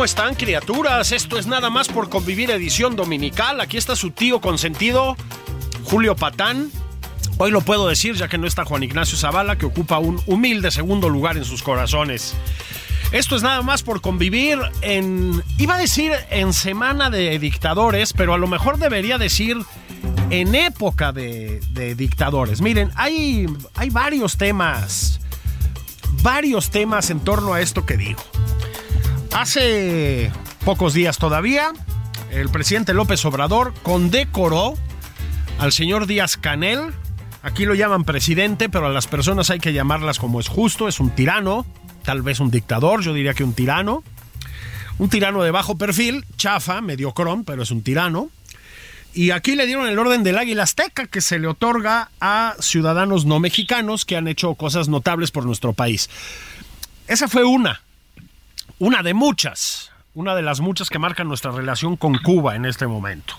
¿Cómo 0.00 0.06
están 0.06 0.34
criaturas? 0.34 1.12
Esto 1.12 1.38
es 1.38 1.46
nada 1.46 1.68
más 1.68 1.88
por 1.88 2.08
convivir 2.08 2.50
edición 2.50 2.96
dominical. 2.96 3.60
Aquí 3.60 3.76
está 3.76 3.94
su 3.94 4.12
tío 4.12 4.40
consentido, 4.40 5.14
Julio 5.84 6.16
Patán. 6.16 6.70
Hoy 7.36 7.50
lo 7.50 7.60
puedo 7.60 7.86
decir 7.86 8.14
ya 8.14 8.26
que 8.26 8.38
no 8.38 8.46
está 8.46 8.64
Juan 8.64 8.82
Ignacio 8.82 9.18
Zavala, 9.18 9.58
que 9.58 9.66
ocupa 9.66 9.98
un 9.98 10.18
humilde 10.24 10.70
segundo 10.70 11.10
lugar 11.10 11.36
en 11.36 11.44
sus 11.44 11.62
corazones. 11.62 12.34
Esto 13.12 13.36
es 13.36 13.42
nada 13.42 13.60
más 13.60 13.82
por 13.82 14.00
convivir 14.00 14.58
en, 14.80 15.42
iba 15.58 15.74
a 15.74 15.78
decir 15.78 16.12
en 16.30 16.54
semana 16.54 17.10
de 17.10 17.38
dictadores, 17.38 18.14
pero 18.14 18.32
a 18.32 18.38
lo 18.38 18.48
mejor 18.48 18.78
debería 18.78 19.18
decir 19.18 19.58
en 20.30 20.54
época 20.54 21.12
de, 21.12 21.60
de 21.72 21.94
dictadores. 21.94 22.62
Miren, 22.62 22.90
hay, 22.96 23.44
hay 23.74 23.90
varios 23.90 24.38
temas, 24.38 25.20
varios 26.22 26.70
temas 26.70 27.10
en 27.10 27.20
torno 27.20 27.52
a 27.52 27.60
esto 27.60 27.84
que 27.84 27.98
digo. 27.98 28.22
Hace 29.32 30.32
pocos 30.64 30.92
días 30.92 31.18
todavía, 31.18 31.72
el 32.32 32.48
presidente 32.48 32.94
López 32.94 33.24
Obrador 33.24 33.72
condecoró 33.82 34.74
al 35.58 35.72
señor 35.72 36.06
Díaz 36.06 36.36
Canel. 36.36 36.92
Aquí 37.42 37.64
lo 37.64 37.74
llaman 37.74 38.04
presidente, 38.04 38.68
pero 38.68 38.86
a 38.86 38.90
las 38.90 39.06
personas 39.06 39.48
hay 39.50 39.60
que 39.60 39.72
llamarlas 39.72 40.18
como 40.18 40.40
es 40.40 40.48
justo. 40.48 40.88
Es 40.88 40.98
un 41.00 41.10
tirano, 41.10 41.64
tal 42.02 42.22
vez 42.22 42.40
un 42.40 42.50
dictador, 42.50 43.02
yo 43.02 43.14
diría 43.14 43.32
que 43.32 43.44
un 43.44 43.54
tirano. 43.54 44.02
Un 44.98 45.08
tirano 45.08 45.42
de 45.42 45.52
bajo 45.52 45.78
perfil, 45.78 46.26
chafa, 46.36 46.80
mediocrón, 46.80 47.44
pero 47.44 47.62
es 47.62 47.70
un 47.70 47.82
tirano. 47.82 48.30
Y 49.14 49.30
aquí 49.30 49.54
le 49.54 49.66
dieron 49.66 49.86
el 49.86 49.98
orden 49.98 50.22
del 50.22 50.38
águila 50.38 50.64
azteca 50.64 51.06
que 51.06 51.20
se 51.20 51.38
le 51.38 51.46
otorga 51.46 52.10
a 52.20 52.56
ciudadanos 52.60 53.24
no 53.24 53.40
mexicanos 53.40 54.04
que 54.04 54.16
han 54.16 54.28
hecho 54.28 54.54
cosas 54.54 54.88
notables 54.88 55.30
por 55.30 55.46
nuestro 55.46 55.72
país. 55.72 56.10
Esa 57.06 57.26
fue 57.26 57.44
una 57.44 57.80
una 58.80 59.02
de 59.02 59.12
muchas, 59.12 59.92
una 60.14 60.34
de 60.34 60.42
las 60.42 60.60
muchas 60.60 60.88
que 60.88 60.98
marcan 60.98 61.28
nuestra 61.28 61.52
relación 61.52 61.96
con 61.96 62.16
Cuba 62.18 62.56
en 62.56 62.64
este 62.64 62.86
momento. 62.86 63.34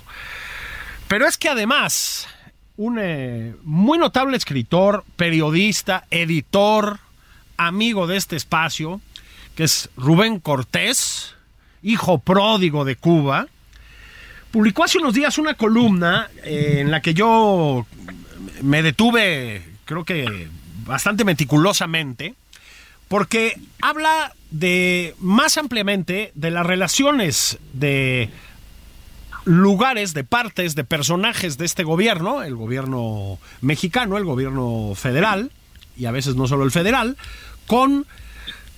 Pero 1.08 1.28
es 1.28 1.38
que 1.38 1.50
además, 1.50 2.28
un 2.78 3.00
eh, 3.02 3.56
muy 3.64 3.98
notable 3.98 4.38
escritor, 4.38 5.04
periodista, 5.16 6.06
editor, 6.12 7.00
amigo 7.58 8.06
de 8.06 8.18
este 8.18 8.36
espacio, 8.36 9.02
que 9.56 9.64
es 9.64 9.90
Rubén 9.98 10.40
Cortés, 10.40 11.36
hijo 11.82 12.20
pródigo 12.20 12.86
de 12.86 12.96
Cuba, 12.96 13.48
publicó 14.52 14.84
hace 14.84 15.00
unos 15.00 15.16
días 15.16 15.40
una 15.40 15.56
columna 15.56 16.30
eh, 16.44 16.78
en 16.82 16.92
la 16.92 17.02
que 17.02 17.16
yo 17.16 17.88
me 18.62 18.84
detuve, 18.84 19.64
creo 19.86 20.06
que 20.06 20.48
bastante 20.86 21.26
meticulosamente, 21.26 22.36
porque 23.12 23.60
habla 23.82 24.34
de 24.52 25.16
más 25.20 25.58
ampliamente 25.58 26.32
de 26.34 26.50
las 26.50 26.66
relaciones 26.66 27.60
de 27.74 28.30
lugares, 29.44 30.14
de 30.14 30.24
partes, 30.24 30.76
de 30.76 30.86
personajes 30.86 31.58
de 31.58 31.66
este 31.66 31.84
gobierno, 31.84 32.42
el 32.42 32.56
gobierno 32.56 33.38
mexicano, 33.60 34.18
el 34.18 34.24
gobierno 34.24 34.94
federal, 34.96 35.52
y 35.98 36.06
a 36.06 36.12
veces 36.12 36.38
no 36.38 36.48
solo 36.48 36.64
el 36.64 36.72
federal, 36.72 37.18
con, 37.68 38.06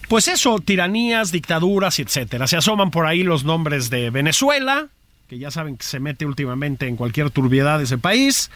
pues 0.09 0.27
eso, 0.27 0.57
tiranías, 0.57 1.31
dictaduras, 1.31 1.99
etcétera. 1.99 2.47
Se 2.47 2.57
asoman 2.57 2.89
por 2.89 3.05
ahí 3.05 3.21
los 3.21 3.43
nombres 3.43 3.91
de 3.91 4.09
Venezuela, 4.09 4.87
que 5.29 5.37
ya 5.37 5.51
saben 5.51 5.77
que 5.77 5.85
se 5.85 5.99
mete 5.99 6.25
últimamente 6.25 6.87
en 6.87 6.95
cualquier 6.95 7.29
turbiedad 7.29 7.77
de 7.77 7.83
ese 7.83 7.99
país, 7.99 8.49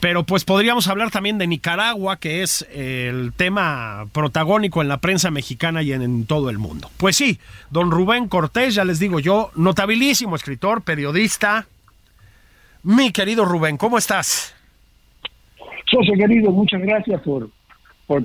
pero 0.00 0.24
pues 0.24 0.44
podríamos 0.44 0.88
hablar 0.88 1.10
también 1.10 1.38
de 1.38 1.46
Nicaragua, 1.46 2.18
que 2.18 2.42
es 2.42 2.66
el 2.72 3.32
tema 3.34 4.06
protagónico 4.12 4.82
en 4.82 4.88
la 4.88 4.98
prensa 4.98 5.30
mexicana 5.30 5.82
y 5.82 5.92
en, 5.92 6.26
todo 6.26 6.50
el 6.50 6.58
mundo. 6.58 6.90
Pues 6.96 7.16
sí, 7.16 7.38
don 7.70 7.90
Rubén 7.90 8.28
Cortés, 8.28 8.74
ya 8.74 8.84
les 8.84 8.98
digo 8.98 9.20
yo, 9.20 9.50
notabilísimo 9.56 10.36
escritor, 10.36 10.82
periodista. 10.82 11.66
Mi 12.82 13.10
querido 13.10 13.44
Rubén, 13.44 13.76
¿cómo 13.76 13.98
estás? 13.98 14.54
Socio 15.90 16.14
querido, 16.14 16.50
muchas 16.50 16.82
gracias 16.82 17.20
por, 17.22 17.48
por, 18.06 18.24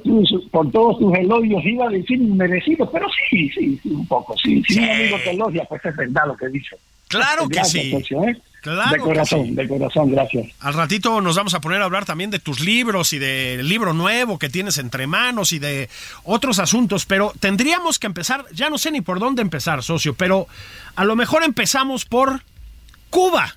por 0.51 0.71
todos 0.71 0.99
tus 0.99 1.15
elogios. 1.15 1.63
Iba 1.63 1.87
a 1.87 1.89
decir 1.89 2.19
merecidos, 2.19 2.89
pero 2.91 3.07
sí, 3.29 3.49
sí, 3.49 3.79
sí, 3.81 3.89
un 3.89 4.07
poco. 4.07 4.35
Sí, 4.37 4.61
si 4.67 4.79
un 4.79 4.89
amigo 4.89 5.17
te 5.23 5.31
elogia, 5.31 5.63
pues 5.65 5.83
es 5.85 5.95
verdad 5.95 6.23
lo 6.27 6.35
que 6.35 6.49
dice. 6.49 6.75
Claro 7.07 7.47
que 7.47 7.63
sí. 7.63 7.91
¿eh? 7.91 8.37
Claro 8.61 8.91
de 8.91 8.99
corazón, 8.99 9.45
sí. 9.47 9.51
de 9.55 9.67
corazón, 9.67 10.11
gracias. 10.11 10.47
Al 10.59 10.75
ratito 10.75 11.19
nos 11.19 11.35
vamos 11.35 11.55
a 11.55 11.61
poner 11.61 11.81
a 11.81 11.85
hablar 11.85 12.05
también 12.05 12.29
de 12.29 12.37
tus 12.37 12.59
libros 12.59 13.11
y 13.11 13.17
del 13.17 13.67
libro 13.67 13.93
nuevo 13.93 14.37
que 14.37 14.49
tienes 14.49 14.77
entre 14.77 15.07
manos 15.07 15.51
y 15.51 15.57
de 15.57 15.89
otros 16.23 16.59
asuntos, 16.59 17.07
pero 17.07 17.33
tendríamos 17.39 17.97
que 17.97 18.05
empezar, 18.05 18.45
ya 18.53 18.69
no 18.69 18.77
sé 18.77 18.91
ni 18.91 19.01
por 19.01 19.19
dónde 19.19 19.41
empezar, 19.41 19.81
socio, 19.81 20.13
pero 20.13 20.47
a 20.95 21.05
lo 21.05 21.15
mejor 21.15 21.43
empezamos 21.43 22.05
por 22.05 22.43
Cuba. 23.09 23.55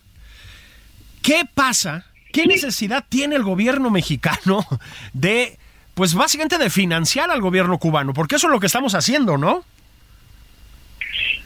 ¿Qué 1.21 1.47
pasa? 1.53 2.07
¿Qué 2.33 2.47
necesidad 2.47 3.05
tiene 3.09 3.37
el 3.37 3.43
gobierno 3.43 3.91
mexicano 3.91 4.67
de, 5.13 5.59
pues 5.95 6.15
básicamente 6.15 6.59
de 6.59 6.71
financiar 6.71 7.31
al 7.31 7.43
gobierno 7.43 7.79
cubano? 7.79 8.15
Porque 8.15 8.37
eso 8.37 8.47
es 8.47 8.53
lo 8.53 8.61
que 8.61 8.67
estamos 8.67 8.95
haciendo, 8.95 9.37
¿no? 9.37 9.65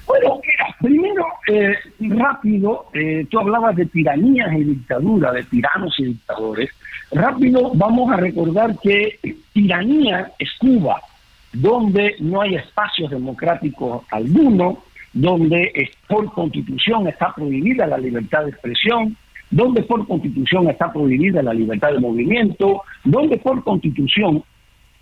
Bueno, 0.08 0.40
mira, 0.42 0.74
primero, 0.80 1.26
eh, 1.52 1.74
rápido, 2.16 2.86
eh, 2.94 3.26
tú 3.30 3.38
hablabas 3.38 3.76
de 3.76 3.84
tiranías 3.86 4.50
y 4.54 4.64
dictaduras, 4.64 5.34
de 5.34 5.44
tiranos 5.44 5.94
y 5.98 6.04
dictadores. 6.04 6.70
Rápido, 7.12 7.72
vamos 7.74 8.10
a 8.10 8.16
recordar 8.16 8.74
que 8.82 9.18
tiranía 9.52 10.32
es 10.38 10.48
Cuba, 10.58 11.02
donde 11.52 12.16
no 12.20 12.40
hay 12.40 12.54
espacios 12.54 13.10
democráticos 13.10 14.04
alguno, 14.10 14.78
donde 15.12 15.72
es, 15.74 15.90
por 16.06 16.32
constitución 16.32 17.06
está 17.06 17.34
prohibida 17.34 17.86
la 17.86 17.98
libertad 17.98 18.44
de 18.44 18.50
expresión, 18.50 19.14
donde 19.50 19.82
por 19.82 20.06
constitución 20.06 20.70
está 20.70 20.90
prohibida 20.90 21.42
la 21.42 21.52
libertad 21.52 21.92
de 21.92 22.00
movimiento, 22.00 22.82
donde 23.04 23.36
por 23.38 23.62
constitución, 23.62 24.42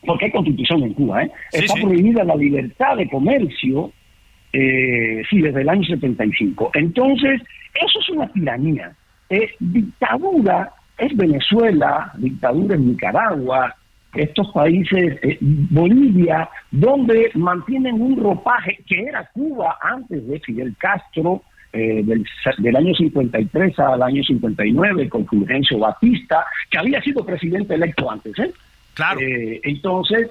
porque 0.05 0.27
hay 0.27 0.31
constitución 0.33 0.83
en 0.83 0.95
Cuba, 0.95 1.25
¿eh? 1.25 1.31
Sí, 1.53 1.61
está 1.61 1.75
sí. 1.75 1.83
prohibida 1.83 2.25
la 2.25 2.37
libertad 2.37 2.97
de 2.97 3.09
comercio, 3.09 3.93
eh, 4.53 5.23
sí, 5.29 5.41
desde 5.41 5.63
el 5.63 5.69
año 5.69 5.85
75. 5.85 6.71
Entonces, 6.75 7.43
eso 7.75 8.01
es 8.01 8.09
una 8.11 8.29
tiranía. 8.33 8.93
Eh, 9.29 9.51
dictadura 9.59 10.73
es 10.99 11.17
Venezuela, 11.17 12.13
dictadura 12.17 12.75
es 12.75 12.81
Nicaragua, 12.81 13.75
estos 14.15 14.51
países, 14.53 15.19
eh, 15.23 15.39
Bolivia, 15.41 16.49
donde 16.71 17.31
mantienen 17.35 18.01
un 18.01 18.23
ropaje 18.23 18.79
que 18.87 19.03
era 19.03 19.29
Cuba 19.33 19.77
antes 19.83 20.27
de 20.27 20.41
Fidel 20.41 20.75
Castro, 20.79 21.43
eh, 21.73 22.03
del, 22.05 22.25
del 22.59 22.77
año 22.77 22.95
53 22.95 23.79
al 23.81 24.03
año 24.03 24.23
59, 24.23 25.09
con 25.11 25.27
Fulgencio 25.27 25.79
Batista, 25.79 26.47
que 26.71 26.79
había 26.79 27.03
sido 27.03 27.25
presidente 27.27 27.75
electo 27.75 28.11
antes. 28.11 28.39
¿eh? 28.39 28.51
Claro. 28.95 29.21
Eh, 29.21 29.61
entonces, 29.63 30.31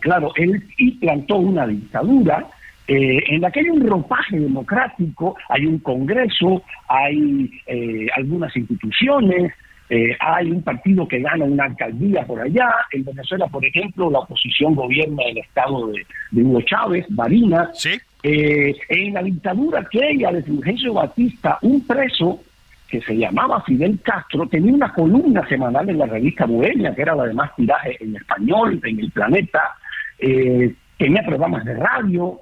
claro, 0.00 0.32
él 0.36 0.62
implantó 0.78 1.36
una 1.36 1.66
dictadura 1.66 2.46
eh, 2.88 3.22
en 3.28 3.40
la 3.40 3.50
que 3.50 3.60
hay 3.60 3.68
un 3.68 3.86
ropaje 3.86 4.38
democrático, 4.38 5.36
hay 5.48 5.66
un 5.66 5.78
Congreso, 5.78 6.62
hay 6.88 7.50
eh, 7.66 8.06
algunas 8.16 8.56
instituciones, 8.56 9.52
eh, 9.88 10.16
hay 10.20 10.50
un 10.50 10.62
partido 10.62 11.06
que 11.06 11.20
gana 11.20 11.44
una 11.44 11.64
alcaldía 11.64 12.24
por 12.26 12.40
allá. 12.40 12.70
En 12.92 13.04
Venezuela, 13.04 13.46
por 13.48 13.64
ejemplo, 13.64 14.10
la 14.10 14.20
oposición 14.20 14.74
gobierna 14.74 15.22
el 15.24 15.38
estado 15.38 15.88
de, 15.88 16.06
de 16.30 16.42
Hugo 16.42 16.62
Chávez, 16.62 17.06
Barinas. 17.10 17.78
Sí. 17.78 18.00
Eh, 18.22 18.74
en 18.88 19.14
la 19.14 19.22
dictadura 19.22 19.80
aquella 19.80 20.30
de 20.30 20.44
Fulgencio 20.44 20.94
Batista, 20.94 21.58
un 21.62 21.84
preso 21.86 22.40
que 22.88 23.00
se 23.00 23.16
llamaba 23.16 23.62
Fidel 23.62 23.98
Castro 24.02 24.46
tenía 24.46 24.72
una 24.72 24.92
columna 24.92 25.46
semanal 25.48 25.88
en 25.90 25.98
la 25.98 26.06
revista 26.06 26.46
Bohemia, 26.46 26.94
que 26.94 27.02
era 27.02 27.14
la 27.14 27.24
de 27.24 27.34
más 27.34 27.54
tiraje 27.56 27.96
en 28.00 28.14
español, 28.14 28.80
en 28.84 29.00
el 29.00 29.10
planeta, 29.10 29.76
eh, 30.18 30.72
tenía 30.96 31.22
programas 31.22 31.64
de 31.64 31.74
radio. 31.74 32.38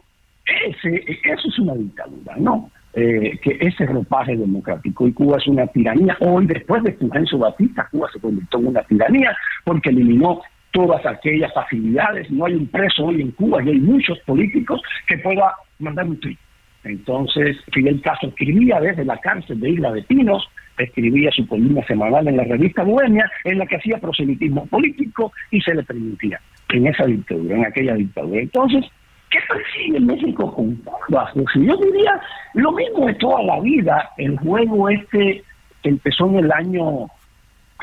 Ese, 0.46 1.04
eso 1.24 1.48
es 1.48 1.58
una 1.58 1.74
dictadura, 1.74 2.36
¿no? 2.36 2.70
Eh, 2.92 3.38
que 3.40 3.56
ese 3.60 3.86
ropaje 3.86 4.36
democrático 4.36 5.06
y 5.06 5.12
Cuba 5.12 5.36
es 5.36 5.46
una 5.46 5.66
tiranía. 5.68 6.16
Hoy, 6.20 6.46
después 6.46 6.82
de 6.82 6.92
Fulgencio 6.94 7.38
Batista, 7.38 7.86
Cuba 7.90 8.08
se 8.12 8.18
convirtió 8.18 8.58
en 8.58 8.66
una 8.66 8.82
tiranía 8.82 9.36
porque 9.64 9.90
eliminó 9.90 10.40
todas 10.72 11.04
aquellas 11.06 11.52
facilidades. 11.54 12.30
No 12.30 12.46
hay 12.46 12.54
un 12.54 12.66
preso 12.66 13.06
hoy 13.06 13.20
en 13.20 13.30
Cuba 13.32 13.62
y 13.62 13.68
hay 13.68 13.80
muchos 13.80 14.18
políticos 14.20 14.80
que 15.06 15.18
pueda 15.18 15.54
mandar 15.78 16.06
un 16.06 16.18
tweet. 16.18 16.36
Entonces, 16.82 17.58
Fidel 17.72 18.00
Castro 18.00 18.30
escribía 18.30 18.80
desde 18.80 19.04
la 19.04 19.18
cárcel 19.18 19.60
de 19.60 19.70
Isla 19.70 19.92
de 19.92 20.02
Pinos, 20.02 20.48
escribía 20.78 21.30
su 21.30 21.46
columna 21.46 21.84
semanal 21.86 22.26
en 22.26 22.38
la 22.38 22.44
revista 22.44 22.82
Bohemia, 22.82 23.30
en 23.44 23.58
la 23.58 23.66
que 23.66 23.76
hacía 23.76 23.98
proselitismo 23.98 24.66
político 24.66 25.32
y 25.50 25.60
se 25.60 25.74
le 25.74 25.82
permitía 25.82 26.40
en 26.70 26.86
esa 26.86 27.04
dictadura, 27.04 27.56
en 27.56 27.66
aquella 27.66 27.94
dictadura. 27.94 28.40
Entonces, 28.40 28.84
¿Qué 29.30 29.38
persigue 29.48 30.00
México 30.00 30.52
con 30.52 30.74
Cuba? 30.76 31.30
Yo 31.34 31.76
diría 31.76 32.20
lo 32.54 32.72
mismo 32.72 33.06
de 33.06 33.14
toda 33.14 33.42
la 33.44 33.60
vida. 33.60 34.10
El 34.16 34.36
juego 34.38 34.88
este 34.88 35.44
empezó 35.84 36.26
en 36.30 36.36
el 36.44 36.52
año 36.52 37.06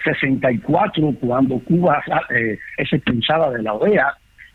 64, 0.03 1.13
cuando 1.21 1.59
Cuba 1.59 2.03
eh, 2.29 2.59
es 2.77 2.93
expulsada 2.93 3.51
de 3.51 3.63
la 3.63 3.73
OEA, 3.73 4.13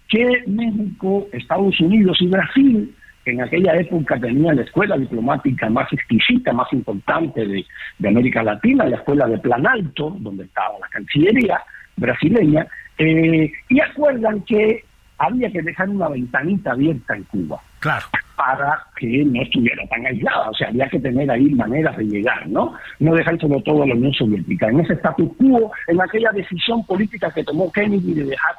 que 0.09 0.45
México, 0.47 1.27
Estados 1.33 1.81
Unidos 1.81 2.19
y 2.21 2.27
Brasil, 2.27 2.95
en 3.25 3.41
aquella 3.41 3.75
época 3.77 4.19
tenían 4.19 4.57
la 4.57 4.63
escuela 4.63 4.97
diplomática 4.97 5.71
más 5.71 5.91
exquisita, 5.93 6.53
más 6.53 6.71
importante 6.73 7.47
de, 7.47 7.65
América 8.07 8.43
Latina, 8.43 8.85
la 8.85 8.97
escuela 8.97 9.27
de 9.27 9.39
Plan 9.39 9.67
Alto, 9.67 10.17
donde 10.19 10.45
estaba 10.45 10.79
la 10.81 10.89
Cancillería 10.89 11.61
brasileña, 11.97 12.67
eh, 12.99 13.51
y 13.69 13.81
acuerdan 13.81 14.43
que 14.43 14.85
había 15.23 15.51
que 15.51 15.63
dejar 15.63 15.89
una 15.89 16.09
ventanita 16.09 16.73
abierta 16.73 17.15
en 17.15 17.23
Cuba. 17.25 17.61
Claro. 17.79 18.07
Para 18.37 18.79
que 18.97 19.25
no 19.25 19.41
estuviera 19.41 19.87
tan 19.87 20.05
aislada. 20.05 20.51
O 20.51 20.55
sea, 20.55 20.69
había 20.69 20.89
que 20.89 20.99
tener 20.99 21.31
ahí 21.31 21.51
maneras 21.51 21.97
de 21.97 22.05
llegar, 22.05 22.49
¿no? 22.49 22.75
No 22.99 23.15
dejárselo 23.15 23.61
todo 23.63 23.85
a 23.85 23.87
la 23.87 23.95
Unión 23.95 24.13
Soviética. 24.13 24.69
En 24.69 24.81
ese 24.81 24.95
status 24.95 25.31
quo, 25.39 25.71
en 25.87 26.01
aquella 26.01 26.33
decisión 26.33 26.85
política 26.85 27.31
que 27.31 27.45
tomó 27.45 27.71
Kennedy 27.71 28.15
de 28.15 28.25
dejar 28.25 28.57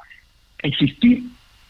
existir 0.60 1.24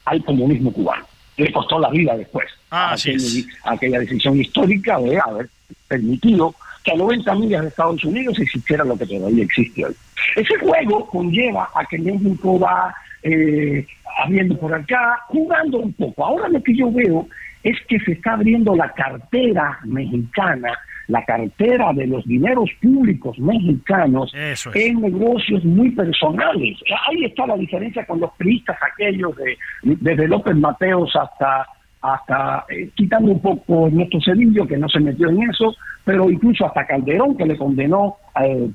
al 0.06 0.24
comunismo 0.24 0.72
cubano. 0.72 1.06
Le 1.38 1.52
costó 1.52 1.80
la 1.80 1.90
vida 1.90 2.16
después 2.16 2.46
ah, 2.70 2.94
a 2.94 2.96
Kennedy 2.96 3.48
aquella 3.64 4.00
decisión 4.00 4.40
histórica 4.40 5.00
de 5.00 5.20
haber 5.20 5.50
permitido 5.88 6.54
que 6.84 6.92
a 6.92 6.96
90 6.96 7.34
millas 7.36 7.62
de 7.64 7.68
Estados 7.70 8.04
Unidos 8.04 8.38
existiera 8.38 8.84
lo 8.84 8.96
que 8.96 9.08
todavía 9.08 9.44
existe 9.44 9.86
hoy. 9.86 9.96
Ese 10.36 10.56
juego 10.60 11.08
conlleva 11.08 11.70
a 11.74 11.84
que 11.86 11.98
México 11.98 12.60
va 12.60 12.94
eh, 13.24 13.86
abriendo 14.24 14.58
por 14.58 14.74
acá, 14.74 15.20
jugando 15.28 15.80
un 15.80 15.94
poco. 15.94 16.26
Ahora 16.26 16.50
lo 16.50 16.62
que 16.62 16.76
yo 16.76 16.92
veo 16.92 17.28
es 17.64 17.78
que 17.88 18.00
se 18.00 18.14
está 18.14 18.34
abriendo 18.34 18.76
la 18.76 18.90
cartera 18.90 19.80
mexicana, 19.86 20.78
la 21.08 21.24
cartera 21.26 21.94
de 21.94 22.08
los 22.08 22.26
dineros 22.26 22.70
públicos 22.82 23.38
mexicanos 23.40 24.34
en 24.74 25.02
negocios 25.02 25.64
muy 25.64 25.92
personales. 25.92 26.78
Ahí 27.10 27.26
está 27.26 27.48
la 27.48 27.56
diferencia 27.56 28.06
con 28.06 28.20
los 28.20 28.32
priistas 28.34 28.78
aquellos 28.82 29.36
de 29.38 29.58
desde 29.82 30.28
López 30.28 30.56
Mateos 30.56 31.16
hasta 31.16 31.68
hasta 32.02 32.66
eh, 32.70 32.90
quitando 32.96 33.32
un 33.32 33.42
poco 33.42 33.90
nuestro 33.90 34.20
Cedillo 34.22 34.68
que 34.68 34.78
no 34.78 34.90
se 34.90 35.00
metió 35.00 35.30
en 35.30 35.44
eso, 35.44 35.74
pero 36.04 36.30
incluso 36.30 36.66
hasta 36.66 36.86
Calderón 36.86 37.38
que 37.38 37.46
le 37.46 37.58
condenó 37.58 38.18
eh, 38.44 38.70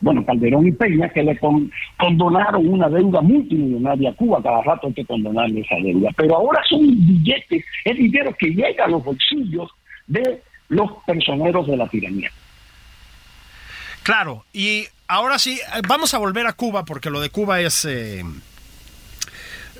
bueno, 0.00 0.24
Calderón 0.24 0.66
y 0.66 0.72
Peña, 0.72 1.08
que 1.10 1.22
le 1.22 1.38
condonaron 1.98 2.66
una 2.66 2.88
deuda 2.88 3.20
multimillonaria 3.20 4.10
a 4.10 4.14
Cuba, 4.14 4.42
cada 4.42 4.62
rato 4.62 4.88
hay 4.88 4.94
que 4.94 5.04
condonarle 5.04 5.60
esa 5.60 5.76
deuda. 5.76 6.10
Pero 6.16 6.36
ahora 6.36 6.60
son 6.68 6.80
billetes, 6.80 7.64
es 7.84 7.96
dinero 7.96 8.34
que 8.38 8.48
llega 8.48 8.84
a 8.84 8.88
los 8.88 9.04
bolsillos 9.04 9.70
de 10.06 10.42
los 10.68 10.90
personeros 11.06 11.66
de 11.66 11.76
la 11.76 11.86
tiranía. 11.88 12.30
Claro, 14.02 14.44
y 14.52 14.84
ahora 15.06 15.38
sí, 15.38 15.60
vamos 15.86 16.14
a 16.14 16.18
volver 16.18 16.46
a 16.46 16.54
Cuba, 16.54 16.84
porque 16.84 17.10
lo 17.10 17.20
de 17.20 17.30
Cuba 17.30 17.60
es... 17.60 17.84
Eh, 17.84 18.24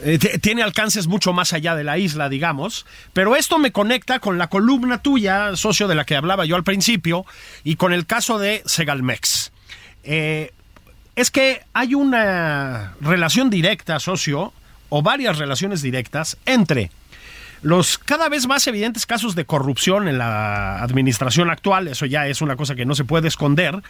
eh, 0.05 0.19
tiene 0.41 0.63
alcances 0.63 1.09
mucho 1.09 1.33
más 1.33 1.53
allá 1.53 1.75
de 1.75 1.83
la 1.83 1.99
isla, 1.99 2.29
digamos, 2.29 2.87
pero 3.13 3.35
esto 3.35 3.59
me 3.59 3.73
conecta 3.73 4.21
con 4.21 4.39
la 4.39 4.47
columna 4.49 5.03
tuya, 5.03 5.57
socio 5.57 5.89
de 5.89 5.97
la 5.97 6.05
que 6.05 6.15
hablaba 6.15 6.45
yo 6.45 6.55
al 6.55 6.63
principio, 6.63 7.27
y 7.65 7.75
con 7.75 7.93
el 7.93 8.07
caso 8.07 8.39
de 8.39 8.63
Segalmex. 8.65 9.51
Eh, 10.05 10.53
es 11.17 11.31
que 11.31 11.63
hay 11.73 11.95
una 11.95 12.95
relación 13.01 13.51
directa, 13.51 13.99
socio, 13.99 14.53
o 14.89 15.03
varias 15.03 15.39
relaciones 15.39 15.83
directas 15.83 16.37
entre 16.47 16.91
los 17.63 17.99
cada 17.99 18.29
vez 18.29 18.47
más 18.47 18.67
evidentes 18.67 19.05
casos 19.05 19.35
de 19.35 19.45
corrupción 19.45 20.09
en 20.09 20.19
la 20.19 20.81
administración 20.83 21.51
actual, 21.51 21.89
eso 21.89 22.07
ya 22.07 22.27
es 22.27 22.41
una 22.41 22.57
cosa 22.57 22.75
que 22.75 22.87
no 22.87 22.95
se 22.95 23.05
puede 23.05 23.29
esconder, 23.29 23.83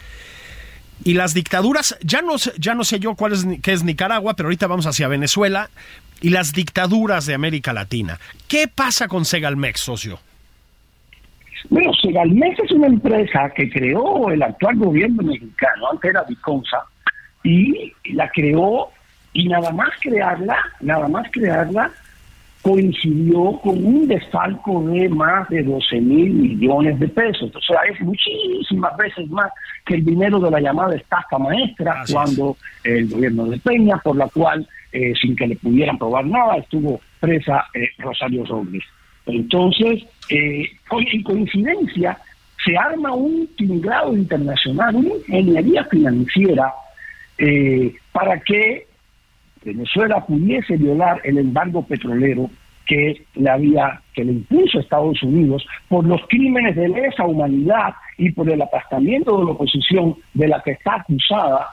y 1.03 1.13
las 1.13 1.33
dictaduras, 1.33 1.97
ya 2.01 2.21
no, 2.21 2.35
ya 2.57 2.73
no 2.73 2.83
sé 2.83 2.99
yo 2.99 3.15
cuál 3.15 3.33
es, 3.33 3.45
qué 3.61 3.73
es 3.73 3.83
Nicaragua, 3.83 4.35
pero 4.35 4.47
ahorita 4.47 4.67
vamos 4.67 4.85
hacia 4.85 5.07
Venezuela, 5.07 5.69
y 6.19 6.29
las 6.29 6.51
dictaduras 6.51 7.25
de 7.25 7.33
América 7.33 7.71
Latina. 7.71 8.19
¿Qué 8.47 8.67
pasa 8.67 9.07
con 9.07 9.23
Segalmex, 9.23 9.79
socio? 9.79 10.19
Bueno, 11.69 11.91
Segalmex 11.93 12.59
es 12.59 12.71
una 12.71 12.87
empresa 12.87 13.49
que 13.55 13.69
creó 13.69 14.29
el 14.29 14.41
actual 14.41 14.77
gobierno 14.77 15.23
mexicano, 15.23 15.89
antes 15.91 16.11
era 16.11 16.23
Viconza, 16.23 16.83
y 17.43 17.93
la 18.13 18.29
creó, 18.29 18.89
y 19.33 19.47
nada 19.47 19.71
más 19.71 19.89
crearla, 20.01 20.57
nada 20.81 21.07
más 21.07 21.29
crearla, 21.31 21.91
coincidió 22.61 23.59
con 23.61 23.85
un 23.85 24.07
desfalco 24.07 24.83
de 24.83 25.07
más 25.09 25.47
de 25.49 25.63
12 25.63 26.01
mil 26.01 26.33
millones 26.33 26.99
de 26.99 27.07
pesos. 27.07 27.55
O 27.55 27.61
sea, 27.61 27.79
es 27.89 27.99
muchísimas 28.01 28.95
veces 28.97 29.29
más 29.29 29.51
que 29.85 29.95
el 29.95 30.05
dinero 30.05 30.39
de 30.39 30.51
la 30.51 30.59
llamada 30.59 30.95
estafa 30.95 31.37
maestra 31.37 32.03
cuando 32.11 32.57
el 32.83 33.07
gobierno 33.09 33.45
de 33.45 33.59
Peña, 33.59 33.97
por 33.97 34.17
la 34.17 34.27
cual, 34.27 34.67
eh, 34.91 35.13
sin 35.21 35.35
que 35.35 35.47
le 35.47 35.55
pudieran 35.55 35.97
probar 35.97 36.25
nada, 36.25 36.57
estuvo 36.57 36.99
presa 37.19 37.65
eh, 37.73 37.89
Rosario 37.97 38.45
Robles. 38.45 38.83
Entonces, 39.31 40.03
eh, 40.29 40.69
en 40.91 41.23
coincidencia, 41.23 42.17
se 42.63 42.77
arma 42.77 43.13
un 43.13 43.47
tinglado 43.55 44.15
internacional, 44.15 44.95
una 44.95 45.09
ingeniería 45.27 45.83
financiera 45.85 46.73
eh, 47.37 47.95
para 48.11 48.39
que 48.39 48.85
Venezuela 49.63 50.25
pudiese 50.25 50.77
violar 50.77 51.21
el 51.23 51.37
embargo 51.37 51.85
petrolero 51.85 52.49
que 52.85 53.25
le 53.35 53.49
había, 53.49 54.01
que 54.13 54.25
le 54.25 54.31
impuso 54.33 54.79
Estados 54.79 55.21
Unidos 55.21 55.65
por 55.87 56.05
los 56.05 56.21
crímenes 56.27 56.75
de 56.75 56.89
lesa 56.89 57.23
humanidad 57.23 57.93
y 58.17 58.31
por 58.31 58.49
el 58.49 58.61
aplastamiento 58.61 59.37
de 59.37 59.45
la 59.45 59.51
oposición 59.51 60.15
de 60.33 60.47
la 60.47 60.61
que 60.61 60.71
está 60.71 60.95
acusada 60.95 61.67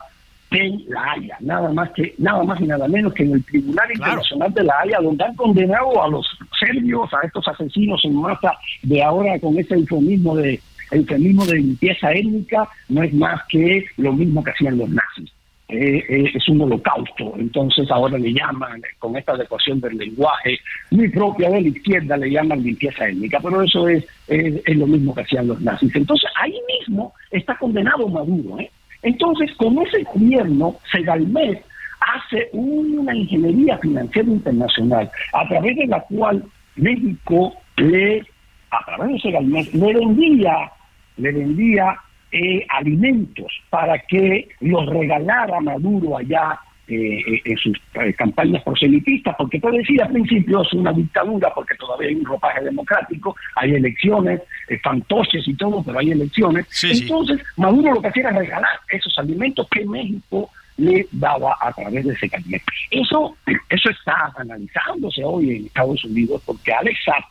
en 0.51 0.85
La 0.89 1.13
Haya, 1.13 1.37
nada 1.41 1.73
más 1.73 1.91
que 1.91 2.15
nada 2.19 2.43
más 2.45 2.61
y 2.61 2.67
nada 2.67 2.87
menos 2.89 3.13
que 3.15 3.25
en 3.25 3.33
el 3.33 3.45
Tribunal 3.45 3.91
Internacional 3.93 4.55
de 4.55 4.65
La 4.65 4.75
Haya, 4.81 4.99
donde 5.01 5.25
han 5.25 5.35
condenado 5.35 6.03
a 6.03 6.09
los 6.09 6.27
serbios, 6.59 7.13
a 7.13 7.27
estos 7.27 7.47
asesinos 7.49 8.05
en 8.05 8.15
masa 8.15 8.53
de 8.83 9.03
ahora 9.03 9.39
con 9.41 9.59
ese 9.59 9.75
eufemismo 9.75 10.37
de 10.37 10.61
eufemismo 10.91 11.45
de 11.47 11.57
limpieza 11.57 12.13
étnica, 12.13 12.69
no 12.89 13.03
es 13.03 13.13
más 13.13 13.43
que 13.49 13.85
lo 13.97 14.13
mismo 14.13 14.43
que 14.45 14.53
hacían 14.53 14.79
los 14.79 14.89
nazis. 14.89 15.33
Eh, 15.69 16.05
eh, 16.09 16.31
es 16.33 16.49
un 16.49 16.61
holocausto, 16.61 17.35
entonces 17.37 17.91
ahora 17.91 18.17
le 18.17 18.33
llaman, 18.33 18.81
con 19.01 19.17
esta 19.17 19.33
adecuación 19.33 19.81
del 19.81 19.97
lenguaje 19.99 20.61
muy 20.93 21.09
propia 21.09 21.51
de 21.51 21.61
la 21.61 21.69
izquierda, 21.69 22.17
le 22.17 22.31
llaman 22.31 22.63
limpieza 22.63 23.09
étnica, 23.09 23.41
pero 23.43 23.61
eso 23.63 23.89
es, 23.89 24.07
es, 24.29 24.63
es 24.65 24.77
lo 24.77 24.87
mismo 24.87 25.13
que 25.13 25.23
hacían 25.23 25.49
los 25.49 25.61
nazis. 25.61 25.91
Entonces 25.97 26.31
ahí 26.41 26.57
mismo 26.79 27.13
está 27.33 27.59
condenado 27.59 28.07
Maduro, 28.07 28.61
¿eh? 28.61 28.71
Entonces, 29.07 29.53
con 29.57 29.79
ese 29.79 30.03
gobierno, 30.03 30.75
Segalmet 30.91 31.65
hace 32.01 32.49
una 32.53 33.15
ingeniería 33.15 33.79
financiera 33.79 34.29
internacional 34.29 35.09
a 35.33 35.47
través 35.47 35.77
de 35.77 35.87
la 35.87 36.01
cual 36.01 36.43
México 36.75 37.55
le, 37.77 38.25
a 38.73 38.85
través 38.85 39.13
de 39.13 39.21
Segalmet, 39.21 39.73
le 39.75 39.95
vendía, 39.95 40.73
le 41.19 41.31
vendía 41.31 41.97
eh, 42.33 42.67
alimentos 42.69 43.47
para 43.71 43.97
que 43.97 44.49
los 44.59 44.85
regalara 44.87 45.61
Maduro 45.61 46.17
allá 46.17 46.59
eh, 46.89 47.21
eh, 47.27 47.43
en 47.45 47.57
sus 47.57 47.79
campañas 48.17 48.63
proselitistas, 48.63 49.35
porque 49.37 49.59
puede 49.59 49.79
decir 49.79 50.03
al 50.03 50.13
principio 50.13 50.63
es 50.63 50.73
una 50.73 50.93
dictadura, 50.93 51.53
porque 51.55 51.75
todavía 51.77 52.09
hay 52.09 52.15
un 52.15 52.25
ropaje 52.25 52.63
democrático, 52.65 53.35
hay 53.57 53.75
elecciones, 53.75 54.41
fantoches 54.83 55.47
y 55.49 55.55
todo, 55.55 55.83
pero 55.85 55.99
hay 55.99 56.13
elecciones. 56.13 56.67
Entonces, 56.83 57.41
Maduro 57.57 57.95
lo 57.95 58.01
que 58.03 58.09
hacía 58.09 58.29
era 58.29 58.39
regalar 58.39 58.81
esos 58.91 59.19
alimentos 59.19 59.67
que 59.71 59.85
México 59.85 60.51
le 60.77 61.07
daba 61.11 61.57
a 61.61 61.73
través 61.73 62.05
de 62.05 62.13
ese 62.13 62.29
camino. 62.29 62.59
Eso, 62.91 63.37
eso 63.69 63.91
está 63.91 64.33
analizándose 64.37 65.25
hoy 65.25 65.57
en 65.57 65.67
Estados 65.67 66.05
Unidos, 66.05 66.43
porque 66.45 66.73
Alex 66.73 66.99
Saab, 67.05 67.25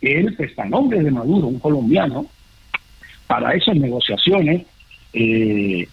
él 0.00 0.34
está 0.38 0.64
nombre 0.64 1.02
de 1.02 1.10
Maduro, 1.10 1.48
un 1.48 1.58
colombiano, 1.58 2.26
para 3.26 3.54
esas 3.54 3.76
negociaciones 3.76 4.66
eh, 5.12 5.86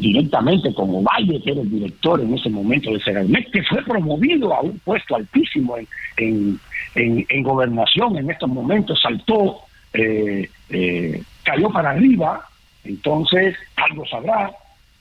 directamente 0.00 0.72
con 0.74 0.90
Ovalle, 0.90 1.40
que 1.42 1.52
era 1.52 1.60
el 1.60 1.70
director 1.70 2.20
en 2.20 2.34
ese 2.34 2.48
momento 2.50 2.92
de 2.92 3.00
Segalmet, 3.00 3.50
que 3.50 3.62
fue 3.62 3.82
promovido 3.84 4.52
a 4.54 4.62
un 4.62 4.78
puesto 4.80 5.16
altísimo 5.16 5.76
en, 6.16 6.58
en, 6.94 7.42
gobernación 7.42 8.16
en 8.16 8.30
estos 8.30 8.48
momentos, 8.48 9.00
saltó, 9.00 9.58
eh, 9.92 10.48
eh, 10.70 11.22
cayó 11.44 11.70
para 11.70 11.90
arriba, 11.90 12.46
entonces 12.84 13.56
algo 13.76 14.06
sabrá, 14.06 14.50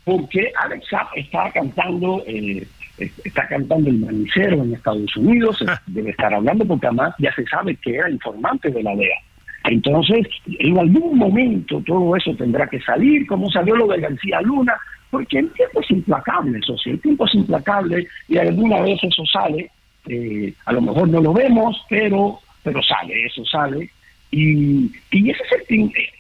porque 0.04 0.52
Alex 0.62 0.86
está 1.16 1.52
cantando, 1.52 2.24
eh, 2.28 2.68
está 2.98 3.48
cantando 3.48 3.90
el 3.90 4.00
manicero 4.00 4.64
en 4.64 4.74
Estados 4.74 5.16
Unidos, 5.16 5.64
debe 5.88 6.12
estar 6.12 6.34
hablando 6.34 6.66
porque 6.66 6.88
además 6.88 7.16
ya 7.20 7.34
se 7.34 7.46
sabe 7.46 7.76
que 7.78 7.96
era 7.96 8.10
informante 8.10 8.70
de 8.70 8.84
la 8.84 8.96
DEA. 8.96 9.18
Entonces, 9.66 10.28
en 10.48 10.80
algún 10.80 11.18
momento 11.18 11.82
todo 11.86 12.16
eso 12.16 12.34
tendrá 12.36 12.68
que 12.68 12.82
salir, 12.82 13.28
como 13.28 13.50
salió 13.52 13.76
lo 13.76 13.88
de 13.88 14.00
García 14.00 14.42
Luna, 14.42 14.74
porque 15.10 15.40
el 15.40 15.52
tiempo 15.52 15.82
es 15.82 15.92
implacable, 15.92 16.60
eso 16.60 16.78
sí, 16.78 16.92
el 16.92 17.02
tiempo 17.02 17.26
es 17.26 17.36
implacable 17.36 18.08
y 18.28 18.38
alguna 18.38 18.82
vez 18.82 19.00
eso 19.04 19.24
sale, 19.26 19.70
eh, 20.08 20.54
a 20.66 20.74
lo 20.74 20.82
mejor 20.82 21.10
no 21.10 21.22
lo 21.22 21.34
vemos, 21.34 21.84
pero 21.90 22.40
pero 22.64 22.82
sale, 22.84 23.26
eso 23.26 23.44
sale. 23.46 23.90
Y, 24.32 24.92
y 25.12 25.32
ese 25.32 25.42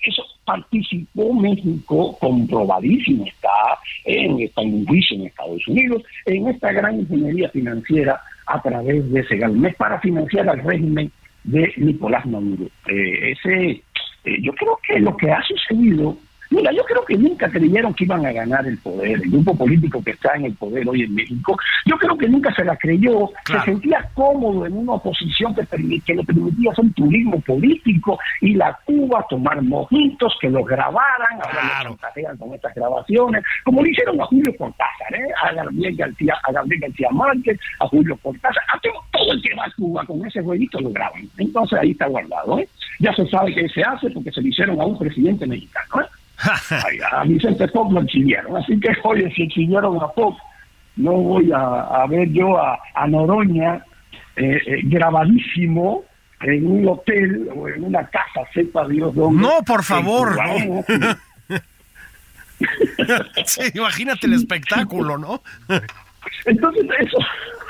eso 0.03 0.23
participó 0.43 1.31
México, 1.33 2.17
comprobadísimo 2.19 3.25
está 3.25 3.49
en, 4.05 4.39
está 4.39 4.63
en 4.63 4.73
un 4.73 4.85
juicio 4.87 5.15
en 5.17 5.27
Estados 5.27 5.67
Unidos, 5.67 6.01
en 6.25 6.47
esta 6.47 6.71
gran 6.71 6.99
ingeniería 6.99 7.49
financiera 7.49 8.19
a 8.47 8.59
través 8.61 9.11
de 9.11 9.27
Segalmés 9.27 9.75
para 9.75 9.99
financiar 9.99 10.49
al 10.49 10.63
régimen 10.63 11.11
de 11.43 11.71
Nicolás 11.77 12.25
Maduro. 12.25 12.65
Eh, 12.87 13.33
ese, 13.33 13.83
eh, 14.23 14.41
yo 14.41 14.53
creo 14.53 14.79
que 14.87 14.99
lo 14.99 15.15
que 15.15 15.31
ha 15.31 15.43
sucedido 15.43 16.17
Mira, 16.49 16.71
yo 16.71 16.83
creo 16.83 17.05
que 17.05 17.15
nunca 17.15 17.49
creyeron 17.49 17.93
que 17.93 18.05
iban 18.05 18.25
a 18.25 18.31
ganar 18.31 18.65
el 18.65 18.77
poder, 18.79 19.21
el 19.21 19.29
grupo 19.29 19.55
político 19.55 20.01
que 20.03 20.11
está 20.11 20.35
en 20.35 20.45
el 20.45 20.55
poder 20.55 20.87
hoy 20.89 21.03
en 21.03 21.13
México. 21.13 21.57
Yo 21.85 21.97
creo 21.97 22.17
que 22.17 22.27
nunca 22.27 22.53
se 22.55 22.65
la 22.65 22.75
creyó, 22.75 23.29
se 23.45 23.59
sentía 23.61 24.09
cómodo 24.13 24.65
en 24.65 24.75
una 24.77 24.93
oposición 24.93 25.53
que, 25.53 25.65
que 26.05 26.15
le 26.15 26.23
permitía 26.23 26.71
hacer 26.71 26.85
un 26.85 26.93
turismo 26.93 27.39
político 27.41 28.19
y 28.41 28.55
la 28.55 28.77
Cuba 28.85 29.25
tomar 29.29 29.61
mojitos, 29.61 30.35
que 30.41 30.49
los 30.49 30.65
grabaran, 30.65 31.39
ahora 31.41 31.83
lo 31.83 31.89
chantajean 31.89 32.37
con 32.37 32.53
estas 32.53 32.73
grabaciones, 32.73 33.43
como 33.63 33.83
le 33.83 33.91
hicieron 33.91 34.19
a 34.19 34.25
Julio 34.25 34.55
Cortázar, 34.57 35.13
¿eh? 35.13 35.27
a 35.43 35.53
Gabriel 35.53 35.95
García, 35.95 36.35
a 36.43 36.51
Gabriel 36.51 36.81
García 36.81 37.09
Márquez, 37.11 37.59
a 37.79 37.87
Julio 37.87 38.17
Cortázar, 38.21 38.63
a 38.73 38.79
todo, 38.79 39.31
el 39.31 39.41
que 39.41 39.53
va 39.55 39.65
a 39.65 39.71
Cuba 39.75 40.05
con 40.05 40.25
ese 40.25 40.41
jueguito 40.41 40.79
lo 40.79 40.91
graban. 40.91 41.29
Entonces 41.37 41.79
ahí 41.79 41.91
está 41.91 42.07
guardado. 42.07 42.59
¿eh? 42.59 42.67
Ya 42.99 43.13
se 43.13 43.27
sabe 43.27 43.53
que 43.53 43.69
se 43.69 43.83
hace 43.83 44.09
porque 44.09 44.31
se 44.31 44.41
lo 44.41 44.47
hicieron 44.47 44.81
a 44.81 44.85
un 44.85 44.97
presidente 44.97 45.45
mexicano. 45.45 46.01
¿eh? 46.01 46.05
a 47.11 47.23
Vicente 47.23 47.67
Fox 47.67 47.93
lo 47.93 48.01
exhibieron. 48.01 48.57
Así 48.57 48.79
que, 48.79 48.89
oye, 49.03 49.31
si 49.35 49.43
exhibieron 49.43 49.97
a 50.01 50.07
Fox, 50.09 50.41
no 50.95 51.13
voy 51.13 51.51
a, 51.53 52.05
ver 52.07 52.29
yo 52.29 52.57
a, 52.57 52.79
Noroña 53.07 53.83
eh, 54.35 54.59
eh, 54.65 54.81
grabadísimo 54.83 56.03
en 56.41 56.65
un 56.67 56.87
hotel 56.87 57.49
o 57.55 57.67
en 57.67 57.83
una 57.83 58.07
casa, 58.07 58.41
sepa 58.53 58.87
Dios 58.87 59.13
dónde. 59.15 59.41
No, 59.41 59.61
por 59.65 59.83
favor. 59.83 60.37
sí, 63.45 63.61
imagínate 63.73 64.27
el 64.27 64.33
espectáculo, 64.33 65.17
¿no? 65.17 65.41
Entonces, 66.45 66.85
eso, 66.99 67.17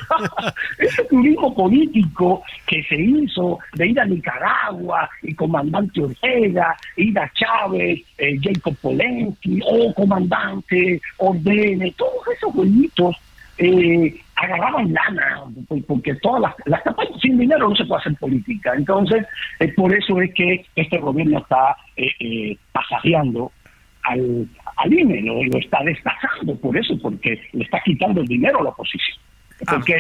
ese 0.78 1.04
turismo 1.06 1.54
político 1.54 2.44
que 2.66 2.84
se 2.84 2.96
hizo 2.96 3.60
de 3.74 3.88
ir 3.88 4.00
a 4.00 4.06
Nicaragua 4.06 5.10
y 5.24 5.34
comandante 5.34 6.02
Ortega, 6.02 6.76
ir 6.98 7.20
a 7.20 7.32
Chávez, 7.34 8.02
eh, 8.18 8.38
Jacob 8.42 8.76
Polensky, 8.82 9.60
o 9.66 9.94
comandante 9.94 11.02
Ordene, 11.18 11.94
todos 11.98 12.28
esos 12.36 12.52
jueguitos 12.54 13.16
eh, 13.58 14.16
agarraban 14.36 14.94
lana, 14.94 15.44
porque 15.86 16.16
todas 16.16 16.42
las, 16.42 16.56
las, 16.66 16.82
sin 17.22 17.38
dinero 17.38 17.70
no 17.70 17.76
se 17.76 17.84
puede 17.86 18.02
hacer 18.02 18.16
política. 18.16 18.74
Entonces, 18.76 19.26
por 19.76 19.94
eso 19.94 20.22
es 20.22 20.34
que 20.34 20.66
este 20.76 20.98
gobierno 20.98 21.40
está 21.40 21.76
eh, 21.98 22.10
eh 22.20 22.58
pasajeando 22.72 23.52
al, 24.04 24.48
al 24.78 24.94
INE, 24.94 25.22
lo, 25.22 25.44
lo 25.44 25.58
está 25.60 25.84
destazando 25.84 26.56
por 26.56 26.78
eso, 26.78 26.98
porque 27.02 27.42
le 27.52 27.64
está 27.64 27.82
quitando 27.82 28.22
el 28.22 28.28
dinero 28.28 28.62
a 28.62 28.64
la 28.64 28.70
oposición. 28.70 29.18
Ah. 29.68 29.76
Porque 29.76 29.94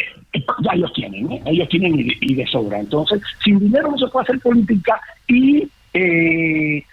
ya 0.61 0.71
ellos 0.73 0.93
tienen, 0.93 1.31
¿eh? 1.31 1.41
ellos 1.45 1.69
tienen 1.69 1.93
y, 1.97 2.35
de 2.35 2.47
sobra. 2.47 2.79
Entonces, 2.79 3.21
sin 3.43 3.59
dinero 3.59 3.91
no 3.91 3.97
se 3.97 4.07
puede 4.07 4.23
hacer 4.23 4.39
política 4.39 4.99
y, 5.27 5.67
eh, 5.93 6.83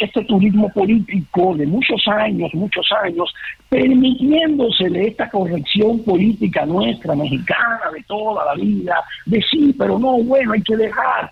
este 0.00 0.24
turismo 0.24 0.70
político 0.72 1.54
de 1.56 1.66
muchos 1.66 2.06
años, 2.08 2.52
muchos 2.52 2.86
años, 3.02 3.32
permitiéndosele 3.70 5.08
esta 5.08 5.30
corrección 5.30 6.04
política 6.04 6.66
nuestra, 6.66 7.14
mexicana, 7.14 7.80
de 7.94 8.02
toda 8.02 8.44
la 8.44 8.54
vida, 8.60 8.96
de 9.24 9.40
sí, 9.50 9.74
pero 9.78 9.98
no, 9.98 10.18
bueno, 10.24 10.52
hay 10.52 10.62
que 10.62 10.76
dejar. 10.76 11.30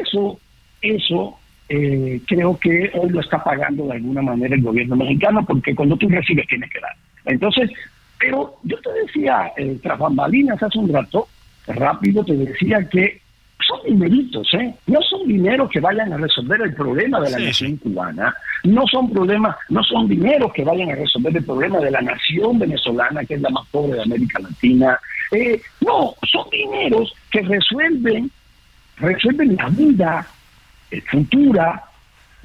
Eso, 0.00 0.38
eso 0.80 1.36
eh, 1.68 2.20
creo 2.26 2.58
que 2.58 2.90
hoy 2.94 3.10
lo 3.10 3.20
está 3.20 3.42
pagando 3.42 3.86
de 3.86 3.92
alguna 3.92 4.22
manera 4.22 4.54
el 4.54 4.62
gobierno 4.62 4.96
mexicano, 4.96 5.44
porque 5.46 5.74
cuando 5.74 5.96
tú 5.96 6.08
recibes 6.08 6.46
tienes 6.46 6.70
que 6.70 6.80
dar. 6.80 6.96
Entonces, 7.26 7.70
pero 8.20 8.58
yo 8.62 8.76
te 8.80 8.92
decía, 8.92 9.50
eh, 9.56 9.78
tras 9.82 9.98
bambalinas 9.98 10.62
hace 10.62 10.78
un 10.78 10.92
rato, 10.92 11.26
rápido 11.66 12.22
te 12.22 12.36
decía 12.36 12.86
que 12.88 13.22
son 13.66 13.80
dineritos, 13.84 14.46
¿eh? 14.54 14.74
No 14.86 15.00
son 15.00 15.26
dineros 15.26 15.70
que 15.70 15.80
vayan 15.80 16.12
a 16.12 16.18
resolver 16.18 16.60
el 16.60 16.74
problema 16.74 17.18
de 17.20 17.30
la 17.30 17.38
nación 17.38 17.76
cubana, 17.78 18.34
no 18.64 18.86
son 18.86 19.10
problemas, 19.10 19.56
no 19.70 19.82
son 19.82 20.06
dineros 20.06 20.52
que 20.52 20.64
vayan 20.64 20.90
a 20.90 20.96
resolver 20.96 21.34
el 21.34 21.44
problema 21.44 21.78
de 21.78 21.90
la 21.90 22.02
nación 22.02 22.58
venezolana, 22.58 23.24
que 23.24 23.34
es 23.34 23.40
la 23.40 23.50
más 23.50 23.66
pobre 23.68 23.94
de 23.94 24.02
América 24.02 24.38
Latina. 24.38 24.98
Eh, 25.32 25.60
no, 25.80 26.14
son 26.30 26.50
dineros 26.50 27.14
que 27.30 27.40
resuelven, 27.42 28.30
resuelven 28.98 29.56
la 29.56 29.68
vida 29.68 30.26
futura 31.10 31.84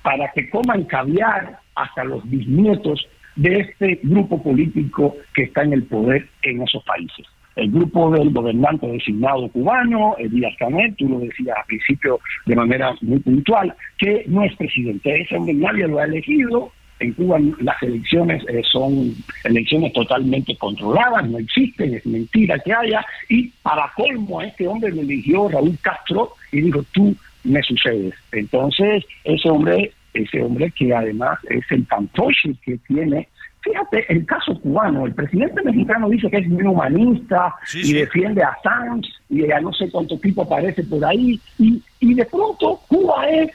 para 0.03 0.31
que 0.31 0.49
coman 0.49 0.83
caviar 0.83 1.59
hasta 1.75 2.03
los 2.03 2.27
bisnietos 2.29 3.07
de 3.35 3.59
este 3.59 3.99
grupo 4.03 4.41
político 4.41 5.15
que 5.33 5.43
está 5.43 5.63
en 5.63 5.73
el 5.73 5.83
poder 5.83 6.27
en 6.41 6.61
esos 6.61 6.83
países. 6.83 7.25
El 7.55 7.71
grupo 7.71 8.11
del 8.11 8.31
gobernante 8.31 8.85
designado 8.87 9.47
cubano, 9.49 10.15
Díaz 10.29 10.53
Canel, 10.59 10.93
tú 10.95 11.07
lo 11.07 11.19
decías 11.19 11.55
al 11.57 11.65
principio 11.65 12.19
de 12.45 12.55
manera 12.55 12.93
muy 13.01 13.19
puntual, 13.19 13.73
que 13.97 14.25
no 14.27 14.43
es 14.43 14.53
presidente, 14.55 15.21
ese 15.21 15.37
hombre 15.37 15.53
nadie 15.53 15.87
lo 15.87 15.99
ha 15.99 16.03
elegido, 16.03 16.71
en 16.99 17.13
Cuba 17.13 17.39
las 17.59 17.81
elecciones 17.83 18.43
eh, 18.47 18.61
son 18.71 19.13
elecciones 19.43 19.91
totalmente 19.93 20.55
controladas, 20.57 21.29
no 21.29 21.37
existen, 21.39 21.93
es 21.93 22.05
mentira 22.05 22.57
que 22.59 22.73
haya, 22.73 23.05
y 23.29 23.49
para 23.61 23.91
colmo 23.95 24.39
a 24.39 24.45
este 24.45 24.67
hombre 24.67 24.91
lo 24.91 25.01
eligió 25.01 25.49
Raúl 25.49 25.77
Castro 25.81 26.31
y 26.51 26.61
dijo, 26.61 26.83
tú 26.93 27.15
me 27.43 27.61
sucede. 27.63 28.11
Entonces, 28.31 29.03
ese 29.23 29.49
hombre, 29.49 29.91
ese 30.15 30.41
hombre 30.41 30.71
que 30.71 30.93
además 30.93 31.39
es 31.49 31.63
el 31.69 31.83
pantoche 31.83 32.55
que 32.63 32.77
tiene. 32.87 33.27
Fíjate, 33.61 34.05
el 34.13 34.25
caso 34.25 34.59
cubano, 34.61 35.05
el 35.05 35.13
presidente 35.13 35.61
mexicano 35.63 36.07
dice 36.09 36.29
que 36.29 36.37
es 36.37 36.47
muy 36.47 36.63
humanista 36.63 37.55
y 37.73 37.93
defiende 37.93 38.43
a 38.43 38.55
Sanz 38.63 39.07
y 39.29 39.49
a 39.51 39.59
no 39.59 39.73
sé 39.73 39.89
cuánto 39.89 40.17
tipo 40.19 40.43
aparece 40.43 40.83
por 40.83 41.03
ahí, 41.03 41.39
y, 41.57 41.81
y 41.99 42.13
de 42.13 42.25
pronto 42.25 42.79
Cuba 42.87 43.27
es, 43.27 43.49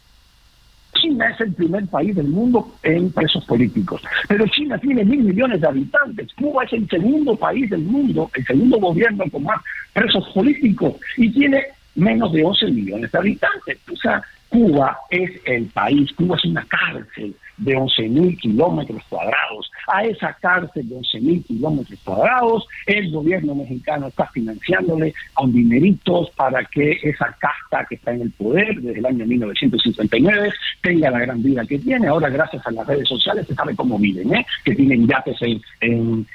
China 0.94 1.30
es 1.30 1.40
el 1.40 1.52
primer 1.54 1.86
país 1.86 2.16
del 2.16 2.26
mundo 2.26 2.72
en 2.82 3.12
presos 3.12 3.44
políticos, 3.44 4.02
pero 4.28 4.44
China 4.48 4.76
tiene 4.78 5.04
mil 5.04 5.22
millones 5.22 5.60
de 5.60 5.68
habitantes, 5.68 6.32
Cuba 6.34 6.64
es 6.64 6.72
el 6.72 6.88
segundo 6.88 7.36
país 7.36 7.70
del 7.70 7.82
mundo, 7.82 8.28
el 8.34 8.44
segundo 8.44 8.78
gobierno 8.78 9.24
con 9.30 9.44
más 9.44 9.62
presos 9.92 10.28
políticos, 10.30 10.96
y 11.16 11.30
tiene 11.30 11.62
menos 11.94 12.32
de 12.32 12.44
11 12.44 12.66
millones 12.66 13.12
de 13.12 13.18
habitantes. 13.18 13.78
O 13.92 13.96
sea, 13.96 14.22
Cuba 14.50 14.98
es 15.08 15.30
el 15.46 15.66
país, 15.66 16.12
Cuba 16.14 16.36
es 16.36 16.44
una 16.44 16.66
cárcel 16.66 17.34
de 17.56 17.76
11 17.76 18.08
mil 18.08 18.36
kilómetros 18.36 19.02
cuadrados. 19.08 19.70
A 19.86 20.04
esa 20.04 20.36
cárcel 20.40 20.88
de 20.88 20.96
11 20.96 21.20
mil 21.20 21.44
kilómetros 21.44 21.98
cuadrados, 22.04 22.66
el 22.86 23.12
gobierno 23.12 23.54
mexicano 23.54 24.08
está 24.08 24.26
financiándole 24.26 25.14
con 25.34 25.52
dineritos 25.52 26.30
para 26.30 26.64
que 26.64 26.98
esa 27.02 27.36
casta 27.38 27.86
que 27.88 27.94
está 27.94 28.12
en 28.12 28.22
el 28.22 28.30
poder 28.32 28.80
desde 28.80 28.98
el 28.98 29.06
año 29.06 29.24
1959 29.24 30.52
tenga 30.82 31.10
la 31.10 31.20
gran 31.20 31.42
vida 31.42 31.64
que 31.64 31.78
tiene. 31.78 32.08
Ahora, 32.08 32.28
gracias 32.28 32.66
a 32.66 32.72
las 32.72 32.86
redes 32.86 33.08
sociales, 33.08 33.46
se 33.46 33.54
sabe 33.54 33.76
cómo 33.76 33.98
viven, 33.98 34.34
¿eh? 34.34 34.44
que 34.64 34.74
tienen 34.74 35.06
yates 35.06 35.40
en, 35.42 35.60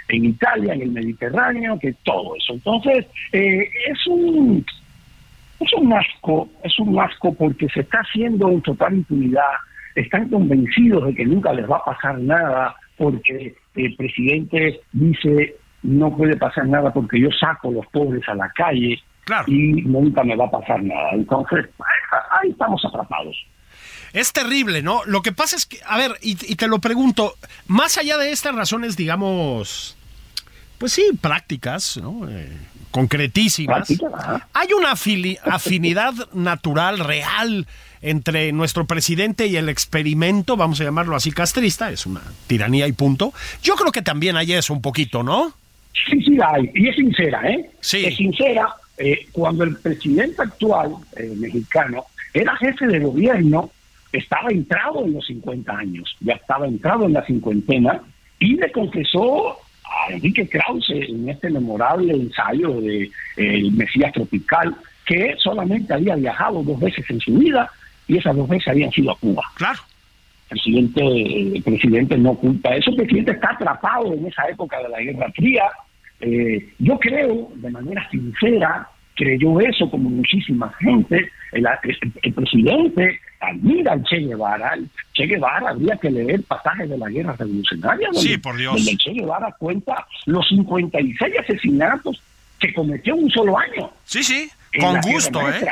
en, 0.07 0.25
Italia, 0.25 0.73
en 0.73 0.83
el 0.83 0.91
Mediterráneo, 0.91 1.77
que 1.79 1.93
todo 2.03 2.35
eso. 2.35 2.53
Entonces, 2.53 3.05
eh, 3.33 3.69
es 3.89 4.07
un 4.07 4.65
es 5.59 5.73
un 5.73 5.93
asco, 5.93 6.49
es 6.63 6.77
un 6.79 6.99
asco 6.99 7.33
porque 7.33 7.67
se 7.69 7.81
está 7.81 7.99
haciendo 7.99 8.49
en 8.49 8.61
total 8.61 8.95
impunidad, 8.95 9.41
están 9.95 10.29
convencidos 10.29 11.05
de 11.07 11.15
que 11.15 11.25
nunca 11.25 11.53
les 11.53 11.69
va 11.69 11.77
a 11.77 11.85
pasar 11.85 12.19
nada 12.19 12.75
porque 12.97 13.55
el 13.75 13.95
presidente 13.95 14.81
dice 14.91 15.55
no 15.83 16.15
puede 16.15 16.35
pasar 16.37 16.67
nada 16.67 16.91
porque 16.91 17.19
yo 17.19 17.29
saco 17.31 17.69
a 17.69 17.71
los 17.73 17.85
pobres 17.87 18.27
a 18.27 18.33
la 18.35 18.49
calle 18.55 18.99
Claro. 19.25 19.45
y 19.47 19.81
nunca 19.83 20.23
me 20.23 20.35
va 20.35 20.45
a 20.45 20.51
pasar 20.51 20.83
nada. 20.83 21.09
Entonces, 21.13 21.65
ahí 22.41 22.51
estamos 22.51 22.83
atrapados. 22.85 23.35
Es 24.13 24.31
terrible, 24.31 24.81
¿no? 24.83 25.01
Lo 25.05 25.21
que 25.23 25.31
pasa 25.31 25.55
es 25.55 25.65
que, 25.65 25.77
a 25.85 25.97
ver, 25.97 26.11
y, 26.21 26.31
y 26.51 26.55
te 26.55 26.67
lo 26.67 26.77
pregunto, 26.79 27.33
más 27.67 27.97
allá 27.97 28.17
de 28.17 28.31
estas 28.31 28.53
razones, 28.55 28.95
digamos, 28.95 29.97
pues 30.77 30.93
sí, 30.93 31.03
prácticas, 31.19 31.97
¿no? 31.97 32.29
Eh, 32.29 32.49
concretísimas. 32.95 33.89
Hay 34.53 34.69
una 34.71 34.93
afinidad 34.93 36.13
natural, 36.31 36.99
real, 36.99 37.67
entre 38.01 38.53
nuestro 38.53 38.85
presidente 38.85 39.47
y 39.47 39.57
el 39.57 39.67
experimento, 39.67 40.55
vamos 40.55 40.79
a 40.79 40.85
llamarlo 40.85 41.13
así, 41.17 41.33
castrista, 41.33 41.91
es 41.91 42.05
una 42.05 42.21
tiranía 42.47 42.87
y 42.87 42.93
punto. 42.93 43.33
Yo 43.61 43.75
creo 43.75 43.91
que 43.91 44.01
también 44.01 44.37
hay 44.37 44.53
eso 44.53 44.71
un 44.71 44.81
poquito, 44.81 45.23
¿no? 45.23 45.51
Sí, 46.09 46.21
sí, 46.21 46.37
hay. 46.41 46.71
Y 46.73 46.87
es 46.87 46.95
sincera, 46.95 47.41
¿eh? 47.49 47.69
Sí. 47.81 48.05
Es 48.05 48.15
sincera. 48.15 48.73
eh, 48.97 49.27
cuando 49.33 49.65
el 49.65 49.75
presidente 49.75 50.41
actual, 50.41 50.95
eh, 51.17 51.33
mexicano, 51.35 52.05
era 52.33 52.55
jefe 52.55 52.87
de 52.87 52.99
gobierno, 52.99 53.71
estaba 54.13 54.51
entrado 54.51 55.03
en 55.03 55.15
los 55.15 55.25
50 55.27 55.69
años, 55.77 56.15
ya 56.21 56.35
estaba 56.35 56.65
entrado 56.65 57.07
en 57.07 57.11
la 57.11 57.25
cincuentena, 57.25 58.01
y 58.39 58.55
le 58.55 58.71
confesó 58.71 59.57
a 59.89 60.11
Enrique 60.11 60.47
Krause 60.47 60.89
en 60.89 61.29
este 61.29 61.49
memorable 61.49 62.13
ensayo 62.13 62.81
de 62.81 63.03
eh, 63.03 63.09
El 63.37 63.71
Mesías 63.73 64.13
Tropical, 64.13 64.75
que 65.05 65.35
solamente 65.37 65.93
había 65.93 66.15
viajado 66.15 66.63
dos 66.63 66.79
veces 66.79 67.05
en 67.09 67.19
su 67.19 67.33
vida, 67.37 67.69
y 68.07 68.17
esas 68.17 68.35
dos 68.35 68.47
veces 68.47 68.67
habían 68.67 68.91
sido 68.91 69.11
a 69.11 69.17
Cuba 69.17 69.43
Claro. 69.55 69.79
el 70.49 70.59
presidente, 70.59 71.01
el 71.57 71.63
presidente 71.63 72.17
no 72.17 72.31
oculta 72.31 72.75
eso, 72.75 72.91
el 72.91 72.97
presidente 72.97 73.31
está 73.31 73.51
atrapado 73.51 74.13
en 74.13 74.27
esa 74.27 74.47
época 74.47 74.81
de 74.81 74.89
la 74.89 75.01
Guerra 75.01 75.31
Fría. 75.35 75.63
Eh, 76.21 76.69
yo 76.79 76.97
creo, 76.99 77.49
de 77.55 77.69
manera 77.69 78.07
sincera, 78.09 78.87
creyó 79.15 79.59
eso 79.61 79.89
como 79.89 80.09
muchísima 80.09 80.71
gente. 80.79 81.29
El, 81.51 81.65
el- 81.83 82.13
el 82.21 82.33
presidente 82.33 83.19
admira 83.39 83.93
al 83.93 84.03
Che 84.03 84.17
Guevara. 84.17 84.73
El 84.73 84.89
Che 85.13 85.25
Guevara 85.25 85.69
habría 85.69 85.95
que 85.97 86.09
leer 86.11 86.41
pasajes 86.43 86.89
de 86.89 86.97
la 86.97 87.09
guerra 87.09 87.35
revolucionaria. 87.37 88.07
donde- 88.11 88.21
Sí, 88.21 88.37
por 88.37 88.57
Dios. 88.57 88.75
Donde 88.75 88.91
el 88.91 88.97
Che 88.97 89.11
Guevara 89.13 89.55
cuenta 89.57 90.05
los 90.25 90.47
56 90.49 91.33
asesinatos 91.39 92.21
que 92.59 92.73
cometió 92.73 93.15
en 93.15 93.23
un 93.25 93.29
solo 93.31 93.57
año. 93.57 93.89
Sí, 94.05 94.23
sí, 94.23 94.49
con 94.79 94.99
gusto. 95.01 95.39
¿eh? 95.49 95.65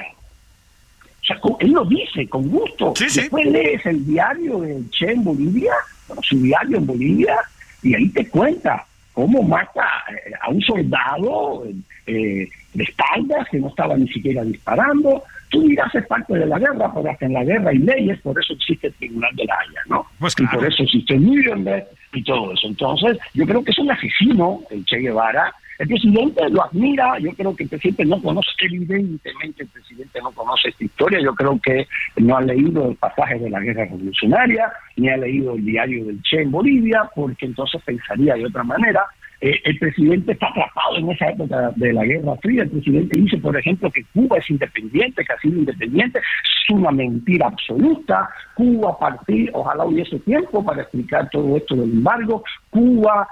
O 1.22 1.26
sea, 1.26 1.40
él 1.62 1.72
lo 1.72 1.86
dice, 1.86 2.28
con 2.28 2.50
gusto. 2.50 2.94
Sí, 2.98 3.10
sí. 3.10 3.22
Después 3.22 3.46
lees 3.46 3.86
el 3.86 4.06
diario 4.06 4.60
del 4.60 4.90
Che 4.92 5.12
en 5.12 5.24
Bolivia, 5.24 5.74
bueno, 6.08 6.22
su 6.22 6.38
diario 6.42 6.78
en 6.78 6.86
Bolivia, 6.86 7.38
y 7.82 7.96
ahí 7.96 8.10
te 8.10 8.28
cuenta 8.28 8.86
cómo 9.14 9.42
mata 9.42 9.88
eh, 10.10 10.32
a 10.42 10.50
un 10.50 10.62
soldado 10.62 11.64
eh, 12.08 12.48
de 12.74 12.84
espaldas 12.84 13.48
que 13.50 13.60
no 13.60 13.68
estaba 13.68 13.96
ni 13.96 14.08
siquiera 14.08 14.44
disparando. 14.44 15.24
Tú 15.50 15.62
dirás 15.68 15.94
es 15.94 16.06
parte 16.08 16.34
de 16.34 16.46
la 16.46 16.58
guerra, 16.58 16.92
pero 16.94 17.12
hasta 17.12 17.26
en 17.26 17.34
la 17.34 17.44
guerra 17.44 17.70
hay 17.70 17.78
leyes, 17.78 18.20
por 18.22 18.40
eso 18.40 18.54
existe 18.54 18.88
el 18.88 18.94
Tribunal 18.94 19.36
de 19.36 19.46
la 19.46 19.56
Haya, 19.56 19.82
¿no? 19.88 20.06
Pues 20.20 20.36
Y 20.40 20.48
por 20.48 20.66
eso 20.66 20.84
existe 20.84 21.18
Nuremberg 21.18 21.86
y 22.14 22.24
todo 22.24 22.54
eso. 22.54 22.68
Entonces, 22.68 23.18
yo 23.34 23.46
creo 23.46 23.64
que 23.64 23.72
es 23.72 23.80
un 23.80 23.92
asesino, 23.92 24.62
el 24.72 24.84
Che 24.86 24.98
Guevara. 24.98 25.54
El 25.80 25.88
presidente 25.88 26.48
lo 26.50 26.64
admira, 26.64 27.18
yo 27.20 27.32
creo 27.32 27.56
que 27.56 27.64
el 27.64 27.70
presidente 27.70 28.06
no 28.06 28.22
conoce, 28.22 28.50
evidentemente 28.60 29.64
el 29.64 29.70
presidente 29.70 30.20
no 30.22 30.32
conoce 30.32 30.70
esta 30.70 30.84
historia, 30.84 31.20
yo 31.20 31.34
creo 31.34 31.60
que 31.60 31.88
no 32.18 32.38
ha 32.38 32.42
leído 32.42 32.92
el 32.92 32.96
pasaje 32.96 33.40
de 33.40 33.50
la 33.50 33.60
guerra 33.60 33.86
revolucionaria, 33.86 34.72
ni 34.96 35.10
ha 35.10 35.18
leído 35.18 35.56
el 35.56 35.66
diario 35.66 36.06
del 36.06 36.22
Che 36.22 36.44
en 36.44 36.52
Bolivia, 36.52 37.10
porque 37.16 37.48
entonces 37.48 37.82
pensaría 37.84 38.36
de 38.36 38.46
otra 38.46 38.64
manera. 38.64 39.04
Eh, 39.46 39.60
el 39.66 39.78
presidente 39.78 40.32
está 40.32 40.48
atrapado 40.48 40.96
en 40.96 41.10
esa 41.12 41.28
época 41.28 41.74
de 41.76 41.92
la 41.92 42.06
Guerra 42.06 42.34
Fría. 42.42 42.64
El 42.64 42.70
presidente 42.70 43.20
dice, 43.20 43.38
por 43.40 43.58
ejemplo, 43.58 43.92
que 43.92 44.06
Cuba 44.14 44.38
es 44.38 44.50
independiente, 44.50 45.26
que 45.26 45.34
ha 45.34 45.40
sido 45.40 45.60
independiente. 45.60 46.20
Es 46.20 46.74
una 46.74 46.92
mentira 46.92 47.48
absoluta. 47.48 48.30
Cuba, 48.56 48.92
a 48.92 48.98
partir, 48.98 49.52
ojalá 49.54 49.84
hubiese 49.84 50.18
tiempo 50.20 50.64
para 50.64 50.84
explicar 50.84 51.30
todo 51.30 51.58
esto 51.58 51.76
del 51.76 51.92
embargo. 51.92 52.42
Cuba 52.70 53.28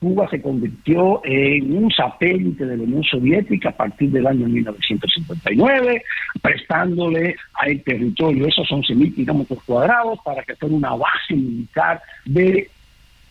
Cuba 0.00 0.28
se 0.28 0.40
convirtió 0.40 1.20
en 1.24 1.76
un 1.76 1.90
satélite 1.90 2.64
de 2.64 2.76
la 2.76 2.82
Unión 2.84 3.02
Soviética 3.02 3.70
a 3.70 3.76
partir 3.76 4.10
del 4.10 4.28
año 4.28 4.46
1959, 4.46 6.04
prestándole 6.40 7.34
al 7.54 7.82
territorio 7.82 8.46
esos 8.46 8.68
11.000 8.68 9.14
kilómetros 9.14 9.60
cuadrados 9.64 10.20
para 10.24 10.44
que 10.44 10.54
fuera 10.54 10.76
una 10.76 10.94
base 10.94 11.34
militar 11.34 12.00
de 12.26 12.70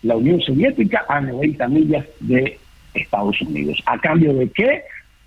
la 0.08 0.15
Unión 0.17 0.41
Soviética 0.41 1.06
a 1.08 1.22
90 1.22 1.67
millas 1.67 2.06
de 2.22 2.58
Estados 2.93 3.39
Unidos. 3.41 3.82
¿A 3.86 3.98
cambio 4.00 4.34
de 4.34 4.50
qué? 4.50 4.82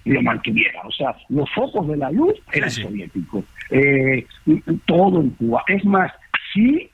Lo 0.04 0.22
mantuviera. 0.22 0.80
O 0.84 0.90
sea, 0.90 1.14
los 1.28 1.48
focos 1.52 1.86
de 1.88 1.96
la 1.96 2.10
luz 2.10 2.34
eran 2.52 2.70
Sí, 2.70 2.80
sí. 2.82 2.88
soviéticos. 2.88 3.44
Eh, 3.70 4.26
todo 4.86 5.20
en 5.20 5.30
Cuba. 5.30 5.62
Es 5.68 5.84
más, 5.84 6.10
sí 6.52 6.90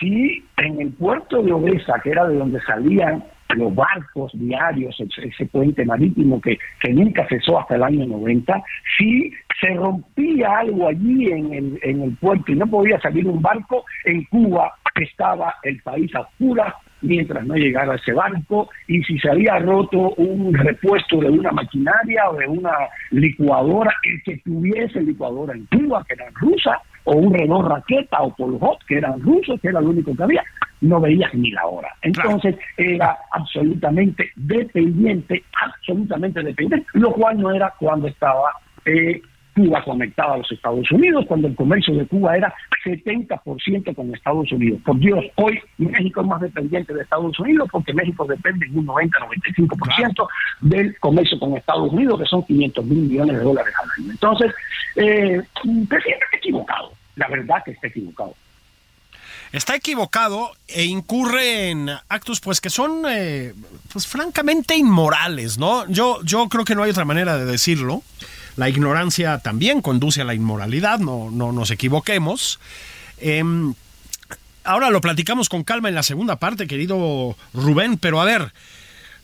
sí 0.00 0.42
en 0.56 0.80
el 0.80 0.92
puerto 0.92 1.42
de 1.42 1.52
Odessa, 1.52 2.00
que 2.02 2.10
era 2.10 2.26
de 2.26 2.36
donde 2.36 2.60
salían 2.62 3.22
los 3.56 3.74
barcos 3.74 4.30
diarios, 4.34 4.96
ese, 5.00 5.46
puente 5.46 5.84
marítimo 5.84 6.40
que, 6.40 6.56
que 6.80 6.92
nunca 6.92 7.26
cesó 7.28 7.58
hasta 7.58 7.74
el 7.74 7.82
año 7.82 8.06
90, 8.06 8.62
si 8.96 9.32
se 9.60 9.74
rompía 9.74 10.58
algo 10.58 10.88
allí 10.88 11.26
en 11.26 11.52
el, 11.52 11.78
en 11.82 12.02
el 12.02 12.16
puerto 12.16 12.52
y 12.52 12.54
no 12.54 12.66
podía 12.66 13.00
salir 13.00 13.26
un 13.26 13.42
barco, 13.42 13.84
en 14.04 14.24
Cuba 14.24 14.72
estaba 14.94 15.56
el 15.62 15.80
país 15.82 16.14
a 16.14 16.20
oscuras 16.20 16.74
mientras 17.02 17.46
no 17.46 17.54
llegara 17.54 17.94
ese 17.94 18.12
barco 18.12 18.70
y 18.86 19.02
si 19.02 19.18
se 19.18 19.30
había 19.30 19.58
roto 19.58 20.14
un 20.16 20.52
repuesto 20.54 21.18
de 21.18 21.30
una 21.30 21.52
maquinaria 21.52 22.30
o 22.30 22.36
de 22.36 22.46
una 22.46 22.72
licuadora, 23.10 23.92
el 24.04 24.22
que 24.22 24.38
tuviese 24.38 25.00
licuadora 25.00 25.54
en 25.54 25.66
Cuba, 25.66 26.04
que 26.06 26.14
era 26.14 26.26
rusa, 26.34 26.80
o 27.04 27.16
un 27.16 27.32
Renault 27.32 27.68
Raqueta 27.68 28.22
o 28.22 28.34
Polhot, 28.34 28.84
que 28.86 28.98
eran 28.98 29.20
rusos, 29.20 29.60
que 29.60 29.68
era 29.68 29.80
lo 29.80 29.90
único 29.90 30.14
que 30.14 30.22
había, 30.22 30.44
no 30.80 31.00
veías 31.00 31.32
ni 31.34 31.50
la 31.50 31.66
hora. 31.66 31.88
Entonces 32.02 32.56
era 32.76 33.16
absolutamente 33.32 34.30
dependiente, 34.36 35.42
absolutamente 35.60 36.42
dependiente, 36.42 36.86
lo 36.94 37.12
cual 37.12 37.38
no 37.38 37.52
era 37.52 37.72
cuando 37.78 38.08
estaba 38.08 38.50
eh, 38.84 39.20
Cuba 39.54 39.82
conectada 39.84 40.34
a 40.34 40.38
los 40.38 40.50
Estados 40.50 40.90
Unidos, 40.90 41.24
cuando 41.26 41.48
el 41.48 41.54
comercio 41.54 41.94
de 41.94 42.06
Cuba 42.06 42.36
era 42.36 42.54
70% 42.84 43.94
con 43.94 44.14
Estados 44.14 44.50
Unidos. 44.52 44.80
Por 44.84 44.98
Dios, 44.98 45.24
hoy 45.36 45.60
México 45.78 46.20
es 46.20 46.26
más 46.26 46.40
dependiente 46.40 46.94
de 46.94 47.02
Estados 47.02 47.38
Unidos 47.38 47.68
porque 47.70 47.92
México 47.92 48.24
depende 48.24 48.66
en 48.66 48.78
un 48.78 48.86
90-95% 48.86 50.28
del 50.60 50.98
comercio 50.98 51.38
con 51.38 51.56
Estados 51.56 51.92
Unidos, 51.92 52.20
que 52.20 52.26
son 52.26 52.44
500 52.44 52.84
mil 52.84 52.98
millones 52.98 53.38
de 53.38 53.42
dólares 53.42 53.74
al 53.82 53.88
año. 53.98 54.12
Entonces, 54.12 54.52
eh, 54.96 55.42
presidente 55.88 56.24
está 56.24 56.36
equivocado, 56.36 56.92
la 57.16 57.28
verdad 57.28 57.62
que 57.64 57.72
está 57.72 57.88
equivocado. 57.88 58.34
Está 59.52 59.74
equivocado 59.74 60.52
e 60.68 60.84
incurre 60.84 61.70
en 61.70 61.90
actos 62.08 62.40
pues 62.40 62.60
que 62.60 62.70
son 62.70 63.02
eh, 63.08 63.52
pues 63.92 64.06
francamente 64.06 64.76
inmorales, 64.76 65.58
¿no? 65.58 65.88
Yo, 65.88 66.20
yo 66.22 66.48
creo 66.48 66.64
que 66.64 66.76
no 66.76 66.84
hay 66.84 66.90
otra 66.90 67.04
manera 67.04 67.36
de 67.36 67.46
decirlo. 67.46 68.02
La 68.56 68.68
ignorancia 68.68 69.38
también 69.38 69.80
conduce 69.80 70.22
a 70.22 70.24
la 70.24 70.34
inmoralidad, 70.34 70.98
no, 70.98 71.30
no 71.30 71.52
nos 71.52 71.70
equivoquemos. 71.70 72.58
Em, 73.18 73.74
ahora 74.64 74.90
lo 74.90 75.00
platicamos 75.00 75.48
con 75.48 75.64
calma 75.64 75.88
en 75.88 75.94
la 75.94 76.02
segunda 76.02 76.36
parte, 76.36 76.66
querido 76.66 77.36
Rubén, 77.54 77.98
pero 77.98 78.20
a 78.20 78.24
ver, 78.24 78.52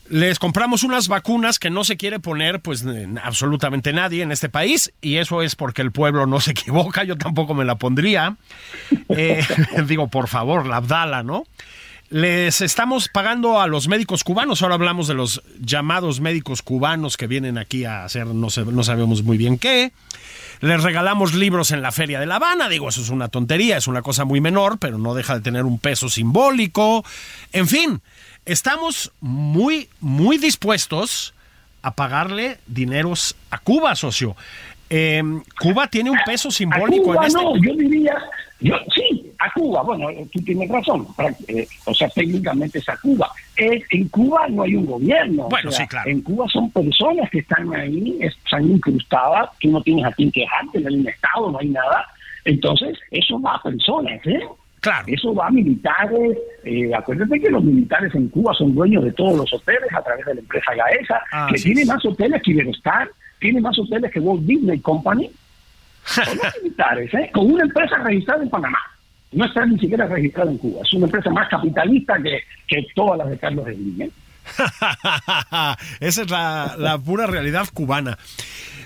les 0.09 0.39
compramos 0.39 0.83
unas 0.83 1.07
vacunas 1.07 1.59
que 1.59 1.69
no 1.69 1.83
se 1.83 1.97
quiere 1.97 2.19
poner 2.19 2.61
pues 2.61 2.85
absolutamente 3.23 3.93
nadie 3.93 4.23
en 4.23 4.31
este 4.31 4.49
país 4.49 4.93
y 5.01 5.17
eso 5.17 5.41
es 5.41 5.55
porque 5.55 5.81
el 5.81 5.91
pueblo 5.91 6.25
no 6.25 6.39
se 6.39 6.51
equivoca, 6.51 7.03
yo 7.03 7.17
tampoco 7.17 7.53
me 7.53 7.65
la 7.65 7.75
pondría. 7.75 8.37
Eh, 9.09 9.45
digo, 9.87 10.07
por 10.07 10.27
favor, 10.27 10.65
la 10.65 10.77
Abdala, 10.77 11.23
¿no? 11.23 11.43
Les 12.09 12.61
estamos 12.61 13.09
pagando 13.09 13.59
a 13.59 13.67
los 13.67 13.89
médicos 13.89 14.23
cubanos, 14.23 14.61
ahora 14.61 14.75
hablamos 14.75 15.09
de 15.09 15.13
los 15.13 15.43
llamados 15.59 16.21
médicos 16.21 16.61
cubanos 16.61 17.17
que 17.17 17.27
vienen 17.27 17.57
aquí 17.57 17.83
a 17.83 18.05
hacer 18.05 18.27
no, 18.27 18.49
sé- 18.49 18.63
no 18.63 18.83
sabemos 18.83 19.23
muy 19.23 19.37
bien 19.37 19.57
qué. 19.57 19.91
Les 20.61 20.81
regalamos 20.81 21.33
libros 21.35 21.71
en 21.71 21.81
la 21.81 21.91
Feria 21.91 22.19
de 22.21 22.25
La 22.25 22.37
Habana, 22.37 22.69
digo, 22.69 22.87
eso 22.87 23.01
es 23.01 23.09
una 23.09 23.27
tontería, 23.27 23.75
es 23.77 23.87
una 23.87 24.01
cosa 24.01 24.23
muy 24.23 24.39
menor, 24.39 24.77
pero 24.79 24.97
no 24.97 25.13
deja 25.15 25.35
de 25.35 25.41
tener 25.41 25.65
un 25.65 25.79
peso 25.79 26.07
simbólico. 26.07 27.03
En 27.51 27.67
fin, 27.67 28.01
estamos 28.45 29.11
muy, 29.19 29.89
muy 29.99 30.37
dispuestos 30.37 31.33
a 31.81 31.93
pagarle 31.93 32.57
dineros 32.67 33.35
a 33.51 33.57
Cuba, 33.59 33.95
socio. 33.97 34.35
Eh, 34.89 35.21
Cuba 35.59 35.87
tiene 35.87 36.09
un 36.09 36.17
peso 36.25 36.49
simbólico 36.51 37.11
a 37.11 37.15
Cuba 37.15 37.25
en 37.25 37.27
este... 37.27 37.43
no, 37.43 37.55
yo 37.61 37.73
diría, 37.75 38.15
yo, 38.61 38.75
sí, 38.95 39.26
a 39.39 39.51
Cuba, 39.53 39.81
bueno, 39.83 40.09
eh, 40.09 40.27
tú 40.31 40.39
tienes 40.41 40.69
razón, 40.69 41.07
eh, 41.47 41.67
o 41.85 41.93
sea, 41.93 42.09
técnicamente 42.09 42.79
es 42.79 42.89
a 42.89 42.97
Cuba. 42.97 43.29
Es, 43.55 43.83
en 43.91 44.07
Cuba 44.09 44.47
no 44.49 44.63
hay 44.63 44.75
un 44.75 44.85
gobierno. 44.85 45.47
o 45.47 45.57
sea, 45.61 45.71
sí, 45.71 45.87
claro. 45.87 46.09
En 46.09 46.21
Cuba 46.21 46.45
son 46.47 46.69
personas 46.71 47.29
que 47.29 47.39
están 47.39 47.73
ahí, 47.75 48.17
están 48.21 48.69
incrustadas, 48.69 49.49
tú 49.59 49.71
no 49.71 49.81
tienes 49.81 50.05
a 50.05 50.11
quien 50.11 50.31
quejarte, 50.31 50.79
no 50.79 50.89
hay 50.89 50.95
un 50.99 51.07
Estado, 51.07 51.51
no 51.51 51.59
hay 51.59 51.69
nada. 51.69 52.05
Entonces, 52.45 52.97
eso 53.11 53.39
va 53.41 53.55
a 53.55 53.61
personas, 53.61 54.19
¿eh? 54.25 54.39
Claro. 54.79 55.05
Eso 55.07 55.33
va 55.33 55.47
a 55.47 55.49
militares. 55.51 56.37
Eh, 56.63 56.91
acuérdate 56.95 57.39
que 57.39 57.49
los 57.49 57.63
militares 57.63 58.13
en 58.15 58.29
Cuba 58.29 58.53
son 58.53 58.73
dueños 58.75 59.03
de 59.03 59.11
todos 59.11 59.35
los 59.35 59.51
hoteles 59.53 59.91
a 59.93 60.01
través 60.03 60.25
de 60.25 60.35
la 60.35 60.39
empresa 60.41 60.71
Gaesa, 60.75 61.19
Ah, 61.31 61.47
que 61.51 61.57
sí, 61.57 61.65
tiene 61.65 61.81
sí. 61.81 61.87
más 61.87 62.05
hoteles 62.05 62.41
que 62.43 62.51
Iberostar. 62.51 63.09
tiene 63.39 63.59
más 63.59 63.77
hoteles 63.77 64.11
que 64.11 64.19
Walt 64.19 64.43
Disney 64.43 64.79
Company, 64.79 65.29
con 66.15 66.63
militares, 66.63 67.13
¿eh? 67.15 67.29
con 67.33 67.51
una 67.51 67.63
empresa 67.63 67.97
registrada 67.97 68.43
en 68.43 68.49
Panamá. 68.49 68.79
No 69.31 69.45
está 69.45 69.65
ni 69.65 69.77
siquiera 69.77 70.07
registrada 70.07 70.51
en 70.51 70.57
Cuba. 70.57 70.81
Es 70.83 70.93
una 70.93 71.05
empresa 71.05 71.29
más 71.29 71.49
capitalista 71.49 72.15
que, 72.21 72.39
que 72.67 72.87
todas 72.95 73.17
las 73.17 73.29
de 73.29 73.37
Carlos 73.37 73.65
Slim. 73.65 74.01
¿eh? 74.01 74.11
Esa 75.99 76.21
es 76.21 76.29
la, 76.29 76.75
la 76.77 76.97
pura 76.97 77.27
realidad 77.27 77.67
cubana. 77.73 78.17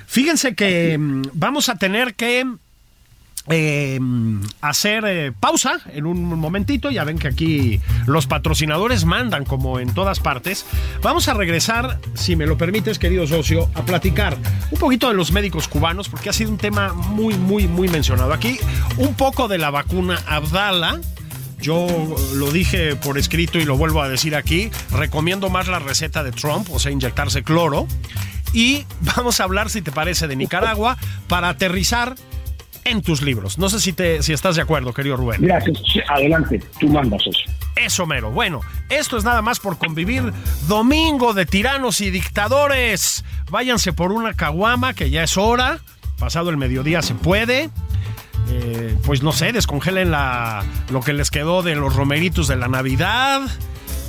Fíjense 0.07 0.55
que 0.55 0.97
mm, 0.97 1.21
vamos 1.33 1.69
a 1.69 1.77
tener 1.77 2.15
que 2.15 2.45
eh, 3.47 3.99
hacer 4.61 5.03
eh, 5.07 5.31
pausa 5.31 5.79
en 5.93 6.05
un 6.05 6.23
momentito. 6.39 6.91
Ya 6.91 7.03
ven 7.03 7.17
que 7.17 7.27
aquí 7.27 7.81
los 8.05 8.27
patrocinadores 8.27 9.05
mandan 9.05 9.45
como 9.45 9.79
en 9.79 9.93
todas 9.93 10.19
partes. 10.19 10.65
Vamos 11.01 11.27
a 11.27 11.33
regresar, 11.33 11.99
si 12.13 12.35
me 12.35 12.45
lo 12.45 12.57
permites, 12.57 12.99
querido 12.99 13.25
socio, 13.27 13.69
a 13.73 13.83
platicar 13.83 14.37
un 14.69 14.79
poquito 14.79 15.07
de 15.07 15.15
los 15.15 15.31
médicos 15.31 15.67
cubanos, 15.67 16.09
porque 16.09 16.29
ha 16.29 16.33
sido 16.33 16.51
un 16.51 16.57
tema 16.57 16.93
muy, 16.93 17.33
muy, 17.35 17.67
muy 17.67 17.87
mencionado 17.87 18.33
aquí. 18.33 18.59
Un 18.97 19.15
poco 19.15 19.47
de 19.47 19.57
la 19.57 19.69
vacuna 19.69 20.19
Abdala. 20.27 20.99
Yo 21.59 21.87
lo 22.33 22.51
dije 22.51 22.95
por 22.95 23.19
escrito 23.19 23.59
y 23.59 23.65
lo 23.65 23.77
vuelvo 23.77 24.01
a 24.01 24.09
decir 24.09 24.35
aquí. 24.35 24.71
Recomiendo 24.91 25.49
más 25.49 25.67
la 25.67 25.77
receta 25.77 26.23
de 26.23 26.31
Trump, 26.31 26.69
o 26.71 26.79
sea, 26.79 26.91
inyectarse 26.91 27.43
cloro. 27.43 27.87
Y 28.53 28.85
vamos 29.15 29.39
a 29.39 29.43
hablar, 29.43 29.69
si 29.69 29.81
te 29.81 29.91
parece, 29.91 30.27
de 30.27 30.35
Nicaragua 30.35 30.97
para 31.27 31.49
aterrizar 31.49 32.15
en 32.85 33.01
tus 33.01 33.21
libros. 33.21 33.57
No 33.57 33.69
sé 33.69 33.79
si, 33.79 33.93
te, 33.93 34.23
si 34.23 34.33
estás 34.33 34.55
de 34.55 34.61
acuerdo, 34.61 34.93
querido 34.93 35.17
Rubén. 35.17 35.41
Gracias. 35.41 35.77
Adelante, 36.09 36.61
tú 36.79 36.87
mandas 36.89 37.21
eso. 37.27 37.39
Eso 37.75 38.05
mero. 38.05 38.31
Bueno, 38.31 38.61
esto 38.89 39.17
es 39.17 39.23
nada 39.23 39.41
más 39.41 39.59
por 39.59 39.77
convivir. 39.77 40.33
Domingo 40.67 41.33
de 41.33 41.45
tiranos 41.45 42.01
y 42.01 42.11
dictadores. 42.11 43.23
Váyanse 43.49 43.93
por 43.93 44.11
una 44.11 44.33
caguama, 44.33 44.93
que 44.93 45.09
ya 45.09 45.23
es 45.23 45.37
hora. 45.37 45.79
Pasado 46.19 46.49
el 46.49 46.57
mediodía 46.57 47.01
se 47.01 47.15
puede. 47.15 47.69
Eh, 48.49 48.97
pues 49.05 49.23
no 49.23 49.31
sé, 49.31 49.53
descongelen 49.53 50.11
la, 50.11 50.63
lo 50.89 50.99
que 51.01 51.13
les 51.13 51.31
quedó 51.31 51.63
de 51.63 51.75
los 51.75 51.95
romeritos 51.95 52.47
de 52.47 52.57
la 52.57 52.67
Navidad. 52.67 53.41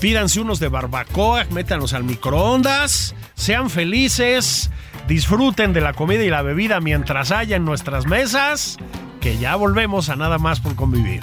Pídanse 0.01 0.41
unos 0.41 0.59
de 0.59 0.67
barbacoa, 0.67 1.45
métanlos 1.51 1.93
al 1.93 2.03
microondas. 2.03 3.15
Sean 3.35 3.71
felices 3.71 4.71
disfruten 5.09 5.73
de 5.73 5.81
la 5.81 5.93
comida 5.93 6.23
y 6.23 6.31
la 6.31 6.43
bebida 6.43 6.81
mientras 6.81 7.31
haya 7.33 7.57
en 7.57 7.65
nuestras 7.65 8.07
mesas, 8.07 8.79
que 9.21 9.39
ya 9.39 9.57
volvemos 9.57 10.09
a 10.09 10.17
nada 10.17 10.39
más 10.39 10.61
por 10.61 10.75
convivir. 10.75 11.23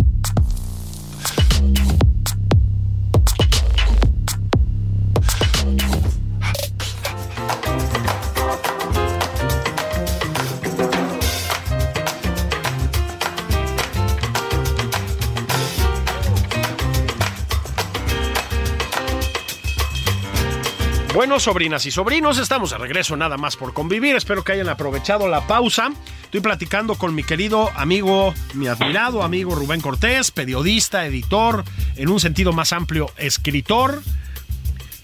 Sobrinas 21.39 21.85
y 21.85 21.91
sobrinos, 21.91 22.37
estamos 22.37 22.71
de 22.71 22.77
regreso 22.77 23.15
nada 23.15 23.37
más 23.37 23.55
por 23.55 23.73
convivir. 23.73 24.15
Espero 24.15 24.43
que 24.43 24.51
hayan 24.51 24.69
aprovechado 24.69 25.27
la 25.27 25.47
pausa. 25.47 25.91
Estoy 26.23 26.41
platicando 26.41 26.95
con 26.95 27.15
mi 27.15 27.23
querido 27.23 27.69
amigo, 27.75 28.33
mi 28.53 28.67
admirado 28.67 29.23
amigo 29.23 29.55
Rubén 29.55 29.81
Cortés, 29.81 30.31
periodista, 30.31 31.05
editor, 31.05 31.63
en 31.95 32.09
un 32.09 32.19
sentido 32.19 32.51
más 32.53 32.73
amplio, 32.73 33.09
escritor, 33.17 34.03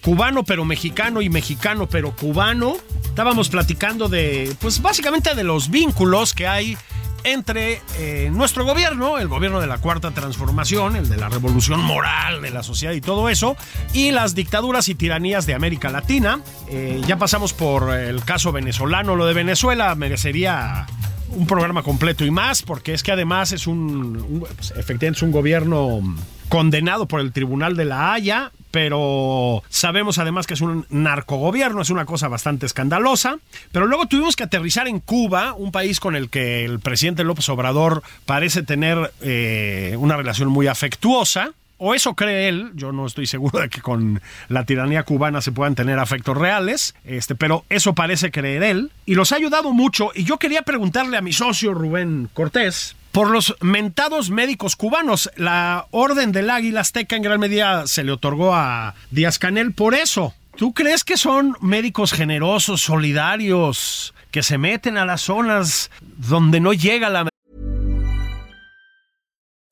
cubano 0.02 0.44
pero 0.44 0.66
mexicano 0.66 1.22
y 1.22 1.30
mexicano 1.30 1.88
pero 1.88 2.16
cubano. 2.16 2.76
Estábamos 3.06 3.50
platicando 3.50 4.10
de, 4.10 4.54
pues 4.60 4.82
básicamente 4.82 5.34
de 5.34 5.44
los 5.44 5.70
vínculos 5.70 6.34
que 6.34 6.48
hay 6.48 6.78
entre 7.24 7.82
eh, 7.98 8.30
nuestro 8.32 8.66
gobierno, 8.66 9.18
el 9.18 9.28
gobierno 9.28 9.60
de 9.60 9.68
la 9.68 9.78
Cuarta 9.80 10.12
Transformación, 10.12 10.96
el 10.96 11.10
de 11.10 11.18
la 11.18 11.30
revolución 11.30 11.82
moral 11.82 12.42
de 12.42 12.52
la 12.52 12.64
sociedad 12.64 12.94
y 12.94 13.02
todo 13.02 13.30
eso, 13.30 13.56
y 13.94 14.12
las 14.12 14.36
dictaduras 14.36 14.88
y 14.90 14.96
tiranías 14.96 15.46
de 15.46 15.54
América 15.54 15.90
Latina. 15.90 16.42
Eh, 16.70 17.02
ya 17.06 17.18
pasamos 17.18 17.54
por 17.54 17.94
el 17.94 18.24
caso 18.24 18.52
venezolano, 18.52 19.16
lo 19.16 19.26
de 19.26 19.34
Venezuela 19.34 19.94
merecería 19.96 20.86
un 21.30 21.46
programa 21.46 21.84
completo 21.84 22.26
y 22.26 22.32
más, 22.32 22.62
porque 22.62 22.94
es 22.94 23.04
que 23.04 23.12
además 23.12 23.52
es 23.52 23.68
un, 23.68 24.26
un 24.30 24.40
pues, 24.56 24.72
efectivamente 24.72 25.18
es 25.18 25.24
un 25.24 25.32
gobierno 25.32 26.02
condenado 26.50 27.08
por 27.08 27.20
el 27.20 27.34
Tribunal 27.34 27.76
de 27.76 27.86
la 27.86 28.14
Haya, 28.14 28.52
pero 28.78 29.64
sabemos 29.70 30.20
además 30.20 30.46
que 30.46 30.54
es 30.54 30.62
un 30.62 30.86
narcogobierno, 30.92 31.82
es 31.82 31.90
una 31.90 32.06
cosa 32.06 32.28
bastante 32.28 32.68
escandalosa. 32.68 33.40
Pero 33.72 33.88
luego 33.88 34.06
tuvimos 34.06 34.36
que 34.36 34.44
aterrizar 34.44 34.88
en 34.88 35.00
Cuba, 35.00 35.54
un 35.54 35.72
país 35.72 36.00
con 36.00 36.16
el 36.16 36.30
que 36.30 36.64
el 36.64 36.80
presidente 36.80 37.24
López 37.24 37.50
Obrador 37.50 38.04
parece 38.28 38.62
tener 38.62 39.12
eh, 39.22 39.96
una 39.98 40.16
relación 40.16 40.50
muy 40.50 40.68
afectuosa. 40.68 41.54
O 41.80 41.96
eso 41.96 42.14
cree 42.14 42.50
él, 42.50 42.72
yo 42.76 42.92
no 42.92 43.08
estoy 43.08 43.26
seguro 43.26 43.60
de 43.60 43.70
que 43.70 43.82
con 43.82 44.22
la 44.48 44.64
tiranía 44.66 45.02
cubana 45.02 45.42
se 45.42 45.52
puedan 45.52 45.74
tener 45.74 45.98
afectos 45.98 46.38
reales, 46.38 46.94
este, 47.04 47.34
pero 47.34 47.66
eso 47.70 47.94
parece 47.94 48.32
creer 48.32 48.64
él, 48.64 48.92
y 49.06 49.14
los 49.14 49.32
ha 49.32 49.36
ayudado 49.36 49.74
mucho, 49.74 50.10
y 50.16 50.24
yo 50.24 50.38
quería 50.38 50.64
preguntarle 50.64 51.18
a 51.18 51.22
mi 51.22 51.34
socio 51.34 51.76
Rubén 51.76 52.30
Cortés, 52.34 52.96
por 53.18 53.32
los 53.32 53.56
mentados 53.62 54.30
médicos 54.30 54.76
cubanos. 54.76 55.32
La 55.38 55.88
Orden 55.90 56.32
del 56.32 56.52
Águila 56.52 56.82
Azteca 56.82 57.16
en 57.16 57.24
gran 57.24 57.40
medida 57.40 57.88
se 57.88 58.04
le 58.04 58.12
otorgó 58.12 58.54
a 58.54 58.94
Díaz 59.10 59.40
Canel 59.40 59.74
por 59.74 59.96
eso. 59.96 60.36
¿Tú 60.56 60.76
crees 60.76 61.04
que 61.04 61.18
son 61.18 61.58
médicos 61.60 62.14
generosos, 62.14 62.84
solidarios, 62.84 64.14
que 64.30 64.44
se 64.44 64.60
meten 64.60 65.00
a 65.00 65.06
las 65.08 65.22
zonas 65.22 65.90
donde 66.00 66.60
no 66.60 66.74
llega 66.74 67.10
la... 67.10 67.28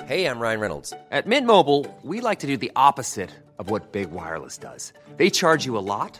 Hey, 0.07 0.25
I'm 0.25 0.39
Ryan 0.39 0.59
Reynolds. 0.59 0.93
At 1.11 1.27
Mint 1.27 1.45
Mobile, 1.45 1.85
we 2.01 2.21
like 2.21 2.39
to 2.39 2.47
do 2.47 2.57
the 2.57 2.71
opposite 2.75 3.29
of 3.59 3.69
what 3.69 3.91
Big 3.91 4.09
Wireless 4.09 4.57
does. 4.57 4.91
They 5.17 5.29
charge 5.29 5.67
you 5.67 5.77
a 5.77 5.85
lot. 5.85 6.19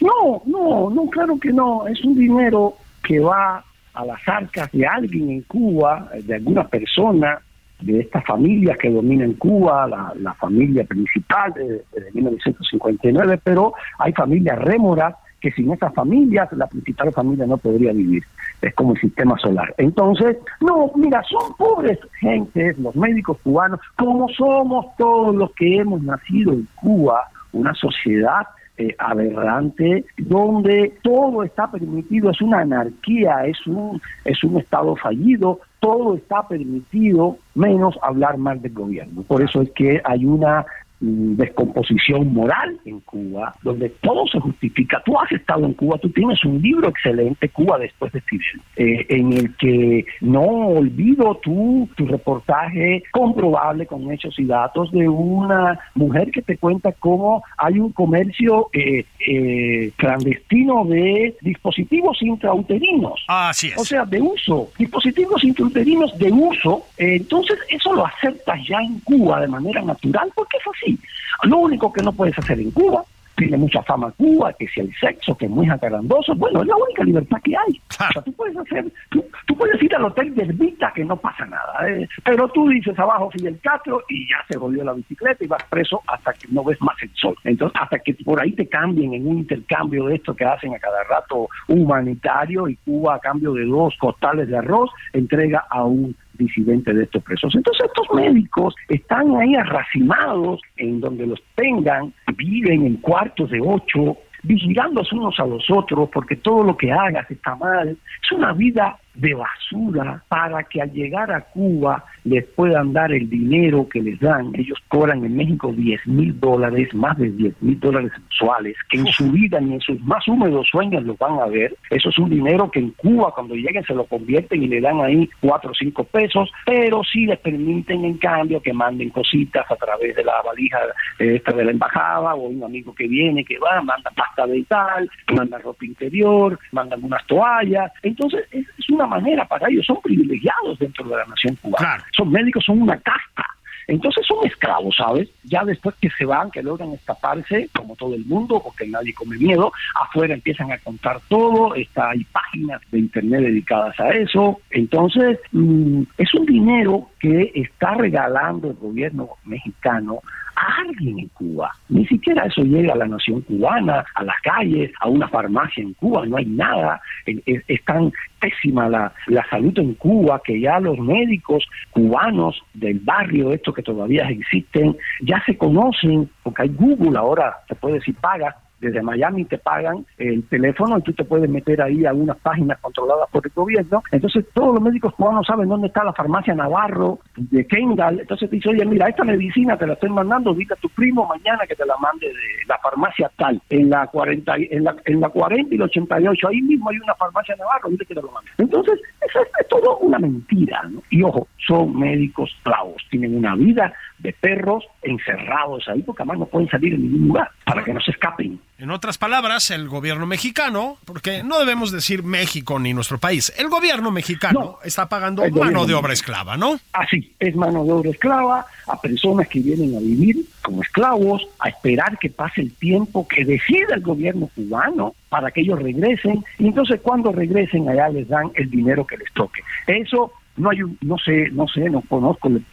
No, 0.00 0.42
no, 0.46 0.90
no, 0.90 1.10
claro 1.10 1.38
que 1.38 1.52
no. 1.52 1.86
Es 1.86 2.02
un 2.04 2.16
dinero 2.16 2.74
que 3.02 3.20
va 3.20 3.64
a 3.94 4.04
las 4.04 4.20
arcas 4.28 4.70
de 4.72 4.86
alguien 4.86 5.30
en 5.30 5.42
Cuba, 5.42 6.10
de 6.22 6.34
alguna 6.34 6.66
persona, 6.68 7.40
de 7.80 8.00
estas 8.00 8.24
familias 8.24 8.78
que 8.78 8.90
dominan 8.90 9.34
Cuba, 9.34 9.86
la, 9.86 10.34
familia 10.34 10.84
principal 10.84 11.52
de, 11.54 11.82
1959, 12.12 13.40
pero 13.42 13.74
hay 13.98 14.12
familias 14.12 14.58
rémoras 14.58 15.14
que 15.40 15.52
sin 15.52 15.70
esas 15.70 15.92
familias 15.94 16.48
la 16.52 16.66
principal 16.66 17.12
familia 17.12 17.46
no 17.46 17.58
podría 17.58 17.92
vivir. 17.92 18.24
Es 18.62 18.74
como 18.74 18.94
el 18.94 19.00
sistema 19.00 19.36
solar. 19.38 19.74
Entonces, 19.76 20.38
no, 20.60 20.90
mira, 20.96 21.22
son 21.24 21.54
pobres 21.56 21.98
gentes, 22.20 22.78
los 22.78 22.96
médicos 22.96 23.38
cubanos, 23.42 23.80
como 23.96 24.28
somos 24.30 24.86
todos 24.96 25.34
los 25.34 25.52
que 25.52 25.76
hemos 25.76 26.02
nacido 26.02 26.52
en 26.52 26.66
Cuba, 26.76 27.22
una 27.52 27.74
sociedad 27.74 28.46
eh, 28.78 28.94
aberrante, 28.98 30.04
donde 30.18 30.92
todo 31.02 31.42
está 31.42 31.70
permitido, 31.70 32.30
es 32.30 32.40
una 32.42 32.60
anarquía, 32.60 33.46
es 33.46 33.66
un, 33.66 34.00
es 34.24 34.42
un 34.44 34.58
Estado 34.58 34.94
fallido, 34.96 35.60
todo 35.80 36.14
está 36.16 36.46
permitido, 36.46 37.38
menos 37.54 37.98
hablar 38.02 38.36
mal 38.36 38.60
del 38.60 38.72
gobierno. 38.72 39.22
Por 39.22 39.42
eso 39.42 39.62
es 39.62 39.70
que 39.70 40.00
hay 40.04 40.24
una 40.24 40.66
descomposición 41.00 42.32
moral 42.32 42.78
en 42.84 43.00
Cuba, 43.00 43.54
donde 43.62 43.90
todo 44.00 44.26
se 44.26 44.40
justifica. 44.40 45.02
Tú 45.04 45.18
has 45.18 45.30
estado 45.32 45.66
en 45.66 45.74
Cuba, 45.74 45.98
tú 45.98 46.08
tienes 46.10 46.42
un 46.44 46.60
libro 46.60 46.88
excelente, 46.88 47.48
Cuba 47.50 47.78
después 47.78 48.12
de 48.12 48.20
Fidel, 48.22 48.60
eh, 48.76 49.06
en 49.08 49.32
el 49.32 49.54
que 49.56 50.04
no 50.20 50.40
olvido 50.40 51.38
tú, 51.42 51.88
tu 51.96 52.06
reportaje 52.06 53.02
comprobable 53.12 53.86
con 53.86 54.10
hechos 54.10 54.38
y 54.38 54.44
datos 54.44 54.90
de 54.92 55.08
una 55.08 55.78
mujer 55.94 56.30
que 56.30 56.42
te 56.42 56.56
cuenta 56.56 56.92
cómo 56.92 57.42
hay 57.58 57.78
un 57.78 57.92
comercio 57.92 58.68
eh, 58.72 59.04
eh, 59.26 59.92
clandestino 59.96 60.84
de 60.86 61.36
dispositivos 61.42 62.22
intrauterinos. 62.22 63.24
Así 63.28 63.68
es. 63.68 63.78
O 63.78 63.84
sea, 63.84 64.04
de 64.04 64.20
uso, 64.20 64.70
dispositivos 64.78 65.44
intrauterinos 65.44 66.16
de 66.18 66.32
uso. 66.32 66.84
entonces, 66.96 67.58
eso 67.68 67.92
lo 67.92 68.06
aceptas 68.06 68.58
ya 68.66 68.78
en 68.78 69.00
Cuba 69.00 69.40
de 69.40 69.48
manera 69.48 69.82
natural 69.82 70.30
porque 70.34 70.56
es 70.56 70.66
así 70.86 70.98
lo 71.44 71.58
único 71.58 71.92
que 71.92 72.02
no 72.02 72.12
puedes 72.12 72.38
hacer 72.38 72.58
en 72.60 72.70
Cuba, 72.70 73.04
tiene 73.36 73.58
mucha 73.58 73.82
fama 73.82 74.10
Cuba, 74.12 74.52
que 74.54 74.66
si 74.68 74.80
el 74.80 74.94
sexo, 74.98 75.36
que 75.36 75.44
es 75.44 75.50
muy 75.50 75.66
jacarandoso, 75.66 76.34
bueno, 76.34 76.62
es 76.62 76.68
la 76.68 76.76
única 76.76 77.04
libertad 77.04 77.38
que 77.44 77.54
hay. 77.54 77.80
O 77.90 78.12
sea, 78.12 78.22
tú 78.22 78.32
puedes 78.32 78.56
hacer, 78.56 78.86
tú, 79.10 79.22
puedes 79.56 79.82
ir 79.82 79.94
al 79.94 80.06
hotel 80.06 80.34
de 80.34 80.44
Vita 80.44 80.90
que 80.94 81.04
no 81.04 81.16
pasa 81.16 81.44
nada, 81.44 81.88
¿eh? 81.88 82.08
pero 82.24 82.48
tú 82.48 82.68
dices 82.68 82.98
abajo 82.98 83.30
Fidel 83.30 83.58
Castro 83.62 84.02
y 84.08 84.28
ya 84.28 84.36
se 84.48 84.56
volvió 84.56 84.84
la 84.84 84.94
bicicleta 84.94 85.44
y 85.44 85.46
vas 85.46 85.62
preso 85.64 86.02
hasta 86.06 86.32
que 86.32 86.48
no 86.50 86.64
ves 86.64 86.80
más 86.80 86.96
el 87.02 87.10
sol. 87.14 87.36
Entonces, 87.44 87.78
hasta 87.80 87.98
que 87.98 88.14
por 88.14 88.40
ahí 88.40 88.52
te 88.52 88.66
cambien 88.66 89.12
en 89.12 89.26
un 89.26 89.38
intercambio 89.38 90.06
de 90.06 90.16
esto 90.16 90.34
que 90.34 90.44
hacen 90.44 90.74
a 90.74 90.78
cada 90.78 91.02
rato 91.04 91.48
humanitario 91.68 92.68
y 92.68 92.76
Cuba 92.76 93.16
a 93.16 93.20
cambio 93.20 93.52
de 93.52 93.66
dos 93.66 93.94
costales 93.98 94.48
de 94.48 94.56
arroz 94.56 94.90
entrega 95.12 95.66
a 95.68 95.84
un 95.84 96.16
disidentes 96.36 96.94
de 96.94 97.04
estos 97.04 97.22
presos. 97.22 97.54
Entonces 97.54 97.86
estos 97.86 98.06
médicos 98.14 98.74
están 98.88 99.34
ahí 99.36 99.54
arracimados 99.54 100.60
en 100.76 101.00
donde 101.00 101.26
los 101.26 101.42
tengan, 101.54 102.12
viven 102.36 102.86
en 102.86 102.96
cuartos 102.96 103.50
de 103.50 103.60
ocho, 103.60 104.18
vigilándose 104.42 105.14
unos 105.14 105.38
a 105.40 105.46
los 105.46 105.64
otros 105.70 106.08
porque 106.12 106.36
todo 106.36 106.62
lo 106.62 106.76
que 106.76 106.92
hagas 106.92 107.30
está 107.30 107.56
mal. 107.56 107.88
Es 107.88 108.32
una 108.32 108.52
vida 108.52 108.98
de 109.16 109.34
basura 109.34 110.22
para 110.28 110.62
que 110.64 110.82
al 110.82 110.92
llegar 110.92 111.30
a 111.30 111.40
Cuba 111.40 112.04
les 112.24 112.44
puedan 112.44 112.92
dar 112.92 113.12
el 113.12 113.28
dinero 113.28 113.88
que 113.88 114.02
les 114.02 114.18
dan. 114.20 114.52
Ellos 114.54 114.78
cobran 114.88 115.24
en 115.24 115.36
México 115.36 115.72
10 115.72 116.06
mil 116.06 116.38
dólares, 116.38 116.92
más 116.94 117.16
de 117.18 117.30
10 117.30 117.62
mil 117.62 117.80
dólares 117.80 118.12
mensuales, 118.18 118.76
que 118.90 118.98
en 118.98 119.06
su 119.06 119.30
vida 119.30 119.60
ni 119.60 119.74
en 119.74 119.80
sus 119.80 120.00
más 120.02 120.26
húmedos 120.26 120.66
sueños 120.70 121.04
los 121.04 121.16
van 121.18 121.38
a 121.38 121.46
ver. 121.46 121.74
Eso 121.90 122.08
es 122.10 122.18
un 122.18 122.30
dinero 122.30 122.70
que 122.70 122.80
en 122.80 122.90
Cuba 122.92 123.32
cuando 123.34 123.54
lleguen 123.54 123.84
se 123.84 123.94
lo 123.94 124.04
convierten 124.04 124.62
y 124.62 124.68
le 124.68 124.80
dan 124.80 125.00
ahí 125.00 125.28
4 125.40 125.70
o 125.70 125.74
5 125.74 126.04
pesos, 126.04 126.50
pero 126.64 127.02
sí 127.04 127.26
les 127.26 127.38
permiten 127.38 128.04
en 128.04 128.18
cambio 128.18 128.60
que 128.60 128.72
manden 128.72 129.10
cositas 129.10 129.70
a 129.70 129.76
través 129.76 130.14
de 130.16 130.24
la 130.24 130.42
valija 130.42 130.78
esta 131.18 131.52
de 131.52 131.64
la 131.64 131.70
embajada 131.70 132.34
o 132.34 132.48
un 132.48 132.62
amigo 132.64 132.94
que 132.94 133.06
viene, 133.06 133.44
que 133.44 133.58
va, 133.58 133.80
manda 133.82 134.10
pasta 134.10 134.46
de 134.46 134.62
tal, 134.64 135.08
manda 135.34 135.58
ropa 135.58 135.84
interior, 135.84 136.58
mandan 136.72 137.02
unas 137.04 137.24
toallas. 137.26 137.92
Entonces 138.02 138.46
es 138.52 138.90
una 138.90 139.05
manera 139.06 139.44
para 139.46 139.68
ellos, 139.68 139.86
son 139.86 140.00
privilegiados 140.02 140.78
dentro 140.78 141.08
de 141.08 141.16
la 141.16 141.24
nación 141.24 141.56
cubana. 141.62 142.04
Son 142.16 142.30
médicos, 142.30 142.64
son 142.64 142.82
una 142.82 142.98
casta. 142.98 143.44
Entonces 143.86 144.26
son 144.26 144.44
esclavos, 144.46 144.96
¿sabes? 144.96 145.28
Ya 145.44 145.64
después 145.64 145.94
que 146.00 146.10
se 146.10 146.24
van, 146.24 146.50
que 146.50 146.62
logran 146.62 146.92
escaparse, 146.92 147.68
como 147.74 147.94
todo 147.96 148.14
el 148.14 148.24
mundo, 148.24 148.60
porque 148.62 148.86
nadie 148.86 149.14
come 149.14 149.36
miedo, 149.38 149.72
afuera 149.94 150.34
empiezan 150.34 150.72
a 150.72 150.78
contar 150.78 151.20
todo, 151.28 151.74
está, 151.74 152.10
hay 152.10 152.24
páginas 152.24 152.80
de 152.90 152.98
internet 152.98 153.42
dedicadas 153.42 153.98
a 154.00 154.10
eso. 154.10 154.60
Entonces, 154.70 155.38
mm, 155.52 156.02
es 156.18 156.34
un 156.34 156.46
dinero 156.46 157.08
que 157.20 157.52
está 157.54 157.94
regalando 157.94 158.70
el 158.70 158.76
gobierno 158.76 159.30
mexicano 159.44 160.20
a 160.56 160.80
alguien 160.80 161.18
en 161.18 161.28
Cuba. 161.28 161.70
Ni 161.88 162.06
siquiera 162.06 162.46
eso 162.46 162.62
llega 162.62 162.94
a 162.94 162.96
la 162.96 163.06
nación 163.06 163.42
cubana, 163.42 164.04
a 164.14 164.24
las 164.24 164.40
calles, 164.42 164.90
a 165.00 165.08
una 165.08 165.28
farmacia 165.28 165.82
en 165.82 165.92
Cuba, 165.94 166.26
no 166.26 166.38
hay 166.38 166.46
nada. 166.46 167.00
Es, 167.26 167.84
tan 167.84 168.10
pésima 168.40 168.88
la, 168.88 169.12
la 169.26 169.46
salud 169.48 169.78
en 169.78 169.94
Cuba 169.94 170.40
que 170.42 170.58
ya 170.60 170.80
los 170.80 170.98
médicos 170.98 171.64
cubanos 171.90 172.60
del 172.74 172.98
barrio, 173.00 173.52
estos 173.52 173.74
que 173.76 173.82
todavía 173.82 174.28
existen, 174.28 174.96
ya 175.20 175.40
se 175.46 175.56
conocen, 175.56 176.28
porque 176.42 176.62
hay 176.62 176.68
Google 176.70 177.16
ahora, 177.16 177.58
se 177.68 177.76
puede 177.76 177.96
decir 177.96 178.16
paga 178.16 178.56
desde 178.80 179.02
Miami 179.02 179.44
te 179.44 179.58
pagan 179.58 180.04
el 180.18 180.44
teléfono 180.48 180.98
y 180.98 181.02
tú 181.02 181.12
te 181.12 181.24
puedes 181.24 181.48
meter 181.48 181.80
ahí 181.80 182.04
a 182.04 182.12
unas 182.12 182.36
páginas 182.38 182.78
controladas 182.80 183.28
por 183.30 183.46
el 183.46 183.52
gobierno. 183.54 184.02
Entonces 184.12 184.44
todos 184.52 184.74
los 184.74 184.82
médicos 184.82 185.14
cubanos 185.14 185.46
saben 185.46 185.68
dónde 185.68 185.88
está 185.88 186.04
la 186.04 186.12
farmacia 186.12 186.54
Navarro 186.54 187.18
de 187.36 187.66
Kendall. 187.66 188.20
Entonces 188.20 188.50
te 188.50 188.56
dice, 188.56 188.70
oye, 188.70 188.84
mira, 188.84 189.08
esta 189.08 189.24
medicina 189.24 189.76
te 189.76 189.86
la 189.86 189.94
estoy 189.94 190.10
mandando, 190.10 190.54
dile 190.54 190.74
a 190.74 190.80
tu 190.80 190.88
primo 190.90 191.26
mañana 191.26 191.66
que 191.66 191.74
te 191.74 191.86
la 191.86 191.96
mande 191.98 192.26
de 192.26 192.66
la 192.66 192.78
farmacia 192.78 193.30
tal, 193.36 193.60
en 193.70 193.90
la 193.90 194.06
40, 194.06 194.54
en 194.56 194.84
la, 194.84 194.96
en 195.04 195.20
la 195.20 195.28
40 195.28 195.74
y 195.74 195.78
la 195.78 195.84
88, 195.86 196.48
ahí 196.48 196.62
mismo 196.62 196.90
hay 196.90 196.98
una 196.98 197.14
farmacia 197.14 197.56
Navarro, 197.56 197.90
dile 197.90 198.04
que 198.04 198.14
te 198.14 198.22
lo 198.22 198.30
mande. 198.30 198.50
Entonces, 198.58 199.00
eso 199.26 199.40
es, 199.40 199.68
todo 199.68 199.98
una 199.98 200.18
mentira. 200.18 200.82
Y 201.10 201.22
ojo, 201.22 201.48
son 201.66 201.98
médicos 201.98 202.50
clavos, 202.62 202.96
tienen 203.10 203.36
una 203.36 203.54
vida 203.54 203.92
de 204.18 204.32
perros 204.32 204.84
encerrados 205.02 205.86
ahí 205.88 206.02
porque 206.02 206.22
además 206.22 206.38
no 206.38 206.46
pueden 206.46 206.68
salir 206.68 206.94
en 206.94 207.02
ningún 207.02 207.28
lugar 207.28 207.50
para 207.64 207.84
que 207.84 207.92
no 207.92 208.00
se 208.00 208.12
escapen. 208.12 208.58
En 208.78 208.90
otras 208.90 209.16
palabras, 209.16 209.70
el 209.70 209.88
gobierno 209.88 210.26
mexicano, 210.26 210.98
porque 211.04 211.42
no 211.42 211.58
debemos 211.58 211.92
decir 211.92 212.22
México 212.22 212.78
ni 212.78 212.92
nuestro 212.92 213.18
país, 213.18 213.52
el 213.58 213.68
gobierno 213.68 214.10
mexicano 214.10 214.78
está 214.84 215.08
pagando 215.08 215.48
mano 215.50 215.86
de 215.86 215.94
obra 215.94 216.12
esclava, 216.12 216.56
¿no? 216.56 216.78
Así, 216.92 217.32
es 217.38 217.56
mano 217.56 217.84
de 217.84 217.92
obra 217.92 218.10
esclava 218.10 218.66
a 218.86 219.00
personas 219.00 219.48
que 219.48 219.60
vienen 219.60 219.96
a 219.96 220.00
vivir 220.00 220.44
como 220.62 220.82
esclavos, 220.82 221.46
a 221.58 221.68
esperar 221.68 222.18
que 222.18 222.28
pase 222.28 222.60
el 222.60 222.72
tiempo 222.74 223.26
que 223.26 223.44
decida 223.44 223.94
el 223.94 224.02
gobierno 224.02 224.50
cubano 224.54 225.14
para 225.28 225.50
que 225.50 225.62
ellos 225.62 225.80
regresen, 225.80 226.44
y 226.58 226.66
entonces 226.66 227.00
cuando 227.02 227.32
regresen 227.32 227.88
allá 227.88 228.08
les 228.08 228.28
dan 228.28 228.50
el 228.54 228.70
dinero 228.70 229.06
que 229.06 229.16
les 229.16 229.32
toque. 229.32 229.62
Eso 229.86 230.32
no 230.56 230.70
hay 230.70 230.82
un, 230.82 230.98
no 231.02 231.16
sé, 231.18 231.50
no 231.52 231.66
sé, 231.68 231.88
no 231.90 232.02
conozco 232.02 232.48
el, 232.48 232.64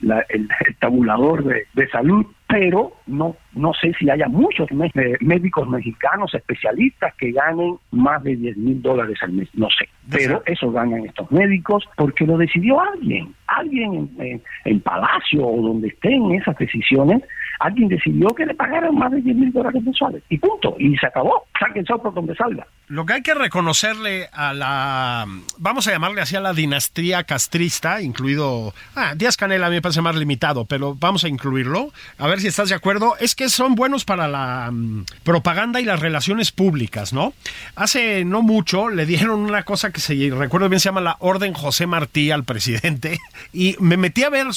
tabulador 0.79 1.43
de, 1.43 1.67
de 1.73 1.87
salud, 1.89 2.25
pero 2.47 2.93
no 3.07 3.35
no 3.55 3.71
sé 3.73 3.93
si 3.99 4.09
haya 4.09 4.27
muchos 4.27 4.67
eh, 4.71 5.17
médicos 5.21 5.67
mexicanos 5.69 6.33
especialistas 6.33 7.13
que 7.15 7.31
ganen 7.31 7.77
más 7.91 8.23
de 8.23 8.35
10 8.35 8.57
mil 8.57 8.81
dólares 8.81 9.17
al 9.21 9.33
mes, 9.33 9.49
no 9.53 9.67
sé, 9.69 9.87
pero 10.09 10.41
eso 10.45 10.71
ganan 10.71 11.05
estos 11.05 11.31
médicos 11.31 11.83
porque 11.95 12.25
lo 12.25 12.37
decidió 12.37 12.79
alguien, 12.81 13.33
alguien 13.47 14.09
en, 14.19 14.41
en, 14.65 14.79
Palacio 14.81 15.45
o 15.45 15.61
donde 15.61 15.89
estén 15.89 16.31
esas 16.31 16.57
decisiones, 16.57 17.21
alguien 17.59 17.87
decidió 17.87 18.27
que 18.29 18.45
le 18.45 18.55
pagaran 18.55 18.95
más 18.95 19.11
de 19.11 19.21
10 19.21 19.35
mil 19.35 19.53
dólares 19.53 19.83
mensuales 19.83 20.23
y 20.29 20.37
punto, 20.37 20.75
y 20.79 20.95
se 20.97 21.07
acabó, 21.07 21.45
saquen 21.59 21.85
por 21.85 22.13
donde 22.13 22.35
salga. 22.35 22.65
Lo 22.87 23.05
que 23.05 23.13
hay 23.13 23.21
que 23.21 23.33
reconocerle 23.33 24.27
a 24.33 24.53
la, 24.53 25.25
vamos 25.57 25.87
a 25.87 25.91
llamarle 25.91 26.21
así 26.21 26.35
a 26.35 26.41
la 26.41 26.53
dinastía 26.53 27.23
castrista, 27.23 28.01
incluido, 28.01 28.73
ah, 28.95 29.13
Díaz 29.15 29.37
Canela 29.37 29.67
a 29.67 29.69
mí 29.69 29.75
me 29.75 29.81
parece 29.81 30.01
más 30.01 30.15
limitado, 30.15 30.65
pero 30.65 30.95
vamos 30.95 31.23
a 31.23 31.29
incluirlo, 31.29 31.91
a 32.17 32.27
ver 32.27 32.39
si 32.43 32.49
estás 32.49 32.67
de 32.67 32.75
acuerdo, 32.75 33.15
es 33.21 33.35
que 33.35 33.47
son 33.47 33.73
buenos 33.73 34.03
para 34.03 34.27
la 34.27 34.69
mm, 34.69 35.05
propaganda 35.23 35.79
y 35.79 35.85
las 35.85 36.01
relaciones 36.01 36.51
públicas, 36.51 37.13
¿no? 37.13 37.33
Hace 37.77 38.25
no 38.25 38.41
mucho 38.41 38.89
le 38.89 39.05
dieron 39.05 39.39
una 39.39 39.63
cosa 39.63 39.91
que 39.91 40.01
se 40.01 40.13
recuerdo 40.29 40.67
bien 40.67 40.81
se 40.81 40.89
llama 40.89 40.99
la 40.99 41.15
Orden 41.19 41.53
José 41.53 41.87
Martí 41.87 42.31
al 42.31 42.43
presidente 42.43 43.17
y 43.53 43.77
me 43.79 43.95
metí 43.95 44.23
a 44.23 44.29
ver 44.29 44.47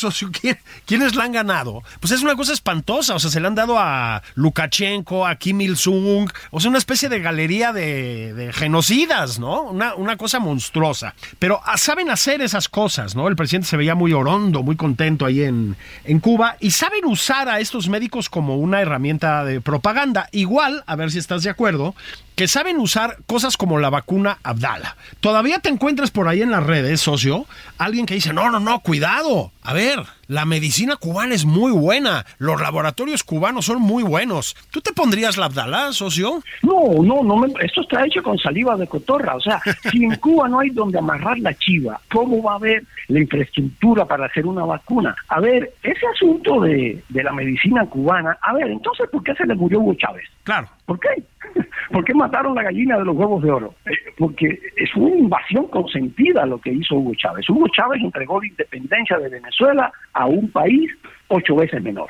quiénes 0.85 1.14
la 1.14 1.22
han 1.22 1.31
ganado. 1.31 1.85
Pues 2.01 2.11
es 2.11 2.22
una 2.22 2.35
cosa 2.35 2.55
espantosa, 2.55 3.14
o 3.14 3.20
sea, 3.20 3.31
se 3.31 3.38
le 3.38 3.46
han 3.46 3.55
dado 3.55 3.79
a 3.79 4.20
Lukashenko, 4.35 5.25
a 5.25 5.37
Kim 5.37 5.61
Il-sung, 5.61 6.29
o 6.51 6.59
sea, 6.59 6.68
una 6.68 6.79
especie 6.79 7.09
de 7.09 7.20
galería 7.20 7.72
de, 7.72 8.51
genocidas, 8.53 9.38
¿no? 9.38 9.62
Una, 9.62 9.94
una 9.94 10.16
cosa 10.16 10.40
monstruosa. 10.40 11.14
Pero 11.38 11.61
ah, 11.64 11.79
saben 11.79 12.11
hacer 12.11 12.40
esas 12.40 12.68
cosas, 12.68 13.14
¿no? 13.14 13.29
El 13.29 13.37
presidente 13.37 13.68
se 13.68 13.77
veía 13.77 13.94
muy 13.94 14.12
orondo, 14.12 14.64
muy 14.64 14.75
contento 14.75 15.25
ahí 15.25 15.44
en, 15.44 15.77
en 16.03 16.18
Cuba 16.18 16.57
y 16.59 16.72
saben 16.72 17.05
usar 17.05 17.49
a 17.49 17.61
estos 17.66 17.88
médicos 17.88 18.31
como 18.31 18.59
una 18.59 18.81
herramienta 18.81 19.44
de 19.44 19.61
propaganda. 19.61 20.29
Igual, 20.31 20.85
a 20.87 20.94
ver 20.94 21.11
si 21.11 21.18
estás 21.18 21.42
de 21.42 21.50
acuerdo, 21.50 21.96
que 22.37 22.49
saben 22.49 22.79
usar 22.79 23.16
cosas 23.27 23.57
como 23.57 23.79
la 23.79 23.88
vacuna 23.88 24.38
Abdala. 24.42 24.96
Todavía 25.20 25.59
te 25.61 25.70
encuentras 25.70 26.11
por 26.11 26.29
ahí 26.29 26.42
en 26.42 26.51
las 26.51 26.62
redes, 26.62 27.01
socio, 27.01 27.46
alguien 27.79 28.05
que 28.05 28.14
dice, 28.14 28.35
no, 28.35 28.51
no, 28.51 28.61
no, 28.61 28.81
cuidado. 28.81 29.53
A 29.62 29.72
ver, 29.72 30.01
la 30.29 30.44
medicina 30.44 30.96
cubana 30.96 31.35
es 31.35 31.46
muy 31.46 31.72
buena. 31.72 32.27
Los 32.37 32.61
laboratorios 32.61 33.25
cubanos 33.25 33.64
son 33.64 33.81
muy 33.81 34.03
buenos. 34.03 34.55
¿Tú 34.70 34.83
te 34.83 34.92
pondrías 34.92 35.38
la 35.38 35.46
Abdala, 35.46 35.92
socio? 35.92 36.42
No, 36.62 37.03
no, 37.03 37.22
no. 37.22 37.46
esto 37.59 37.81
está 37.81 38.05
hecho 38.05 38.22
con 38.22 38.37
saliva 38.37 38.77
de 38.77 38.87
cotorra. 38.87 39.35
O 39.35 39.40
sea, 39.40 39.62
si 39.90 40.05
en 40.05 40.16
Cuba 40.16 40.46
no 40.46 40.61
hay 40.61 40.68
donde 40.70 40.99
amarrar 40.99 41.38
la 41.38 41.55
chiva, 41.55 41.99
¿cómo 42.12 42.42
va 42.42 42.53
a 42.53 42.57
haber 42.57 42.85
la 43.09 43.18
infraestructura 43.18 44.05
para 44.05 44.27
hacer 44.27 44.44
una 44.44 44.66
vacuna? 44.66 45.16
A 45.29 45.40
ver, 45.40 45.72
ese 45.83 46.07
asunto 46.14 46.61
de, 46.61 47.03
de 47.09 47.22
la 47.22 47.33
medicina 47.33 47.87
cubana, 47.87 48.37
a 48.42 48.53
ver, 48.53 48.68
entonces, 48.68 49.09
¿por 49.11 49.25
qué 49.25 49.35
se 49.35 49.46
le 49.46 49.55
murió 49.55 49.81
Hugo 49.81 49.94
Chávez? 49.94 50.29
Claro 50.42 50.68
¿Por 50.87 51.01
qué? 51.01 51.22
¿Por 51.92 52.05
qué 52.05 52.14
mataron 52.14 52.55
la 52.55 52.62
gallina 52.62 52.99
de 52.99 53.05
los 53.05 53.16
huevos 53.16 53.42
de 53.42 53.51
oro? 53.51 53.75
Eh, 53.87 53.90
porque 54.16 54.59
es 54.77 54.94
una 54.96 55.16
invasión 55.16 55.66
consentida 55.68 56.46
lo 56.46 56.61
que 56.61 56.72
hizo 56.72 56.96
Hugo 56.96 57.14
Chávez. 57.16 57.49
Hugo 57.49 57.66
Chávez 57.68 58.01
entregó 58.03 58.40
la 58.40 58.46
independencia 58.46 59.18
de 59.18 59.29
Venezuela 59.29 59.92
a 60.12 60.27
un 60.27 60.51
país 60.51 60.90
ocho 61.28 61.56
veces 61.56 61.82
menor. 61.82 62.08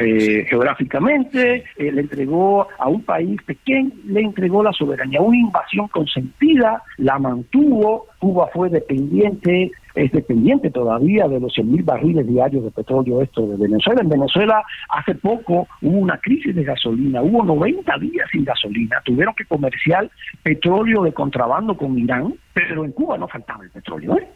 Eh, 0.00 0.46
geográficamente, 0.48 1.64
eh, 1.76 1.92
le 1.92 2.02
entregó 2.02 2.68
a 2.78 2.88
un 2.88 3.02
país 3.02 3.40
pequeño, 3.42 3.90
le 4.06 4.20
entregó 4.20 4.62
la 4.62 4.72
soberanía, 4.72 5.20
una 5.20 5.36
invasión 5.36 5.88
consentida, 5.88 6.82
la 6.98 7.18
mantuvo, 7.18 8.06
Cuba 8.18 8.48
fue 8.52 8.70
dependiente, 8.70 9.70
es 9.94 10.12
dependiente 10.12 10.70
todavía 10.70 11.28
de 11.28 11.40
los 11.40 11.52
100 11.52 11.70
mil 11.70 11.82
barriles 11.82 12.26
diarios 12.26 12.64
de 12.64 12.70
petróleo 12.70 13.22
esto 13.22 13.46
de 13.46 13.56
Venezuela. 13.56 14.02
En 14.02 14.08
Venezuela 14.08 14.62
hace 14.90 15.14
poco 15.14 15.68
hubo 15.82 15.98
una 15.98 16.18
crisis 16.18 16.54
de 16.54 16.64
gasolina, 16.64 17.22
hubo 17.22 17.44
90 17.44 17.98
días 17.98 18.28
sin 18.30 18.44
gasolina, 18.44 19.00
tuvieron 19.04 19.34
que 19.34 19.44
comerciar 19.44 20.10
petróleo 20.42 21.02
de 21.02 21.12
contrabando 21.12 21.76
con 21.76 21.98
Irán, 21.98 22.34
pero 22.52 22.84
en 22.84 22.92
Cuba 22.92 23.16
no 23.18 23.28
faltaba 23.28 23.64
el 23.64 23.70
petróleo. 23.70 24.18
¿eh? 24.18 24.28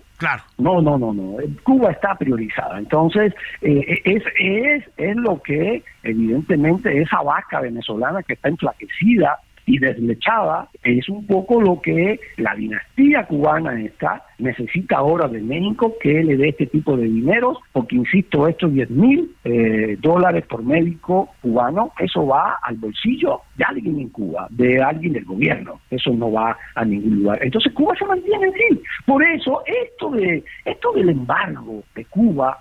No, 0.59 0.81
no, 0.81 0.99
no, 0.99 1.13
no. 1.13 1.37
Cuba 1.63 1.93
está 1.93 2.15
priorizada. 2.15 2.79
Entonces, 2.79 3.35
eh, 3.63 4.01
es, 4.05 4.23
es, 4.39 4.85
es 4.97 5.17
lo 5.17 5.41
que 5.43 5.83
evidentemente 6.03 7.01
esa 7.01 7.23
vaca 7.23 7.61
venezolana 7.61 8.23
que 8.23 8.35
está 8.35 8.49
enflaquecida 8.49 9.39
y 9.71 9.79
deslechada 9.79 10.69
es 10.83 11.09
un 11.09 11.25
poco 11.27 11.61
lo 11.61 11.81
que 11.81 12.19
la 12.39 12.55
dinastía 12.57 13.25
cubana 13.27 13.81
está 13.81 14.25
necesita 14.41 14.97
ahora 14.97 15.29
de 15.29 15.41
México 15.41 15.95
que 16.01 16.25
le 16.25 16.37
dé 16.37 16.49
este 16.49 16.67
tipo 16.67 16.97
de 16.97 17.05
dinero, 17.05 17.61
porque 17.73 17.97
insisto, 17.97 18.49
estos 18.49 18.73
10 18.73 18.91
mil 18.91 19.31
eh, 19.45 19.97
dólares 20.01 20.45
por 20.47 20.65
médico 20.65 21.29
cubano, 21.41 21.93
eso 22.01 22.27
va 22.27 22.59
al 22.63 22.77
bolsillo 22.77 23.43
de 23.57 23.65
alguien 23.65 24.01
en 24.01 24.09
Cuba, 24.09 24.49
de 24.51 24.83
alguien 24.83 25.13
del 25.13 25.25
gobierno, 25.25 25.81
eso 25.91 26.11
no 26.13 26.33
va 26.33 26.57
a 26.75 26.85
ningún 26.85 27.23
lugar. 27.23 27.39
Entonces 27.43 27.73
Cuba 27.73 27.95
se 27.97 28.07
mantiene 28.07 28.49
así. 28.49 28.83
Por 29.07 29.23
eso 29.23 29.63
esto 29.67 30.11
de 30.11 30.43
esto 30.65 30.93
del 30.93 31.11
embargo 31.11 31.85
de 31.95 32.05
Cuba 32.07 32.59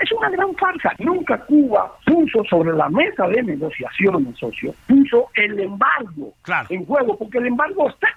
es 0.00 0.12
una 0.12 0.30
gran 0.30 0.54
farsa. 0.54 0.92
Nunca 0.98 1.38
Cuba 1.44 1.92
puso 2.04 2.44
sobre 2.44 2.72
la 2.72 2.88
mesa 2.88 3.26
de 3.28 3.42
negociaciones, 3.42 4.36
socio, 4.38 4.74
puso 4.86 5.28
el 5.34 5.58
embargo 5.58 6.34
en 6.68 6.84
juego, 6.86 7.16
porque 7.16 7.38
el 7.38 7.46
embargo 7.46 7.88
está 7.88 8.08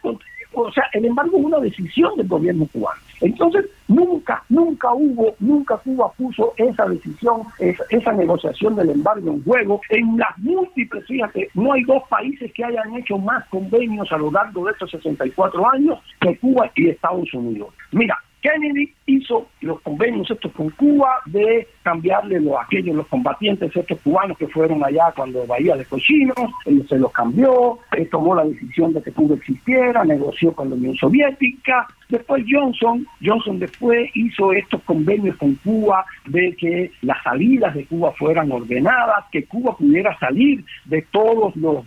o 0.53 0.71
sea, 0.71 0.85
el 0.93 1.05
embargo 1.05 1.37
es 1.37 1.45
una 1.45 1.59
decisión 1.59 2.15
del 2.17 2.27
gobierno 2.27 2.67
cubano. 2.71 2.99
Entonces, 3.21 3.65
nunca, 3.87 4.43
nunca 4.49 4.93
hubo, 4.93 5.35
nunca 5.39 5.77
Cuba 5.77 6.11
puso 6.17 6.53
esa 6.57 6.85
decisión, 6.87 7.43
esa, 7.59 7.83
esa, 7.89 8.11
negociación 8.13 8.75
del 8.75 8.89
embargo 8.91 9.31
en 9.31 9.43
juego. 9.43 9.81
En 9.89 10.17
las 10.17 10.37
múltiples, 10.37 11.05
fíjate, 11.05 11.49
no 11.53 11.73
hay 11.73 11.83
dos 11.83 12.03
países 12.09 12.51
que 12.53 12.63
hayan 12.63 12.95
hecho 12.95 13.17
más 13.17 13.45
convenios 13.49 14.11
a 14.11 14.17
lo 14.17 14.31
largo 14.31 14.65
de 14.65 14.71
estos 14.71 14.89
64 14.91 15.71
años 15.71 15.99
que 16.19 16.37
Cuba 16.37 16.71
y 16.75 16.89
Estados 16.89 17.31
Unidos. 17.33 17.73
Mira, 17.91 18.17
Kennedy 18.41 18.93
hizo 19.05 19.47
los 19.61 19.81
convenios 19.81 20.29
estos 20.29 20.51
con 20.51 20.69
Cuba 20.71 21.19
de 21.25 21.67
cambiarle 21.83 22.39
los, 22.39 22.55
aquellos 22.59 22.95
los 22.95 23.07
combatientes 23.07 23.75
estos 23.75 23.99
cubanos 24.01 24.37
que 24.37 24.47
fueron 24.47 24.83
allá 24.83 25.11
cuando 25.15 25.45
Bahía 25.45 25.75
de 25.75 25.85
Cochinos, 25.85 26.35
él 26.65 26.85
se 26.87 26.97
los 26.97 27.11
cambió, 27.11 27.79
él 27.91 28.07
tomó 28.09 28.35
la 28.35 28.45
decisión 28.45 28.93
de 28.93 29.01
que 29.01 29.11
Cuba 29.11 29.35
existiera, 29.35 30.03
negoció 30.03 30.53
con 30.53 30.69
la 30.69 30.75
Unión 30.75 30.95
Soviética, 30.95 31.87
después 32.09 32.43
Johnson, 32.49 33.05
Johnson 33.23 33.59
después 33.59 34.09
hizo 34.13 34.53
estos 34.53 34.81
convenios 34.83 35.35
con 35.37 35.55
Cuba 35.55 36.05
de 36.25 36.55
que 36.55 36.91
las 37.01 37.21
salidas 37.23 37.73
de 37.75 37.85
Cuba 37.85 38.11
fueran 38.17 38.51
ordenadas, 38.51 39.25
que 39.31 39.45
Cuba 39.45 39.75
pudiera 39.75 40.17
salir 40.19 40.63
de 40.85 41.01
todos 41.11 41.55
los, 41.55 41.85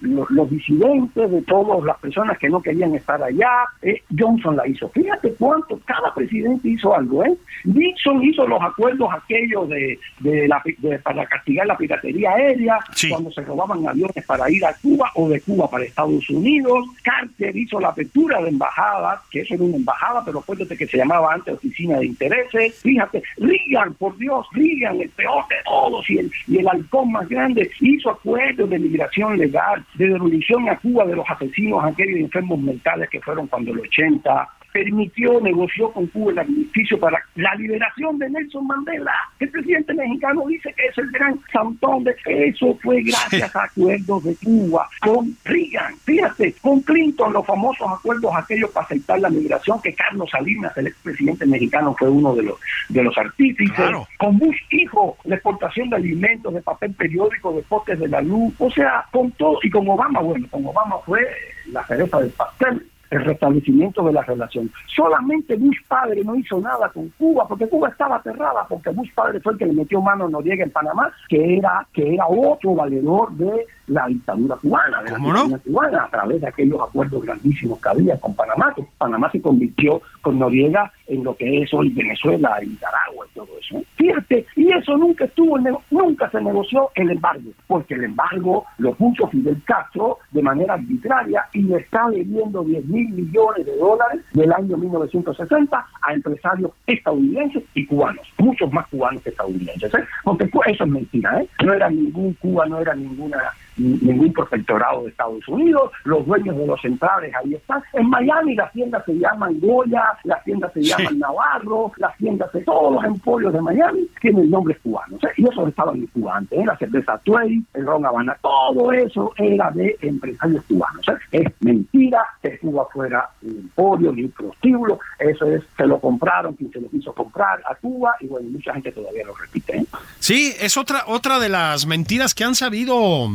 los, 0.00 0.50
disidentes, 0.50 1.30
de 1.30 1.42
todas 1.42 1.82
las 1.84 1.98
personas 1.98 2.38
que 2.38 2.48
no 2.48 2.62
querían 2.62 2.94
estar 2.94 3.22
allá, 3.22 3.50
eh, 3.82 4.02
Johnson 4.16 4.56
la 4.56 4.66
hizo. 4.68 4.88
Fíjate 4.90 5.34
cuánto 5.38 5.80
cada 5.84 6.12
presidente 6.14 6.68
hizo 6.68 6.94
algo, 6.94 7.24
¿eh? 7.24 7.36
Nixon 7.64 8.22
hizo 8.24 8.46
los 8.46 8.62
acuerdos 8.62 9.08
aquellos 9.12 9.68
de, 9.68 9.98
de, 10.20 10.48
la, 10.48 10.62
para 11.02 11.26
castigar 11.26 11.66
la 11.66 11.76
piratería 11.76 12.30
aérea, 12.30 12.78
cuando 13.10 13.30
se 13.30 13.42
robaban 13.42 13.86
aviones 13.86 14.24
para 14.26 14.50
ir 14.50 14.64
a 14.64 14.74
Cuba 14.74 15.10
o 15.14 15.28
de 15.28 15.40
Cuba 15.40 15.68
para 15.68 15.84
Estados 15.84 16.28
Unidos. 16.30 16.84
Carter 17.02 17.56
hizo 17.56 17.80
la 17.80 17.88
apertura 17.88 18.40
de 18.42 18.50
embajadas, 18.50 19.20
que 19.30 19.40
eso 19.40 19.55
una 19.62 19.76
embajada, 19.76 20.22
pero 20.24 20.40
acuérdate 20.40 20.76
que 20.76 20.86
se 20.86 20.96
llamaba 20.96 21.34
antes 21.34 21.54
Oficina 21.54 21.98
de 21.98 22.06
Intereses. 22.06 22.80
Fíjate, 22.82 23.22
Reagan, 23.36 23.94
por 23.94 24.16
Dios, 24.18 24.46
Reagan, 24.52 25.00
el 25.00 25.10
peor 25.10 25.46
de 25.48 25.56
todos 25.64 26.08
y 26.10 26.18
el, 26.18 26.30
y 26.46 26.58
el 26.58 26.68
halcón 26.68 27.12
más 27.12 27.28
grande, 27.28 27.70
hizo 27.80 28.10
acuerdos 28.10 28.68
de 28.70 28.78
migración 28.78 29.38
legal, 29.38 29.84
de 29.94 30.08
devolución 30.08 30.68
a 30.68 30.78
Cuba 30.78 31.04
de 31.06 31.16
los 31.16 31.28
asesinos, 31.28 31.84
aquellos 31.84 32.20
enfermos 32.20 32.58
mentales 32.60 33.08
que 33.10 33.20
fueron 33.20 33.46
cuando 33.46 33.72
el 33.72 33.80
80 33.80 34.48
permitió, 34.76 35.40
negoció 35.40 35.90
con 35.90 36.06
Cuba 36.08 36.32
el 36.32 36.38
armisticio 36.40 37.00
para 37.00 37.18
la 37.36 37.54
liberación 37.54 38.18
de 38.18 38.28
Nelson 38.28 38.66
Mandela. 38.66 39.14
El 39.40 39.48
presidente 39.48 39.94
mexicano 39.94 40.44
dice 40.46 40.70
que 40.76 40.86
es 40.86 40.98
el 40.98 41.10
gran 41.12 41.40
santón 41.50 42.04
de 42.04 42.14
eso 42.26 42.78
fue 42.82 43.00
gracias 43.02 43.56
a 43.56 43.64
acuerdos 43.64 44.24
de 44.24 44.36
Cuba 44.36 44.86
con 45.00 45.34
Reagan. 45.44 45.94
Fíjate, 46.04 46.54
con 46.60 46.80
Clinton, 46.82 47.32
los 47.32 47.46
famosos 47.46 47.88
acuerdos 47.90 48.30
aquellos 48.36 48.70
para 48.70 48.84
aceptar 48.84 49.18
la 49.18 49.30
migración, 49.30 49.80
que 49.80 49.94
Carlos 49.94 50.28
Salinas, 50.30 50.76
el 50.76 50.88
expresidente 50.88 51.46
mexicano, 51.46 51.96
fue 51.98 52.10
uno 52.10 52.34
de 52.34 52.42
los 52.42 52.60
de 52.90 53.02
los 53.02 53.16
artífices. 53.16 53.90
Con 54.18 54.38
Bush 54.38 54.58
hijo, 54.72 55.16
la 55.24 55.36
exportación 55.36 55.88
de 55.88 55.96
alimentos, 55.96 56.52
de 56.52 56.60
papel 56.60 56.92
periódico, 56.92 57.54
de 57.54 57.62
postes 57.62 57.98
de 57.98 58.08
la 58.08 58.20
luz, 58.20 58.52
o 58.58 58.70
sea, 58.70 59.06
con 59.10 59.30
todo, 59.32 59.58
y 59.62 59.70
con 59.70 59.88
Obama, 59.88 60.20
bueno, 60.20 60.46
con 60.50 60.66
Obama 60.66 60.96
fue 61.06 61.26
la 61.72 61.82
cereza 61.86 62.20
del 62.20 62.30
pastel 62.30 62.86
el 63.10 63.24
restablecimiento 63.24 64.04
de 64.04 64.12
la 64.12 64.22
relación. 64.22 64.70
Solamente 64.86 65.56
Bush 65.56 65.78
padre 65.86 66.22
no 66.24 66.36
hizo 66.36 66.60
nada 66.60 66.88
con 66.88 67.08
Cuba, 67.10 67.46
porque 67.46 67.68
Cuba 67.68 67.88
estaba 67.88 68.16
aterrada, 68.16 68.66
porque 68.68 68.90
Bush 68.90 69.12
padre 69.14 69.40
fue 69.40 69.52
el 69.52 69.58
que 69.58 69.66
le 69.66 69.72
metió 69.72 70.00
mano 70.00 70.26
a 70.26 70.28
Noriega 70.28 70.64
en 70.64 70.70
Panamá, 70.70 71.12
que 71.28 71.56
era, 71.58 71.86
que 71.92 72.14
era 72.14 72.26
otro 72.26 72.74
valedor 72.74 73.32
de 73.32 73.66
la 73.88 74.06
dictadura 74.06 74.56
cubana, 74.56 75.02
de 75.02 75.10
la 75.10 75.18
dictadura 75.18 75.58
cubana, 75.58 76.04
a 76.04 76.10
través 76.10 76.40
de 76.40 76.48
aquellos 76.48 76.80
acuerdos 76.80 77.22
grandísimos 77.22 77.80
que 77.80 77.88
había 77.88 78.18
con 78.18 78.34
Panamá, 78.34 78.72
que 78.74 78.84
Panamá 78.98 79.30
se 79.30 79.40
convirtió 79.40 80.00
con 80.22 80.38
Noriega 80.38 80.92
en 81.06 81.22
lo 81.22 81.36
que 81.36 81.62
es 81.62 81.72
hoy 81.72 81.90
Venezuela, 81.90 82.58
Nicaragua 82.60 83.26
y 83.30 83.34
todo 83.34 83.48
eso. 83.60 83.82
Fíjate, 83.96 84.46
y 84.56 84.72
eso 84.72 84.96
nunca 84.96 85.24
estuvo, 85.24 85.58
nunca 85.90 86.30
se 86.30 86.40
negoció 86.40 86.90
el 86.94 87.10
embargo, 87.10 87.50
porque 87.66 87.94
el 87.94 88.04
embargo 88.04 88.64
lo 88.78 88.94
puso 88.94 89.28
Fidel 89.28 89.62
Castro 89.64 90.18
de 90.32 90.42
manera 90.42 90.74
arbitraria 90.74 91.44
y 91.52 91.62
le 91.62 91.78
está 91.78 92.08
debiendo 92.10 92.62
10 92.62 92.84
mil 92.86 93.08
millones 93.10 93.66
de 93.66 93.76
dólares 93.76 94.20
del 94.32 94.52
año 94.52 94.76
1960 94.76 95.86
a 96.02 96.12
empresarios 96.12 96.72
estadounidenses 96.86 97.62
y 97.74 97.86
cubanos, 97.86 98.26
muchos 98.38 98.72
más 98.72 98.86
cubanos 98.88 99.22
que 99.22 99.30
estadounidenses. 99.30 99.94
¿eh? 99.94 100.04
Porque 100.24 100.50
eso 100.66 100.84
es 100.84 100.90
mentira, 100.90 101.40
¿eh? 101.40 101.48
no 101.64 101.72
era 101.72 101.88
ningún 101.88 102.34
Cuba, 102.34 102.66
no 102.66 102.80
era 102.80 102.94
ninguna 102.94 103.38
ningún 103.76 104.32
protectorado 104.32 105.02
de 105.02 105.10
Estados 105.10 105.46
Unidos, 105.48 105.90
los 106.04 106.26
dueños 106.26 106.56
de 106.56 106.66
los 106.66 106.80
centrales 106.80 107.32
ahí 107.34 107.54
están. 107.54 107.82
En 107.92 108.08
Miami 108.08 108.54
las 108.54 108.72
tiendas 108.72 109.04
se 109.04 109.14
llaman 109.18 109.58
Goya, 109.60 110.04
las 110.24 110.42
tiendas 110.44 110.72
se 110.72 110.82
llaman 110.82 111.18
Navarro, 111.18 111.92
las 111.96 112.16
tiendas 112.16 112.52
de 112.52 112.62
todos 112.62 112.94
los 112.94 113.04
emporios 113.04 113.52
de 113.52 113.60
Miami 113.60 114.08
tienen 114.20 114.50
nombres 114.50 114.78
cubanos. 114.82 115.22
¿eh? 115.24 115.28
Y 115.36 115.48
eso 115.48 115.66
estaba 115.66 115.92
en 115.92 116.06
Cuba 116.06 116.36
antes, 116.36 116.58
¿eh? 116.58 116.64
la 116.64 116.76
cerveza 116.76 117.18
Tuey, 117.24 117.62
el 117.74 117.86
ron 117.86 118.06
Habana, 118.06 118.36
todo 118.40 118.92
eso 118.92 119.32
era 119.36 119.70
de 119.70 119.96
empresarios 120.00 120.64
cubanos. 120.64 121.06
¿eh? 121.08 121.14
Es 121.32 121.52
mentira 121.60 122.22
que 122.42 122.58
Cuba 122.58 122.86
fuera 122.92 123.30
un 123.42 123.50
emporio 123.50 124.12
ni 124.12 124.24
un 124.24 124.30
prostíbulo, 124.30 124.98
eso 125.18 125.46
es, 125.46 125.62
se 125.76 125.86
lo 125.86 126.00
compraron, 126.00 126.54
quien 126.54 126.70
se 126.72 126.80
lo 126.80 126.88
quiso 126.88 127.12
comprar 127.12 127.60
a 127.68 127.74
Cuba 127.74 128.14
y 128.20 128.26
bueno, 128.26 128.48
mucha 128.50 128.72
gente 128.72 128.92
todavía 128.92 129.24
lo 129.26 129.34
repite. 129.34 129.84
Sí, 130.18 130.54
es 130.60 130.76
otra, 130.76 131.04
otra 131.06 131.38
de 131.38 131.48
las 131.48 131.86
mentiras 131.86 132.34
que 132.34 132.44
han 132.44 132.54
sabido 132.54 133.28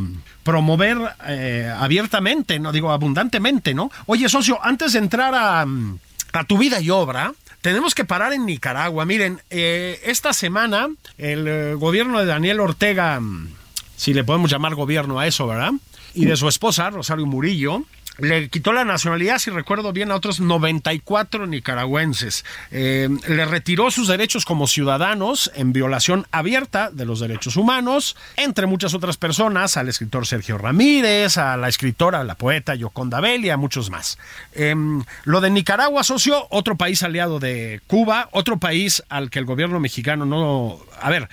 promover 0.44 0.98
eh, 1.26 1.72
abiertamente, 1.76 2.58
no 2.58 2.72
digo 2.72 2.90
abundantemente, 2.90 3.74
¿no? 3.74 3.90
Oye, 4.06 4.28
socio, 4.28 4.58
antes 4.62 4.92
de 4.92 4.98
entrar 4.98 5.34
a, 5.34 5.66
a 6.32 6.44
tu 6.44 6.58
vida 6.58 6.80
y 6.80 6.90
obra, 6.90 7.32
tenemos 7.60 7.94
que 7.94 8.04
parar 8.04 8.32
en 8.32 8.44
Nicaragua. 8.44 9.04
Miren, 9.04 9.40
eh, 9.50 10.00
esta 10.04 10.32
semana 10.32 10.88
el 11.16 11.46
eh, 11.46 11.74
gobierno 11.74 12.18
de 12.18 12.26
Daniel 12.26 12.60
Ortega, 12.60 13.20
si 13.96 14.12
le 14.12 14.24
podemos 14.24 14.50
llamar 14.50 14.74
gobierno 14.74 15.20
a 15.20 15.26
eso, 15.26 15.46
¿verdad? 15.46 15.72
Y 16.14 16.26
de 16.26 16.36
su 16.36 16.48
esposa, 16.48 16.90
Rosario 16.90 17.24
Murillo, 17.24 17.84
le 18.18 18.48
quitó 18.48 18.72
la 18.72 18.84
nacionalidad, 18.84 19.38
si 19.38 19.50
recuerdo 19.50 19.92
bien, 19.92 20.10
a 20.10 20.16
otros 20.16 20.40
94 20.40 21.46
nicaragüenses. 21.46 22.44
Eh, 22.70 23.08
le 23.26 23.44
retiró 23.46 23.90
sus 23.90 24.08
derechos 24.08 24.44
como 24.44 24.66
ciudadanos 24.66 25.50
en 25.54 25.72
violación 25.72 26.26
abierta 26.30 26.90
de 26.90 27.06
los 27.06 27.20
derechos 27.20 27.56
humanos, 27.56 28.16
entre 28.36 28.66
muchas 28.66 28.94
otras 28.94 29.16
personas, 29.16 29.76
al 29.76 29.88
escritor 29.88 30.26
Sergio 30.26 30.58
Ramírez, 30.58 31.38
a 31.38 31.56
la 31.56 31.68
escritora, 31.68 32.22
la 32.24 32.34
poeta 32.34 32.74
Yoconda 32.74 33.20
Belli, 33.20 33.50
a 33.50 33.56
muchos 33.56 33.90
más. 33.90 34.18
Em, 34.52 35.02
lo 35.24 35.40
de 35.40 35.50
Nicaragua, 35.50 36.04
socio, 36.04 36.46
otro 36.50 36.76
país 36.76 37.02
aliado 37.02 37.40
de 37.40 37.80
Cuba, 37.86 38.28
otro 38.32 38.58
país 38.58 39.02
al 39.08 39.30
que 39.30 39.38
el 39.38 39.44
gobierno 39.46 39.80
mexicano 39.80 40.26
no... 40.26 40.78
A 41.00 41.10
ver, 41.10 41.28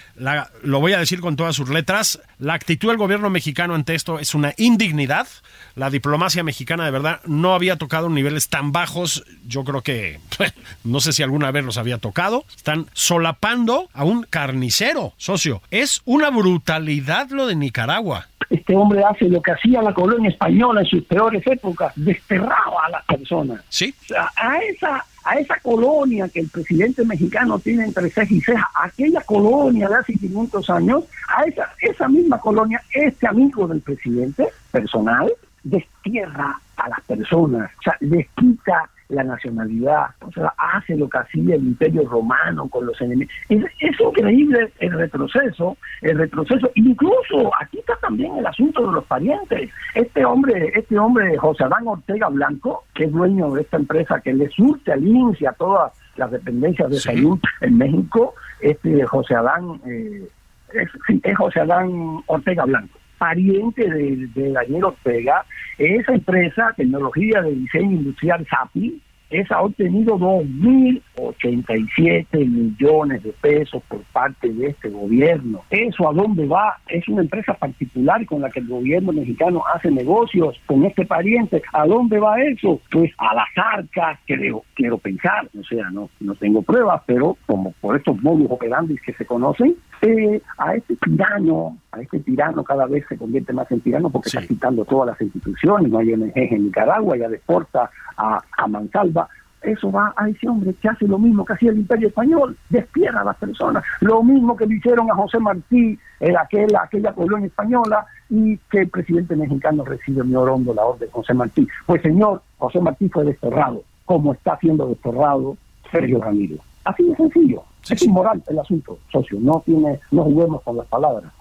lo 0.63 0.79
voy 0.79 0.93
a 0.93 0.99
decir 0.99 1.19
con 1.19 1.35
todas 1.35 1.55
sus 1.55 1.69
letras, 1.69 2.19
la 2.39 2.53
actitud 2.53 2.87
del 2.87 2.97
gobierno 2.97 3.29
mexicano 3.29 3.75
ante 3.75 3.95
esto 3.95 4.17
es 4.17 4.33
una 4.33 4.53
indignidad. 4.57 5.27
La 5.75 5.89
diplomacia 5.89 6.43
mexicana 6.43 6.68
de 6.77 6.91
verdad 6.91 7.21
no 7.25 7.53
había 7.53 7.77
tocado 7.77 8.09
niveles 8.09 8.49
tan 8.49 8.71
bajos. 8.71 9.23
Yo 9.47 9.63
creo 9.63 9.81
que 9.81 10.19
no 10.83 10.99
sé 10.99 11.13
si 11.13 11.23
alguna 11.23 11.51
vez 11.51 11.65
los 11.65 11.77
había 11.77 11.97
tocado. 11.97 12.45
Están 12.55 12.87
solapando 12.93 13.89
a 13.93 14.03
un 14.03 14.23
carnicero, 14.23 15.13
socio. 15.17 15.61
Es 15.71 16.01
una 16.05 16.29
brutalidad 16.29 17.29
lo 17.29 17.47
de 17.47 17.55
Nicaragua. 17.55 18.27
Este 18.49 18.75
hombre 18.75 19.03
hace 19.03 19.29
lo 19.29 19.41
que 19.41 19.51
hacía 19.51 19.81
la 19.81 19.93
colonia 19.93 20.29
española 20.29 20.81
en 20.81 20.87
sus 20.87 21.03
peores 21.03 21.45
épocas, 21.45 21.93
desterraba 21.95 22.85
a 22.87 22.89
las 22.89 23.05
personas. 23.05 23.61
Sí. 23.69 23.93
a 24.35 24.57
esa 24.57 25.05
a 25.29 25.35
esa 25.35 25.59
colonia 25.59 26.29
que 26.29 26.39
el 26.39 26.49
presidente 26.49 27.05
mexicano 27.05 27.59
tiene 27.59 27.85
entre 27.85 28.09
ceja 28.09 28.33
y 28.33 28.41
ceja, 28.41 28.67
aquella 28.83 29.21
colonia 29.21 29.87
de 29.87 29.95
hace 29.95 30.13
500 30.13 30.69
años, 30.69 31.03
a 31.27 31.43
esa, 31.43 31.71
esa 31.81 32.07
misma 32.07 32.39
colonia, 32.39 32.81
este 32.93 33.27
amigo 33.27 33.67
del 33.67 33.81
presidente 33.81 34.47
personal 34.71 35.31
destierra 35.63 36.59
a 36.77 36.89
las 36.89 37.01
personas, 37.01 37.71
o 37.79 37.81
sea, 37.83 37.97
les 37.99 38.27
quita 38.29 38.89
la 39.09 39.23
nacionalidad, 39.23 40.05
o 40.21 40.31
sea, 40.31 40.53
hace 40.57 40.95
lo 40.95 41.09
que 41.09 41.17
hacía 41.17 41.55
el 41.55 41.63
imperio 41.63 42.07
romano 42.07 42.69
con 42.69 42.85
los 42.85 43.01
enemigos. 43.01 43.33
Es, 43.49 43.65
increíble 43.99 44.71
el 44.79 44.91
retroceso, 44.91 45.77
el 46.01 46.17
retroceso, 46.17 46.69
incluso 46.75 47.51
aquí 47.59 47.79
está 47.79 47.95
también 47.97 48.37
el 48.37 48.45
asunto 48.45 48.85
de 48.85 48.93
los 48.93 49.05
parientes. 49.05 49.71
Este 49.95 50.23
hombre, 50.23 50.71
este 50.75 50.97
hombre, 50.99 51.37
José 51.37 51.63
Adán 51.63 51.87
Ortega 51.87 52.29
Blanco, 52.29 52.85
que 52.93 53.05
es 53.05 53.11
dueño 53.11 53.51
de 53.51 53.61
esta 53.61 53.77
empresa 53.77 54.21
que 54.21 54.33
le 54.33 54.47
surte 54.49 54.91
al 54.91 55.05
INSI 55.05 55.47
a 55.47 55.53
todas 55.53 55.91
las 56.15 56.29
dependencias 56.29 56.89
de 56.89 56.99
salud 56.99 57.39
en 57.61 57.77
México, 57.77 58.35
este 58.61 59.03
José 59.05 59.35
Adán, 59.35 59.81
eh, 59.87 60.27
es, 60.73 60.89
es 61.23 61.37
José 61.37 61.61
Adán 61.61 62.21
Ortega 62.27 62.65
Blanco 62.65 62.98
pariente 63.19 63.87
de, 63.87 64.27
de 64.33 64.51
Daniel 64.51 64.85
Ortega, 64.85 65.45
esa 65.77 66.13
empresa, 66.13 66.73
tecnología 66.75 67.43
de 67.43 67.51
diseño 67.51 67.91
industrial 67.91 68.47
SAPI, 68.49 68.99
esa 69.29 69.57
ha 69.57 69.61
obtenido 69.61 70.17
2.087 70.17 72.47
millones 72.47 73.21
de 73.21 73.31
pesos 73.33 73.83
por 73.87 74.01
parte 74.05 74.51
de 74.51 74.69
este 74.69 74.89
gobierno. 74.89 75.61
¿Eso 75.69 76.09
a 76.09 76.13
dónde 76.13 76.47
va? 76.47 76.79
Es 76.87 77.07
una 77.07 77.21
empresa 77.21 77.53
particular 77.53 78.25
con 78.25 78.41
la 78.41 78.49
que 78.49 78.61
el 78.61 78.67
gobierno 78.67 79.11
mexicano 79.11 79.61
hace 79.71 79.91
negocios 79.91 80.59
con 80.65 80.83
este 80.83 81.05
pariente. 81.05 81.61
¿A 81.73 81.85
dónde 81.85 82.17
va 82.17 82.41
eso? 82.41 82.81
Pues 82.89 83.11
a 83.19 83.35
las 83.35 83.49
arcas, 83.55 84.17
creo, 84.25 84.63
quiero 84.73 84.97
pensar, 84.97 85.47
o 85.59 85.63
sea, 85.63 85.91
no, 85.91 86.09
tengo 86.39 86.63
pruebas, 86.63 87.03
pero 87.05 87.37
como 87.45 87.73
por 87.81 87.97
estos 87.97 88.19
modus 88.23 88.49
operandi 88.49 88.97
que 88.97 89.13
se 89.13 89.27
conocen, 89.27 89.75
eh, 90.01 90.41
a 90.57 90.75
este 90.75 90.95
tirano, 90.95 91.77
a 91.91 92.01
este 92.01 92.19
tirano 92.19 92.63
cada 92.63 92.85
vez 92.85 93.05
se 93.07 93.17
convierte 93.17 93.53
más 93.53 93.69
en 93.71 93.81
tirano 93.81 94.09
porque 94.09 94.29
está 94.29 94.41
quitando 94.41 94.85
todas 94.85 95.07
las 95.07 95.21
instituciones, 95.21 95.91
no 95.91 95.99
hay 95.99 96.13
ONG 96.13 96.31
en 96.35 96.65
Nicaragua, 96.65 97.17
ya 97.17 97.27
deporta 97.27 97.89
a, 98.17 98.41
a 98.57 98.67
Mansalva, 98.67 99.27
eso 99.61 99.91
va 99.91 100.13
a 100.15 100.29
ese 100.29 100.47
hombre 100.47 100.73
que 100.81 100.87
hace 100.87 101.05
lo 101.05 101.19
mismo 101.19 101.43
que 101.43 101.53
hacía 101.53 101.71
el 101.71 101.79
Imperio 101.79 102.07
Español, 102.07 102.55
despierta 102.69 103.21
a 103.21 103.25
las 103.25 103.37
personas, 103.37 103.83
lo 103.99 104.23
mismo 104.23 104.55
que 104.55 104.65
le 104.65 104.75
hicieron 104.75 105.11
a 105.11 105.15
José 105.15 105.39
Martí 105.39 105.99
en 106.19 106.37
aquella, 106.37 106.83
aquella 106.83 107.11
colonia 107.11 107.47
española 107.47 108.05
y 108.29 108.57
que 108.69 108.81
el 108.81 108.89
presidente 108.89 109.35
mexicano 109.35 109.83
recibe 109.83 110.21
en 110.21 110.35
Orondo 110.35 110.73
la 110.73 110.85
orden 110.85 111.07
de 111.07 111.11
José 111.11 111.33
Martí. 111.33 111.67
Pues 111.85 112.01
señor, 112.01 112.41
José 112.57 112.79
Martí 112.79 113.09
fue 113.09 113.25
desterrado, 113.25 113.83
como 114.05 114.33
está 114.33 114.57
siendo 114.59 114.87
desterrado 114.87 115.57
Sergio 115.91 116.21
Ramírez. 116.21 116.59
Así 116.85 117.03
de 117.03 117.15
sencillo. 117.15 117.63
Es 117.87 118.01
inmoral 118.03 118.43
el 118.47 118.59
asunto, 118.59 118.99
socio. 119.11 119.37
No 119.39 119.61
tiene, 119.65 119.99
no 120.11 120.23
juguemos 120.23 120.61
con 120.63 120.77
las 120.77 120.87
palabras. 120.87 121.31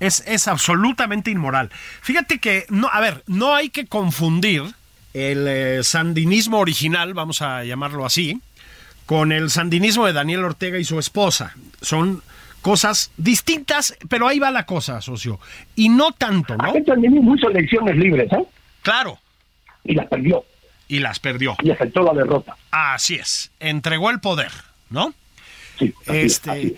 Es, 0.00 0.22
es 0.26 0.46
absolutamente 0.46 1.30
inmoral. 1.30 1.70
Fíjate 2.02 2.38
que, 2.38 2.66
no, 2.68 2.88
a 2.92 3.00
ver, 3.00 3.24
no 3.26 3.54
hay 3.54 3.70
que 3.70 3.86
confundir 3.86 4.62
el 5.14 5.48
eh, 5.48 5.82
sandinismo 5.82 6.58
original, 6.58 7.14
vamos 7.14 7.42
a 7.42 7.64
llamarlo 7.64 8.04
así, 8.04 8.40
con 9.06 9.32
el 9.32 9.50
sandinismo 9.50 10.06
de 10.06 10.12
Daniel 10.12 10.44
Ortega 10.44 10.78
y 10.78 10.84
su 10.84 10.98
esposa. 10.98 11.54
Son 11.80 12.22
cosas 12.62 13.10
distintas, 13.16 13.96
pero 14.08 14.28
ahí 14.28 14.38
va 14.38 14.50
la 14.50 14.66
cosa, 14.66 15.00
socio. 15.00 15.40
Y 15.74 15.88
no 15.88 16.12
tanto, 16.12 16.56
¿no? 16.56 16.70
Aquel 16.70 16.84
sandinismo 16.84 17.34
hizo 17.34 17.48
elecciones 17.48 17.96
libres, 17.96 18.32
¿eh? 18.32 18.44
Claro. 18.82 19.18
Y 19.84 19.94
las 19.94 20.06
perdió. 20.06 20.44
Y 20.86 21.00
las 21.00 21.18
perdió. 21.18 21.56
Y 21.62 21.70
aceptó 21.70 22.02
la 22.02 22.12
derrota. 22.12 22.56
Así 22.70 23.14
es. 23.14 23.50
Entregó 23.60 24.10
el 24.10 24.20
poder, 24.20 24.52
¿no? 24.90 25.14
Sí. 25.78 25.94
este. 26.06 26.76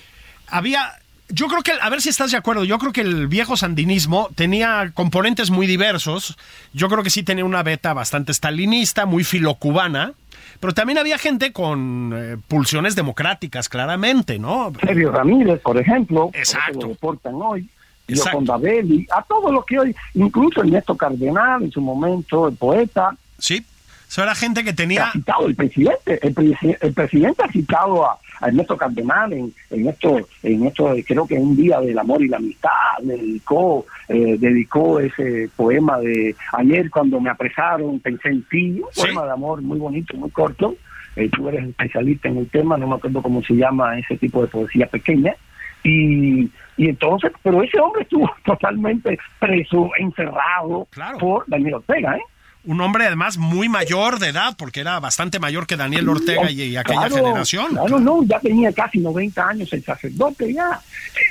Había 0.48 1.01
yo 1.32 1.46
creo 1.46 1.62
que, 1.62 1.72
a 1.80 1.88
ver 1.88 2.01
si 2.03 2.09
estás 2.09 2.30
de 2.32 2.36
acuerdo, 2.36 2.64
yo 2.64 2.78
creo 2.78 2.92
que 2.92 3.03
el 3.03 3.28
viejo 3.28 3.57
sandinismo 3.57 4.30
tenía 4.34 4.90
componentes 4.94 5.51
muy 5.51 5.66
diversos. 5.66 6.36
Yo 6.72 6.88
creo 6.88 7.03
que 7.03 7.11
sí 7.11 7.22
tenía 7.22 7.44
una 7.44 7.62
beta 7.62 7.94
bastante 7.94 8.34
stalinista, 8.34 9.07
muy 9.07 9.24
filocubana, 9.24 10.12
pero 10.59 10.74
también 10.74 10.98
había 10.98 11.18
gente 11.18 11.53
con 11.53 12.12
eh, 12.14 12.36
pulsiones 12.48 12.96
democráticas, 12.96 13.68
claramente, 13.68 14.38
¿no? 14.38 14.72
Sergio 14.80 15.12
Ramírez, 15.12 15.61
por 15.61 15.78
ejemplo, 15.78 16.30
Exacto. 16.34 16.80
lo 16.82 16.88
reportan 16.88 17.34
hoy. 17.36 17.68
Yo 18.09 18.24
con 18.32 18.44
Babeli, 18.44 19.07
a 19.16 19.22
todo 19.22 19.53
lo 19.53 19.64
que 19.64 19.78
hoy, 19.78 19.94
incluso 20.14 20.62
Ernesto 20.62 20.96
Cardenal 20.96 21.62
en 21.62 21.70
su 21.70 21.80
momento, 21.80 22.48
el 22.48 22.57
poeta. 22.57 23.16
Sí, 23.38 23.64
eso 24.09 24.24
era 24.24 24.34
gente 24.34 24.64
que 24.64 24.72
tenía... 24.72 25.07
Ha 25.07 25.12
citado 25.12 25.46
el 25.46 25.55
presidente, 25.55 26.18
el 26.20 26.92
presidente 26.92 27.44
ha 27.44 27.53
citado 27.53 28.05
a 28.05 28.18
Ernesto 28.43 28.76
Cardenal 28.76 29.32
en, 29.32 29.53
en 29.70 29.88
esto, 29.88 30.20
en 30.43 30.66
esto 30.66 30.95
creo 31.07 31.26
que 31.26 31.34
un 31.34 31.57
día 31.57 31.80
del 31.80 31.99
amor 31.99 32.22
y 32.22 32.28
la 32.28 32.38
amistad, 32.38 32.70
dedicó, 33.03 33.86
eh, 34.09 34.36
dedicó 34.38 35.01
ese 35.01 35.51
poema 35.57 35.99
de 35.99 36.34
ayer 36.53 36.91
cuando 36.91 37.20
me 37.20 37.30
apresaron, 37.30 38.01
pensé 38.01 38.28
en 38.28 38.43
ti, 38.45 38.80
un 38.80 38.88
poema 38.95 39.24
de 39.24 39.32
amor 39.32 39.62
muy 39.62 39.78
bonito, 39.78 40.16
muy 40.16 40.30
corto. 40.30 40.74
Eh, 41.16 41.28
tú 41.28 41.49
eres 41.49 41.68
especialista 41.68 42.28
en 42.28 42.38
el 42.38 42.49
tema, 42.49 42.76
no 42.76 42.86
me 42.86 42.95
acuerdo 42.95 43.20
cómo 43.22 43.43
se 43.43 43.55
llama 43.55 43.99
ese 43.99 44.16
tipo 44.16 44.43
de 44.43 44.49
poesía 44.49 44.86
pequeña. 44.86 45.34
Y, 45.82 46.51
y 46.76 46.88
entonces, 46.88 47.32
pero 47.43 47.62
ese 47.62 47.80
hombre 47.80 48.03
estuvo 48.03 48.30
totalmente 48.45 49.18
preso, 49.38 49.91
encerrado 49.99 50.86
por 51.18 51.45
Daniel 51.49 51.74
Ortega, 51.74 52.16
¿eh? 52.16 52.22
Un 52.65 52.81
hombre 52.81 53.07
además 53.07 53.39
muy 53.39 53.69
mayor 53.69 54.19
de 54.19 54.29
edad, 54.29 54.55
porque 54.57 54.81
era 54.81 55.01
bastante 55.01 55.39
mayor 55.39 55.67
que 55.67 55.77
Daniel 55.77 56.09
Ortega 56.09 56.51
y, 56.51 56.77
aquella 56.77 57.09
generación. 57.09 57.69
Claro, 57.71 57.99
no, 57.99 58.23
ya 58.25 58.39
tenía 58.41 58.73
casi 58.73 58.99
90 58.99 59.49
años 59.49 59.73
el 59.73 59.83
sacerdote, 59.83 60.53
ya. 60.53 60.81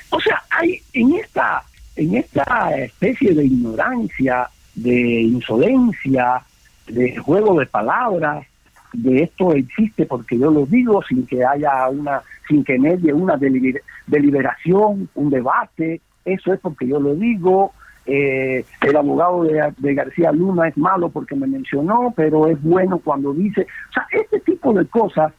O 0.09 0.19
sea, 0.19 0.41
hay 0.49 0.81
en 0.93 1.15
esta, 1.15 1.63
en 1.95 2.15
esta 2.15 2.75
especie 2.75 3.33
de 3.33 3.45
ignorancia, 3.45 4.49
de 4.73 5.21
insolencia, 5.21 6.41
de 6.87 7.17
juego 7.17 7.59
de 7.59 7.65
palabras, 7.67 8.45
de 8.93 9.23
esto 9.23 9.53
existe 9.53 10.05
porque 10.05 10.37
yo 10.37 10.49
lo 10.49 10.65
digo 10.65 11.03
sin 11.07 11.25
que 11.27 11.45
haya 11.45 11.87
una, 11.89 12.21
sin 12.47 12.63
que 12.63 12.79
medie 12.79 13.13
una 13.13 13.37
deliberación, 13.37 15.09
un 15.13 15.29
debate, 15.29 16.01
eso 16.25 16.53
es 16.53 16.59
porque 16.59 16.87
yo 16.87 16.99
lo 16.99 17.13
digo, 17.15 17.73
eh, 18.11 18.65
el 18.81 18.95
abogado 18.95 19.43
de, 19.43 19.93
García 19.93 20.31
Luna 20.31 20.67
es 20.67 20.75
malo 20.77 21.09
porque 21.09 21.35
me 21.35 21.45
mencionó, 21.45 22.11
pero 22.15 22.47
es 22.47 22.59
bueno 22.63 22.97
cuando 22.97 23.33
dice, 23.33 23.67
o 23.89 23.93
sea, 23.93 24.07
este 24.11 24.39
tipo 24.39 24.73
de 24.73 24.87
cosas, 24.87 25.31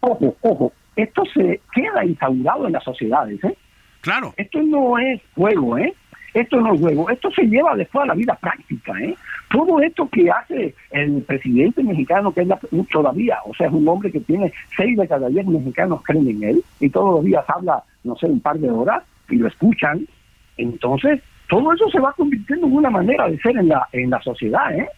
ojo, 0.00 0.36
ojo, 0.42 0.72
esto 0.94 1.22
se 1.32 1.62
queda 1.72 2.04
instaurado 2.04 2.66
en 2.66 2.74
las 2.74 2.84
sociedades, 2.84 3.42
¿eh? 3.44 3.56
Claro. 4.02 4.34
Esto 4.36 4.60
no 4.62 4.98
es 4.98 5.22
juego, 5.34 5.78
¿eh? 5.78 5.94
Esto 6.34 6.60
no 6.60 6.74
es 6.74 6.80
juego, 6.80 7.08
esto 7.08 7.30
se 7.30 7.44
lleva 7.44 7.74
después 7.76 8.04
a 8.04 8.08
la 8.08 8.14
vida 8.14 8.34
práctica, 8.34 8.92
¿eh? 9.00 9.14
Todo 9.50 9.80
esto 9.80 10.06
que 10.10 10.30
hace 10.30 10.74
el 10.90 11.22
presidente 11.22 11.82
mexicano, 11.82 12.32
que 12.32 12.42
es 12.42 12.48
todavía, 12.90 13.38
o 13.46 13.54
sea, 13.54 13.68
es 13.68 13.72
un 13.72 13.88
hombre 13.88 14.12
que 14.12 14.20
tiene 14.20 14.52
seis 14.76 14.98
de 14.98 15.08
cada 15.08 15.30
diez 15.30 15.46
mexicanos 15.46 16.02
creen 16.04 16.28
en 16.28 16.42
él 16.42 16.64
y 16.78 16.90
todos 16.90 17.14
los 17.14 17.24
días 17.24 17.44
habla, 17.48 17.82
no 18.04 18.16
sé, 18.16 18.26
un 18.26 18.40
par 18.40 18.58
de 18.58 18.70
horas 18.70 19.02
y 19.30 19.36
lo 19.36 19.48
escuchan. 19.48 20.06
Entonces, 20.58 21.22
todo 21.52 21.70
eso 21.70 21.86
se 21.90 22.00
va 22.00 22.14
convirtiendo 22.14 22.66
en 22.66 22.76
una 22.76 22.88
manera 22.88 23.28
de 23.28 23.38
ser 23.40 23.54
en 23.58 23.68
la, 23.68 23.86
en 23.92 24.08
la 24.08 24.22
sociedad, 24.22 24.74
¿eh? 24.74 24.88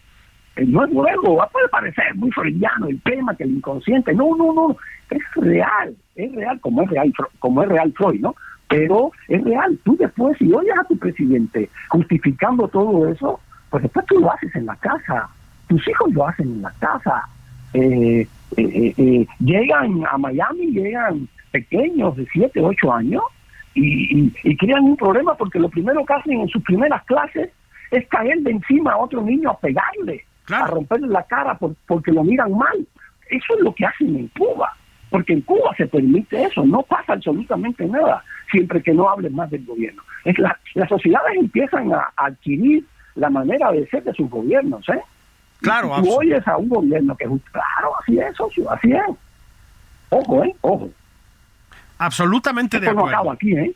¿eh? 0.55 0.65
No 0.65 0.85
es 0.85 0.91
nuevo, 0.93 1.45
puede 1.51 1.67
parecer 1.67 2.15
muy 2.15 2.31
freudiano 2.31 2.87
el 2.87 3.01
tema, 3.01 3.35
que 3.35 3.43
el 3.43 3.57
inconsciente, 3.57 4.13
no, 4.13 4.33
no, 4.37 4.53
no, 4.53 4.77
es 5.09 5.21
real, 5.35 5.93
es 6.15 6.33
real, 6.33 6.57
como 6.61 6.83
es 6.83 6.89
real, 6.89 7.13
como 7.39 7.61
es 7.61 7.67
real 7.67 7.91
Freud, 7.91 8.21
¿no? 8.21 8.35
Pero 8.69 9.11
es 9.27 9.43
real, 9.43 9.77
tú 9.83 9.97
después, 9.97 10.37
si 10.37 10.49
oyes 10.53 10.73
a 10.79 10.85
tu 10.85 10.97
presidente 10.97 11.69
justificando 11.89 12.69
todo 12.69 13.09
eso, 13.09 13.41
pues 13.69 13.83
después 13.83 14.05
tú 14.05 14.21
lo 14.21 14.31
haces 14.31 14.55
en 14.55 14.67
la 14.67 14.77
casa, 14.77 15.27
tus 15.67 15.85
hijos 15.89 16.13
lo 16.13 16.25
hacen 16.25 16.47
en 16.47 16.61
la 16.61 16.71
casa. 16.79 17.27
Eh, 17.73 18.25
eh, 18.55 19.27
llegan 19.39 20.03
a 20.09 20.17
Miami, 20.17 20.67
llegan 20.67 21.27
pequeños 21.51 22.15
de 22.15 22.25
7, 22.31 22.61
8 22.61 22.93
años 22.93 23.23
y, 23.75 24.33
y, 24.43 24.57
crean 24.57 24.85
un 24.85 24.95
problema 24.95 25.35
porque 25.35 25.59
lo 25.59 25.69
primero 25.69 26.05
que 26.05 26.13
hacen 26.13 26.39
en 26.39 26.47
sus 26.47 26.63
primeras 26.63 27.03
clases 27.03 27.49
es 27.91 28.07
caer 28.07 28.39
de 28.39 28.51
encima 28.51 28.93
a 28.93 28.97
otro 28.97 29.21
niño 29.21 29.51
a 29.51 29.59
pegarle, 29.59 30.25
a 30.47 30.65
romperle 30.67 31.07
la 31.07 31.23
cara 31.23 31.55
por, 31.57 31.75
porque 31.85 32.11
lo 32.11 32.23
miran 32.23 32.57
mal. 32.57 32.87
Eso 33.29 33.55
es 33.57 33.61
lo 33.61 33.75
que 33.75 33.85
hacen 33.85 34.15
en 34.15 34.27
Cuba, 34.29 34.71
porque 35.09 35.33
en 35.33 35.41
Cuba 35.41 35.75
se 35.75 35.87
permite 35.87 36.41
eso, 36.43 36.65
no 36.65 36.83
pasa 36.83 37.13
absolutamente 37.13 37.85
nada, 37.85 38.23
siempre 38.49 38.81
que 38.81 38.93
no 38.93 39.09
hablen 39.09 39.35
más 39.35 39.49
del 39.51 39.65
gobierno. 39.65 40.01
Es 40.23 40.39
la, 40.39 40.57
las 40.73 40.87
sociedades 40.87 41.35
empiezan 41.37 41.91
a, 41.91 42.13
adquirir 42.15 42.85
la 43.15 43.29
manera 43.29 43.71
de 43.71 43.87
ser 43.87 44.03
de 44.03 44.13
sus 44.13 44.29
gobiernos, 44.29 44.87
¿eh? 44.89 45.01
Claro, 45.59 45.91
y 45.97 46.03
tú 46.03 46.13
oyes 46.15 46.47
a 46.47 46.57
un 46.57 46.69
gobierno 46.69 47.15
que, 47.15 47.25
claro, 47.25 47.91
así 48.01 48.19
es, 48.19 48.35
socio, 48.35 48.69
así 48.71 48.91
es. 48.91 49.15
Ojo, 50.09 50.43
¿eh? 50.43 50.55
Ojo. 50.61 50.89
Absolutamente 51.97 52.79
de 52.79 52.89
acuerdo. 52.89 53.07
Esto 53.07 53.15
no 53.15 53.19
acaba 53.19 53.33
aquí, 53.33 53.53
¿eh? 53.53 53.75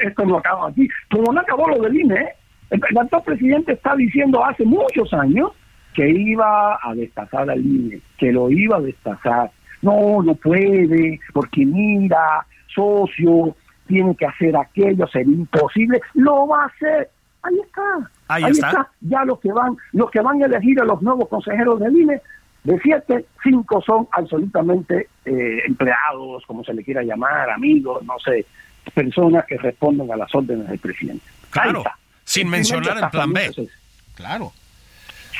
Esto, 0.00 0.24
no 0.24 0.36
acaba 0.38 0.68
aquí. 0.68 0.88
Como 1.10 1.32
no 1.32 1.40
acabó 1.40 1.68
lo 1.68 1.82
del 1.82 1.96
INE, 1.96 2.14
¿eh? 2.14 2.28
el, 2.70 2.98
actual 2.98 3.22
presidente 3.24 3.72
está 3.72 3.94
diciendo 3.94 4.44
hace 4.44 4.64
muchos 4.64 5.12
años 5.14 5.52
que 5.94 6.08
iba 6.08 6.78
a 6.82 6.94
destazar 6.94 7.50
al 7.50 7.64
INE, 7.64 8.00
que 8.18 8.32
lo 8.32 8.50
iba 8.50 8.76
a 8.76 8.80
destazar. 8.80 9.50
No, 9.82 10.22
no 10.22 10.34
puede, 10.34 11.20
porque 11.32 11.64
mira, 11.64 12.44
socio, 12.74 13.54
tiene 13.86 14.14
que 14.14 14.26
hacer 14.26 14.56
aquello, 14.56 15.06
sería 15.08 15.34
imposible. 15.34 16.00
Lo 16.14 16.46
va 16.46 16.64
a 16.64 16.66
hacer. 16.66 17.10
Ahí 17.42 17.58
está. 17.64 18.10
Ahí, 18.28 18.44
está. 18.44 18.88
Ya 19.00 19.24
los 19.24 19.40
que 19.40 19.52
van, 19.52 19.76
los 19.92 20.10
que 20.10 20.20
van 20.20 20.42
a 20.42 20.46
elegir 20.46 20.80
a 20.80 20.84
los 20.84 21.00
nuevos 21.02 21.28
consejeros 21.28 21.80
del 21.80 21.96
INE, 21.96 22.20
de 22.64 22.78
siete, 22.80 23.26
cinco 23.42 23.80
son 23.80 24.06
absolutamente 24.12 25.08
eh, 25.24 25.62
empleados, 25.66 26.44
como 26.46 26.62
se 26.64 26.74
le 26.74 26.84
quiera 26.84 27.02
llamar, 27.02 27.50
amigos, 27.50 28.02
no 28.04 28.18
sé, 28.18 28.44
personas 28.94 29.44
que 29.46 29.56
responden 29.56 30.10
a 30.12 30.16
las 30.16 30.34
órdenes 30.34 30.68
del 30.68 30.78
presidente. 30.78 31.24
Claro, 31.50 31.84
sin 32.24 32.48
mencionar 32.48 32.98
el 32.98 33.10
plan 33.10 33.32
B. 33.32 33.50
Claro. 34.14 34.52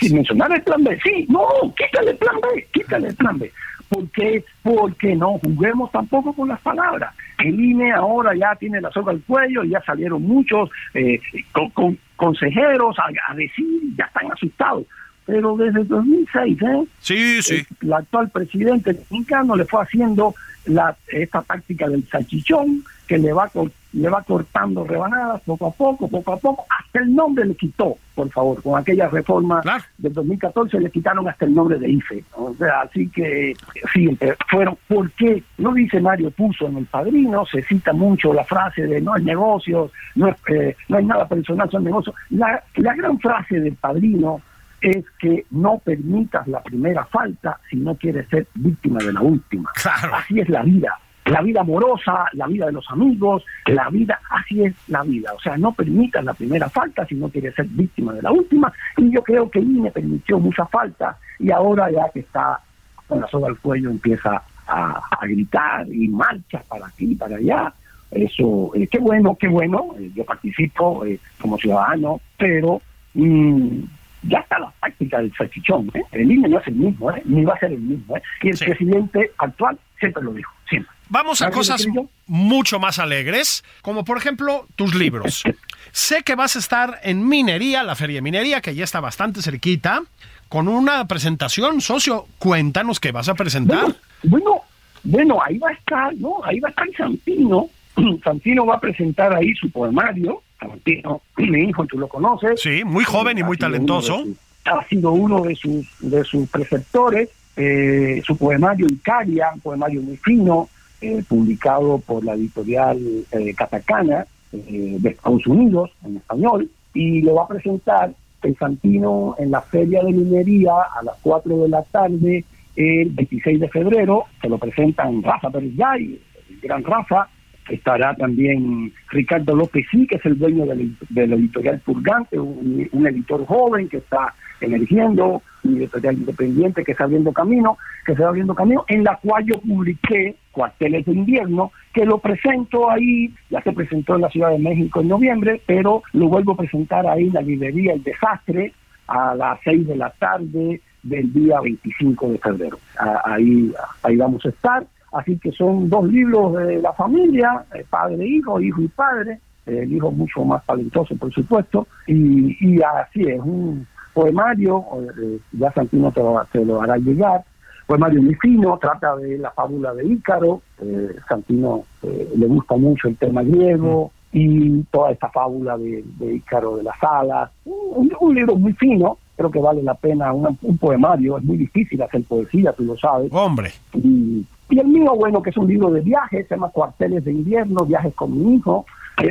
Sin 0.01 0.15
mencionar 0.15 0.51
el 0.53 0.63
plan 0.63 0.83
B. 0.83 0.99
Sí, 1.03 1.27
no, 1.29 1.47
quítale 1.77 2.13
el 2.13 2.17
plan 2.17 2.37
B, 2.41 2.67
quítale 2.73 3.09
el 3.09 3.17
plan 3.17 3.39
B. 3.39 3.53
¿Por 3.91 4.09
qué? 4.11 4.45
Porque 4.63 5.17
no 5.17 5.39
juguemos 5.39 5.91
tampoco 5.91 6.33
con 6.33 6.49
las 6.49 6.61
palabras. 6.61 7.13
El 7.39 7.59
INE 7.61 7.93
ahora 7.93 8.35
ya 8.35 8.55
tiene 8.55 8.81
la 8.81 8.91
soga 8.93 9.13
al 9.13 9.21
cuello, 9.23 9.65
ya 9.65 9.83
salieron 9.83 10.23
muchos 10.23 10.71
eh, 10.95 11.21
con, 11.53 11.99
consejeros 12.17 12.97
a, 12.99 13.35
decir, 13.35 13.67
ya 13.97 14.05
están 14.05 14.31
asustados 14.33 14.85
pero 15.31 15.57
desde 15.57 15.85
2006, 15.85 16.63
¿eh? 16.63 16.85
Sí, 16.99 17.43
sí. 17.43 17.63
El, 17.81 17.93
actual 17.93 18.31
presidente 18.31 18.93
mexicano 18.93 19.55
le 19.55 19.65
fue 19.65 19.81
haciendo 19.81 20.35
la, 20.67 20.97
esta 21.07 21.43
táctica 21.43 21.89
del 21.89 22.07
salchichón, 22.09 22.83
que 23.07 23.17
le 23.17 23.33
va, 23.33 23.49
le 23.93 24.09
va 24.09 24.23
cortando 24.23 24.85
rebanadas 24.85 25.41
poco 25.43 25.67
a 25.67 25.71
poco, 25.71 26.09
poco 26.09 26.33
a 26.33 26.37
poco, 26.37 26.65
hasta 26.69 26.99
el 26.99 27.15
nombre 27.15 27.45
le 27.45 27.55
quitó, 27.55 27.97
por 28.17 28.29
favor, 28.31 28.61
con 28.61 28.77
aquella 28.77 29.09
reforma 29.09 29.63
del 29.99 30.13
2014 30.13 30.81
le 30.81 30.91
quitaron 30.91 31.29
hasta 31.29 31.45
el 31.45 31.55
nombre 31.55 31.79
de 31.79 31.89
IFE. 31.89 32.25
O 32.33 32.53
sea, 32.55 32.81
así 32.81 33.09
que, 33.09 33.55
sí, 33.93 34.19
fueron, 34.51 34.77
¿por 34.89 35.13
qué? 35.13 35.45
No 35.59 35.73
dice 35.73 36.01
Mario 36.01 36.33
Puso 36.33 36.67
en 36.67 36.79
El 36.79 36.87
Padrino, 36.87 37.47
se 37.47 37.63
cita 37.63 37.93
mucho 37.93 38.33
la 38.33 38.45
frase 38.45 38.83
de 38.83 39.01
no 39.01 39.15
hay 39.15 39.23
negocios, 39.23 39.93
no, 40.17 40.29
eh, 40.49 40.75
no 40.89 40.97
hay 40.97 41.05
nada 41.05 41.29
personal, 41.29 41.71
son 41.71 41.85
negocios. 41.85 42.17
La, 42.31 42.63
la 42.75 42.95
gran 42.95 43.19
frase 43.21 43.61
del 43.61 43.77
Padrino 43.77 44.41
es 44.81 45.05
que 45.19 45.45
no 45.51 45.79
permitas 45.79 46.47
la 46.49 46.63
primera 46.63 47.05
falta 47.05 47.61
si 47.69 47.77
no 47.77 47.95
quieres 47.95 48.29
ser 48.29 48.47
víctima 48.55 49.03
de 49.03 49.13
la 49.13 49.21
última. 49.21 49.71
Así 50.13 50.41
es 50.41 50.49
la 50.49 50.63
vida 50.63 50.99
la 51.31 51.43
vida 51.43 51.61
amorosa, 51.61 52.25
la 52.33 52.47
vida 52.47 52.67
de 52.67 52.73
los 52.73 52.91
amigos, 52.91 53.45
la 53.67 53.89
vida, 53.89 54.21
así 54.31 54.65
es 54.65 54.75
la 54.89 55.03
vida. 55.03 55.33
O 55.33 55.41
sea, 55.41 55.57
no 55.57 55.73
permitas 55.73 56.25
la 56.25 56.35
primera 56.35 56.69
falta 56.69 57.07
si 57.07 57.15
no 57.15 57.29
quieres 57.29 57.55
ser 57.55 57.67
víctima 57.67 58.13
de 58.13 58.23
la 58.23 58.33
última. 58.33 58.73
Y 58.97 59.11
yo 59.11 59.23
creo 59.23 59.49
que 59.51 59.61
INE 59.61 59.91
permitió 59.91 60.39
mucha 60.39 60.67
falta 60.67 61.17
y 61.39 61.51
ahora 61.51 61.91
ya 61.91 62.09
que 62.13 62.21
está 62.21 62.61
con 63.07 63.21
la 63.21 63.29
soga 63.29 63.49
al 63.49 63.59
cuello 63.59 63.91
empieza 63.91 64.43
a, 64.67 65.01
gritar 65.23 65.87
y 65.89 66.09
marcha 66.09 66.63
para 66.69 66.87
aquí, 66.87 67.15
para 67.15 67.37
allá. 67.37 67.73
Eso, 68.11 68.73
eh, 68.75 68.89
qué 68.89 68.99
bueno, 68.99 69.37
qué 69.39 69.49
bueno. 69.49 69.95
Eh, 69.99 70.11
yo 70.15 70.25
participo 70.25 71.05
eh, 71.05 71.19
como 71.41 71.59
ciudadano, 71.59 72.21
pero 72.37 72.81
mm, 73.15 73.83
ya 74.23 74.39
está 74.39 74.59
la 74.59 74.71
práctica 74.81 75.19
del 75.19 75.33
salchichón. 75.37 75.91
El 76.13 76.31
INE 76.31 76.49
no 76.49 76.59
es 76.59 76.67
el 76.67 76.75
mismo, 76.75 77.13
ni 77.25 77.45
va 77.45 77.55
a 77.55 77.59
ser 77.59 77.73
el 77.73 77.81
mismo. 77.81 78.17
Y 78.43 78.49
el 78.51 78.59
presidente 78.59 79.31
actual 79.39 79.79
siempre 79.99 80.23
lo 80.23 80.33
dijo, 80.33 80.53
siempre. 80.69 80.93
Vamos 81.09 81.43
a 81.43 81.51
cosas 81.51 81.87
mucho 82.27 82.79
más 82.79 83.01
alegres, 83.01 83.65
como 83.83 84.05
por 84.05 84.17
ejemplo 84.17 84.67
tus 84.77 84.95
libros. 84.95 85.43
sé 85.93 86.23
que 86.23 86.37
vas 86.37 86.55
a 86.55 86.61
estar 86.61 87.01
en 87.03 87.27
Minería, 87.27 87.83
la 87.83 87.97
Feria 87.97 88.17
de 88.17 88.23
Minería, 88.23 88.61
que 88.61 88.75
ya 88.75 88.85
está 88.85 89.01
bastante 89.01 89.43
cerquita, 89.43 90.03
con 90.49 90.69
una 90.69 91.07
presentación. 91.09 91.81
Socio, 91.81 92.27
cuéntanos 92.39 93.01
qué 93.01 93.11
vas 93.11 93.29
a 93.29 93.35
presentar. 93.35 93.97
Bueno, 94.23 94.63
bueno, 95.03 95.39
ahí 95.45 95.59
va 95.59 95.71
a 95.71 95.73
estar, 95.73 96.15
¿no? 96.17 96.45
Ahí 96.45 96.61
va 96.61 96.69
a 96.69 96.71
estar 96.71 96.87
Santino. 96.97 97.69
Santino 98.25 98.67
va 98.67 98.77
a 98.77 98.81
presentar 98.81 99.35
ahí 99.35 99.53
su 99.55 99.71
poemario. 99.71 100.43
Santino, 100.61 101.23
mi 101.39 101.65
hijo, 101.65 101.87
tú 101.87 101.99
lo 101.99 102.09
conoces. 102.09 102.61
Sí, 102.61 102.85
muy 102.85 103.05
joven 103.05 103.39
y 103.39 103.43
muy 103.43 103.57
talentoso. 103.57 104.25
ha 104.65 104.85
sido 104.85 105.13
uno 105.13 105.43
de 105.43 105.57
sus, 105.57 105.87
de 106.01 106.23
sus 106.25 106.49
preceptores. 106.49 107.31
Eh, 107.57 108.23
su 108.25 108.37
poemario 108.37 108.87
Icaria, 108.87 109.51
un 109.53 109.61
poemario 109.61 110.01
muy 110.01 110.17
fino, 110.17 110.69
eh, 111.03 111.23
publicado 111.27 111.99
por 111.99 112.23
la 112.23 112.35
editorial 112.35 112.99
eh, 113.33 113.55
Catacana 113.55 114.27
eh, 114.53 114.97
de 114.99 115.09
Estados 115.09 115.47
Unidos 115.47 115.91
en 116.05 116.19
español 116.19 116.71
y 116.93 117.23
lo 117.23 117.37
va 117.37 117.45
a 117.45 117.49
presentar 117.49 118.13
el 118.43 118.57
Santino 118.59 119.35
en 119.39 119.51
la 119.51 119.63
Feria 119.63 120.03
de 120.03 120.13
Minería 120.13 120.73
a 120.95 121.03
las 121.03 121.17
4 121.23 121.57
de 121.63 121.69
la 121.71 121.83
tarde 121.85 122.45
el 122.77 123.09
26 123.11 123.61
de 123.61 123.69
febrero. 123.71 124.25
Se 124.43 124.51
lo 124.51 124.59
presentan 124.59 125.23
Rafa 125.23 125.49
Pérez 125.49 125.73
el 125.79 126.21
gran 126.61 126.85
Rafa. 126.85 127.29
Estará 127.71 128.15
también 128.15 128.93
Ricardo 129.11 129.55
López 129.55 129.87
sí, 129.91 130.07
que 130.07 130.17
es 130.17 130.27
el 130.27 130.39
dueño 130.39 130.67
del, 130.67 130.97
editorial 131.33 131.81
Purgante, 131.81 132.39
un 132.39 133.07
editor 133.07 133.47
joven 133.47 133.89
que 133.89 133.99
está 133.99 134.35
emergiendo, 134.61 135.43
un 135.65 135.77
editorial 135.77 136.17
independiente 136.17 136.85
que 136.85 136.93
está 136.93 137.05
abriendo 137.05 137.33
camino, 137.33 137.79
que 138.05 138.15
se 138.15 138.23
va 138.23 138.29
abriendo 138.29 138.55
camino, 138.55 138.85
en 138.89 139.05
la 139.05 139.17
cual 139.17 139.45
yo 139.47 139.61
publiqué 139.61 140.37
Cuarteles 140.53 141.07
de 141.07 141.13
Invierno, 141.13 141.73
que 141.93 142.05
lo 142.05 142.19
presento 142.19 142.91
ahí, 142.91 143.33
ya 143.51 143.63
se 143.63 143.73
presentó 143.73 144.17
en 144.17 144.23
la 144.23 144.31
Ciudad 144.31 144.51
de 144.51 144.59
México 144.59 145.01
en 145.01 145.09
noviembre, 145.09 145.61
pero 145.67 146.03
lo 146.13 146.29
vuelvo 146.29 146.53
a 146.53 146.57
presentar 146.57 147.07
ahí 147.07 147.27
en 147.29 147.35
la 147.35 147.43
librería 147.43 147.93
El 147.93 148.03
Desastre 148.03 148.73
a 149.07 149.35
las 149.35 149.59
6 149.65 149.87
de 149.89 149.97
la 149.97 150.11
tarde 150.11 150.81
del 151.03 151.33
día 151.33 151.61
25 151.61 152.29
de 152.29 152.39
febrero. 152.39 152.79
Ahí, 153.25 153.73
ahí 154.03 154.17
vamos 154.17 154.45
a 154.45 154.51
estar. 154.51 154.87
Así 155.13 155.39
que 155.39 155.53
son 155.53 155.89
dos 155.89 156.05
libros 156.07 156.55
de 156.55 156.81
la 156.81 156.93
familia, 156.93 157.65
eh, 157.75 157.85
padre 157.89 158.25
e 158.25 158.29
hijo, 158.29 158.61
hijo 158.61 158.81
y 158.83 158.89
padre, 158.89 159.41
el 159.67 159.93
hijo 159.93 160.11
mucho 160.11 160.45
más 160.45 160.65
talentoso, 160.67 161.17
por 161.17 161.33
supuesto, 161.33 161.87
y, 162.07 162.57
y 162.61 162.81
así 162.83 163.23
es, 163.23 163.41
un, 163.41 163.87
poemario, 164.13 164.85
eh, 165.23 165.39
ya 165.53 165.73
Santino 165.73 166.11
te 166.13 166.21
lo, 166.21 166.43
te 166.53 166.65
lo 166.65 166.83
hará 166.83 166.97
llegar, 166.97 167.45
poemario 167.87 168.23
muy 168.23 168.35
fino, 168.35 168.79
trata 168.79 169.17
de 169.17 169.39
la 169.39 169.51
fábula 169.51 169.95
de 169.95 170.07
Ícaro, 170.07 170.63
eh, 170.81 171.17
Santino 171.29 171.85
eh, 172.03 172.31
le 172.37 172.47
gusta 172.47 172.77
mucho 172.77 173.09
el 173.09 173.17
tema 173.17 173.43
griego 173.43 174.13
y 174.33 174.83
toda 174.85 175.11
esta 175.11 175.29
fábula 175.31 175.77
de, 175.77 176.05
Ícaro 176.21 176.77
de 176.77 176.85
las 176.85 177.03
alas, 177.03 177.51
un, 177.65 178.35
libro 178.35 178.57
muy 178.57 178.73
fino, 178.75 179.19
creo 179.37 179.51
que 179.51 179.59
vale 179.59 179.83
la 179.83 179.95
pena 179.95 180.33
un 180.33 180.79
poemario, 180.79 181.39
es 181.39 181.45
muy 181.45 181.57
difícil 181.57 182.01
hacer 182.03 182.23
poesía, 182.25 182.73
tú 182.73 182.85
lo 182.85 182.97
sabes. 182.97 183.33
Hombre. 183.33 183.71
Y, 183.95 184.45
y 184.71 184.79
el 184.79 184.87
mío, 184.87 185.15
bueno, 185.17 185.43
que 185.43 185.51
es 185.51 185.57
un 185.57 185.69
libro 185.69 185.91
de 185.91 186.01
viajes, 186.01 186.47
se 186.49 186.55
llama 186.55 186.71
Cuarteles 186.71 187.25
de 187.25 187.33
invierno, 187.33 187.85
viajes 187.85 188.15
con 188.15 188.39
mi 188.39 188.57
hijo, 188.57 188.87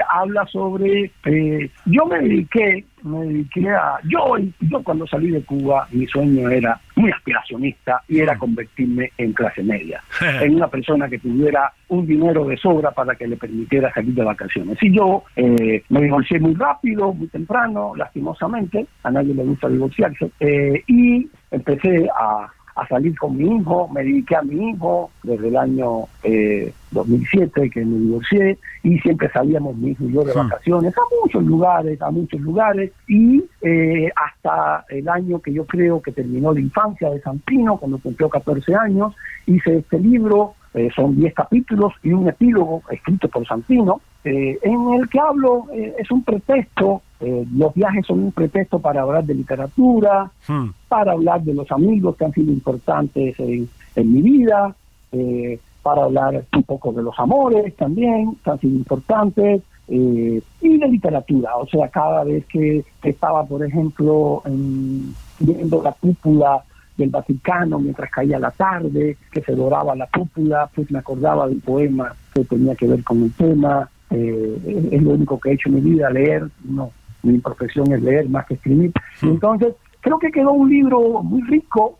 habla 0.10 0.46
sobre, 0.48 1.12
eh, 1.26 1.70
yo 1.86 2.06
me 2.06 2.20
dediqué, 2.20 2.86
me 3.04 3.22
dediqué 3.22 3.70
a, 3.70 3.98
yo, 4.04 4.36
yo 4.60 4.84
cuando 4.84 5.08
salí 5.08 5.32
de 5.32 5.42
Cuba, 5.44 5.88
mi 5.92 6.06
sueño 6.06 6.50
era 6.50 6.80
muy 6.96 7.12
aspiracionista 7.12 8.02
y 8.08 8.20
era 8.20 8.38
convertirme 8.38 9.12
en 9.18 9.34
clase 9.34 9.64
media, 9.64 10.04
en 10.42 10.56
una 10.56 10.68
persona 10.68 11.08
que 11.08 11.20
tuviera 11.20 11.72
un 11.88 12.06
dinero 12.06 12.46
de 12.46 12.58
sobra 12.58 12.92
para 12.92 13.16
que 13.16 13.28
le 13.28 13.38
permitiera 13.38 13.92
salir 13.94 14.14
de 14.14 14.24
vacaciones. 14.24 14.78
Y 14.82 14.94
yo 14.94 15.24
eh, 15.36 15.84
me 15.90 16.02
divorcié 16.02 16.40
muy 16.40 16.54
rápido, 16.56 17.14
muy 17.14 17.28
temprano, 17.28 17.94
lastimosamente, 17.96 18.86
a 19.04 19.12
nadie 19.12 19.34
le 19.34 19.44
gusta 19.44 19.70
divorciarse, 19.70 20.32
eh, 20.40 20.84
y 20.88 21.28
empecé 21.52 22.08
a 22.10 22.48
a 22.82 22.88
salir 22.88 23.18
con 23.18 23.38
mi 23.38 23.58
hijo, 23.58 23.88
me 23.90 24.04
dediqué 24.04 24.36
a 24.36 24.42
mi 24.42 24.70
hijo 24.70 25.10
desde 25.24 25.48
el 25.50 25.58
año 25.58 26.06
eh, 26.24 26.74
2007 26.92 27.70
que 27.70 27.86
me 27.86 27.98
divorcié 27.98 28.58
y 28.84 28.98
siempre 29.00 29.30
salíamos 29.32 29.76
mi 29.76 29.92
hijo 29.92 30.06
y 30.06 30.14
yo 30.14 30.24
de 30.24 30.34
vacaciones 30.34 30.94
a 30.98 31.02
muchos 31.22 31.44
lugares, 31.44 32.02
a 32.02 32.12
muchos 32.12 32.40
lugares 32.42 32.92
y 33.08 33.44
eh, 33.62 34.12
hasta 34.16 34.86
el 34.90 35.08
año 35.10 35.40
que 35.40 35.54
yo 35.54 35.66
creo 35.66 36.02
que 36.02 36.12
terminó 36.12 36.54
la 36.54 36.60
infancia 36.60 37.10
de 37.10 37.22
Santino, 37.22 37.78
cuando 37.78 37.98
cumplió 37.98 38.30
14 38.30 38.76
años, 38.76 39.14
hice 39.46 39.78
este 39.78 40.00
libro, 40.00 40.54
eh, 40.74 40.90
son 40.96 41.16
10 41.16 41.34
capítulos 41.34 41.94
y 42.04 42.14
un 42.14 42.28
epílogo 42.28 42.84
escrito 42.90 43.28
por 43.28 43.46
Santino, 43.48 44.02
eh, 44.24 44.58
en 44.64 44.94
el 44.94 45.08
que 45.10 45.20
hablo, 45.20 45.66
eh, 45.74 45.94
es 45.98 46.10
un 46.12 46.24
pretexto, 46.24 47.02
eh, 47.20 47.46
los 47.56 47.74
viajes 47.74 48.06
son 48.06 48.20
un 48.26 48.32
pretexto 48.32 48.80
para 48.80 49.02
hablar 49.02 49.24
de 49.26 49.34
literatura, 49.34 50.32
Hmm. 50.48 50.70
para 50.88 51.12
hablar 51.14 51.42
de 51.44 51.54
los 51.54 51.72
amigos 51.72 52.16
que 52.18 52.26
han 52.26 52.34
sido 52.34 52.52
importantes 52.52 53.40
en, 53.40 53.70
en 53.96 54.14
mi 54.14 54.22
vida, 54.22 54.76
eh, 55.12 55.60
para 55.84 56.04
hablar 56.04 56.44
un 56.56 56.64
poco 56.64 56.92
de 56.92 57.02
los 57.04 57.18
amores 57.20 57.76
también, 57.76 58.36
que 58.44 58.50
han 58.52 58.60
sido 58.60 58.76
importantes, 58.76 59.62
eh, 59.88 60.42
y 60.62 60.78
de 60.78 60.88
literatura. 60.88 61.56
O 61.56 61.66
sea, 61.68 61.88
cada 61.88 62.24
vez 62.24 62.46
que, 62.46 62.84
que 63.02 63.10
estaba, 63.10 63.44
por 63.46 63.64
ejemplo, 63.66 64.42
en- 64.46 65.14
viendo 65.40 65.82
la 65.82 65.94
cúpula 65.94 66.62
del 66.98 67.10
Vaticano 67.10 67.80
mientras 67.80 68.12
caía 68.12 68.38
la 68.40 68.52
tarde, 68.52 69.16
que 69.32 69.42
se 69.42 69.54
doraba 69.56 69.96
la 69.96 70.08
cúpula, 70.08 70.70
pues 70.76 70.92
me 70.92 71.00
acordaba 71.00 71.48
del 71.48 71.62
poema 71.62 72.14
que 72.34 72.44
tenía 72.44 72.76
que 72.76 72.88
ver 72.88 73.04
con 73.04 73.24
el 73.24 73.32
tema. 73.34 73.90
Eh, 74.12 74.90
es 74.92 75.04
lo 75.04 75.12
único 75.12 75.40
que 75.40 75.50
he 75.50 75.54
hecho 75.54 75.70
en 75.70 75.76
mi 75.76 75.82
vida, 75.82 76.10
leer. 76.10 76.48
No, 76.64 76.92
mi 77.24 77.38
profesión 77.40 77.92
es 77.92 78.02
leer 78.02 78.30
más 78.30 78.46
que 78.46 78.56
escribir. 78.56 78.92
Entonces, 79.22 79.76
creo 80.02 80.20
que 80.20 80.32
quedó 80.32 80.52
un 80.52 80.70
libro 80.70 81.22
muy 81.24 81.42
rico, 81.44 82.00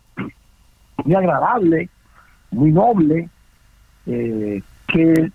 muy 1.04 1.14
agradable, 1.14 1.88
muy 2.50 2.72
noble, 2.72 3.28
eh, 4.06 4.62
que 4.88 5.30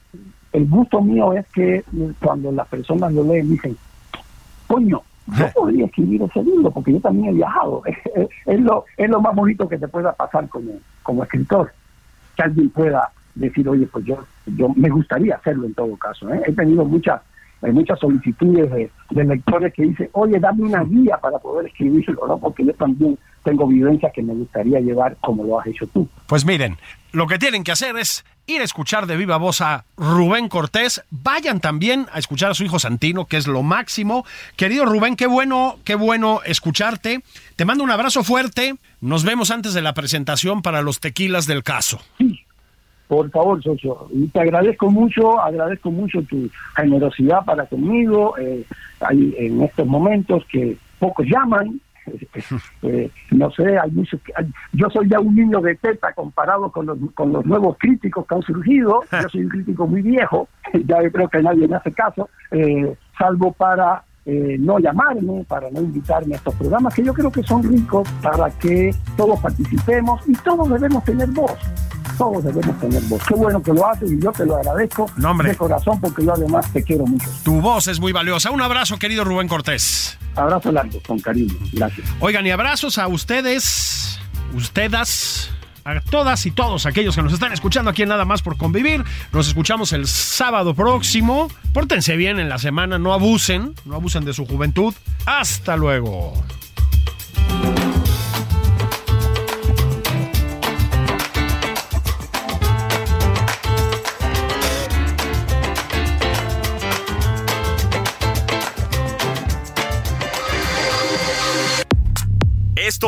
el 0.52 0.70
gusto 0.70 1.02
mío 1.02 1.34
es 1.34 1.46
que 1.48 1.84
cuando 2.22 2.52
las 2.52 2.68
personas 2.68 3.14
lo 3.14 3.24
leen 3.24 3.50
dicen, 3.50 3.78
coño, 4.68 5.02
yo 5.28 5.52
podría 5.54 5.86
escribir 5.86 6.22
ese 6.24 6.44
libro 6.44 6.72
porque 6.72 6.94
yo 6.94 7.00
también 7.00 7.30
he 7.30 7.34
viajado. 7.34 7.82
Es, 8.16 8.30
es 8.46 8.60
lo, 8.62 8.86
es 8.96 9.10
lo 9.10 9.20
más 9.22 9.36
bonito 9.36 9.68
que 9.68 9.78
te 9.78 9.88
pueda 9.88 10.14
pasar 10.14 10.48
como, 10.48 10.74
como 11.04 11.24
escritor, 11.24 11.72
que 12.36 12.44
alguien 12.44 12.70
pueda 12.70 13.12
decir, 13.36 13.68
oye, 13.70 13.88
pues 13.88 14.06
yo, 14.06 14.26
yo 14.46 14.70
me 14.76 14.90
gustaría 14.90 15.36
hacerlo 15.36 15.66
en 15.66 15.74
todo 15.74 15.96
caso. 15.98 16.34
¿eh? 16.34 16.42
He 16.48 16.54
tenido 16.54 16.86
muchas 16.86 17.22
hay 17.62 17.72
muchas 17.72 18.00
solicitudes 18.00 18.70
de, 18.70 18.92
de 19.10 19.24
lectores 19.24 19.74
que 19.74 19.84
dicen, 19.84 20.10
oye, 20.12 20.40
dame 20.40 20.64
una 20.64 20.84
guía 20.84 21.18
para 21.18 21.40
poder 21.40 21.68
escribirlo, 21.68 22.28
¿no? 22.28 22.38
Porque 22.38 22.64
yo 22.64 22.74
también 22.74 23.18
tengo 23.44 23.68
vivencias 23.68 24.12
que 24.14 24.22
me 24.22 24.34
gustaría 24.34 24.80
llevar 24.80 25.18
como 25.22 25.44
lo 25.44 25.60
has 25.60 25.68
hecho 25.68 25.88
tú. 25.88 26.08
Pues 26.28 26.46
miren, 26.46 26.78
lo 27.12 27.28
que 27.28 27.40
tienen 27.40 27.64
que 27.64 27.72
hacer 27.72 27.98
es 27.98 28.26
ir 28.46 28.62
a 28.62 28.66
escuchar 28.66 29.08
de 29.08 29.18
viva 29.18 29.38
voz 29.38 29.62
a 29.62 29.86
Rubén 29.98 30.50
Cortés. 30.50 31.04
Vayan 31.10 31.60
también 31.60 32.08
a 32.12 32.20
escuchar 32.20 32.52
a 32.52 32.54
su 32.54 32.64
hijo 32.64 32.78
Santino, 32.78 33.26
que 33.26 33.38
es 33.38 33.48
lo 33.48 33.64
máximo. 33.64 34.26
Querido 34.58 34.86
Rubén, 34.86 35.16
qué 35.16 35.26
bueno, 35.26 35.78
qué 35.84 35.96
bueno 35.96 36.42
escucharte. 36.46 37.24
Te 37.56 37.66
mando 37.66 37.84
un 37.84 37.92
abrazo 37.92 38.24
fuerte. 38.24 38.76
Nos 39.02 39.24
vemos 39.24 39.50
antes 39.50 39.74
de 39.74 39.82
la 39.82 39.94
presentación 39.94 40.62
para 40.62 40.82
los 40.82 41.00
tequilas 41.00 41.48
del 41.48 41.64
caso. 41.64 42.00
Por 43.08 43.30
favor, 43.30 43.62
socio, 43.62 44.08
y 44.12 44.28
te 44.30 44.40
agradezco 44.40 44.90
mucho, 44.90 45.40
agradezco 45.40 45.92
mucho 45.92 46.22
tu 46.24 46.50
generosidad 46.76 47.46
para 47.46 47.66
conmigo. 47.68 48.36
Eh, 48.38 48.64
hay 49.00 49.36
en 49.38 49.62
estos 49.62 49.86
momentos 49.86 50.44
que 50.52 50.76
pocos 50.98 51.26
llaman, 51.28 51.80
eh, 52.84 53.10
no 53.32 53.52
sé, 53.52 53.78
hay 53.78 53.92
muchos. 53.92 54.20
hay- 54.36 54.52
yo 54.74 54.90
soy 54.90 55.08
ya 55.10 55.20
un 55.20 55.36
niño 55.36 55.60
de 55.62 55.76
teta 55.76 56.14
comparado 56.14 56.72
con 56.72 56.86
los, 56.88 56.98
con 57.14 57.32
los 57.32 57.46
nuevos 57.46 57.78
críticos 57.80 58.26
que 58.28 58.36
han 58.36 58.42
surgido. 58.42 59.02
Yo 59.24 59.30
soy 59.30 59.42
un 59.44 59.50
crítico 59.50 59.88
muy 59.88 60.02
viejo, 60.02 60.48
ya 60.86 60.98
creo 61.12 61.28
que 61.30 61.42
nadie 61.42 61.68
me 61.68 61.76
hace 61.76 61.92
caso, 61.94 62.30
eh, 62.52 62.96
salvo 63.18 63.52
para 63.54 64.04
eh, 64.26 64.58
no 64.60 64.80
llamarme, 64.80 65.44
para 65.48 65.70
no 65.70 65.80
invitarme 65.82 66.34
a 66.34 66.38
estos 66.38 66.56
programas 66.56 66.94
que 66.96 67.04
yo 67.04 67.14
creo 67.14 67.32
que 67.32 67.44
son 67.44 67.62
ricos 67.64 68.08
para 68.24 68.50
que 68.50 68.90
todos 69.16 69.40
participemos 69.40 70.28
y 70.28 70.34
todos 70.38 70.68
debemos 70.70 71.04
tener 71.04 71.30
voz. 71.30 71.58
Todos 72.18 72.44
debemos 72.44 72.80
tener 72.80 73.02
voz. 73.04 73.22
Qué 73.28 73.34
bueno 73.34 73.62
que 73.62 73.74
lo 73.74 73.88
haces 73.88 74.12
y 74.12 74.20
yo 74.20 74.32
te 74.32 74.46
lo 74.46 74.56
agradezco 74.56 75.10
No, 75.18 75.36
de 75.36 75.56
corazón 75.56 76.00
porque 76.00 76.26
yo 76.26 76.34
además 76.34 76.72
te 76.72 76.84
quiero 76.84 77.06
mucho. 77.06 77.30
Tu 77.44 77.60
voz 77.62 77.88
es 77.88 78.00
muy 78.00 78.12
valiosa. 78.12 78.52
Un 78.52 78.62
abrazo, 78.62 78.98
querido 78.98 79.24
Rubén 79.24 79.48
Cortés. 79.48 80.18
Abrazo 80.36 80.72
largo, 80.72 81.00
con 81.06 81.20
cariño. 81.20 81.54
Gracias. 81.72 82.08
Oigan, 82.20 82.46
y 82.46 82.52
abrazos 82.52 82.98
a 82.98 83.08
ustedes, 83.08 84.20
ustedes, 84.54 85.50
a 85.86 86.02
todas 86.02 86.46
y 86.46 86.52
todos 86.52 86.86
aquellos 86.86 87.16
que 87.16 87.22
nos 87.22 87.34
están 87.34 87.54
escuchando 87.54 87.92
aquí 87.92 88.02
en 88.02 88.10
Nada 88.10 88.26
más 88.26 88.42
por 88.42 88.58
convivir. 88.58 89.04
Nos 89.32 89.48
escuchamos 89.48 89.94
el 89.94 90.08
sábado 90.08 90.74
próximo. 90.74 91.50
Pórtense 91.74 92.16
bien 92.16 92.40
en 92.40 92.50
la 92.50 92.58
semana, 92.58 92.98
no 92.98 93.14
abusen, 93.14 93.76
no 93.86 93.96
abusen 93.96 94.26
de 94.26 94.34
su 94.34 94.46
juventud. 94.46 94.94
Hasta 95.26 95.78
luego. 95.78 96.34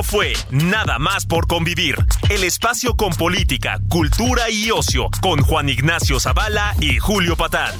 Fue 0.03 0.33
Nada 0.51 0.99
más 0.99 1.25
por 1.25 1.47
convivir, 1.47 1.95
el 2.29 2.43
espacio 2.43 2.95
con 2.95 3.11
política, 3.13 3.79
cultura 3.89 4.49
y 4.49 4.69
ocio, 4.71 5.09
con 5.21 5.41
Juan 5.41 5.69
Ignacio 5.69 6.19
Zavala 6.19 6.75
y 6.79 6.97
Julio 6.97 7.35
Patán. 7.35 7.73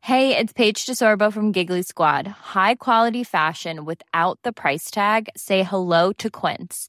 Hey, 0.00 0.36
it's 0.36 0.52
Paige 0.52 0.84
DeSorbo 0.84 1.32
from 1.32 1.52
Giggly 1.52 1.82
Squad. 1.82 2.26
High 2.26 2.74
quality 2.74 3.24
fashion 3.24 3.84
without 3.84 4.38
the 4.42 4.52
price 4.52 4.90
tag. 4.90 5.28
Say 5.36 5.62
hello 5.62 6.12
to 6.14 6.28
Quince. 6.28 6.88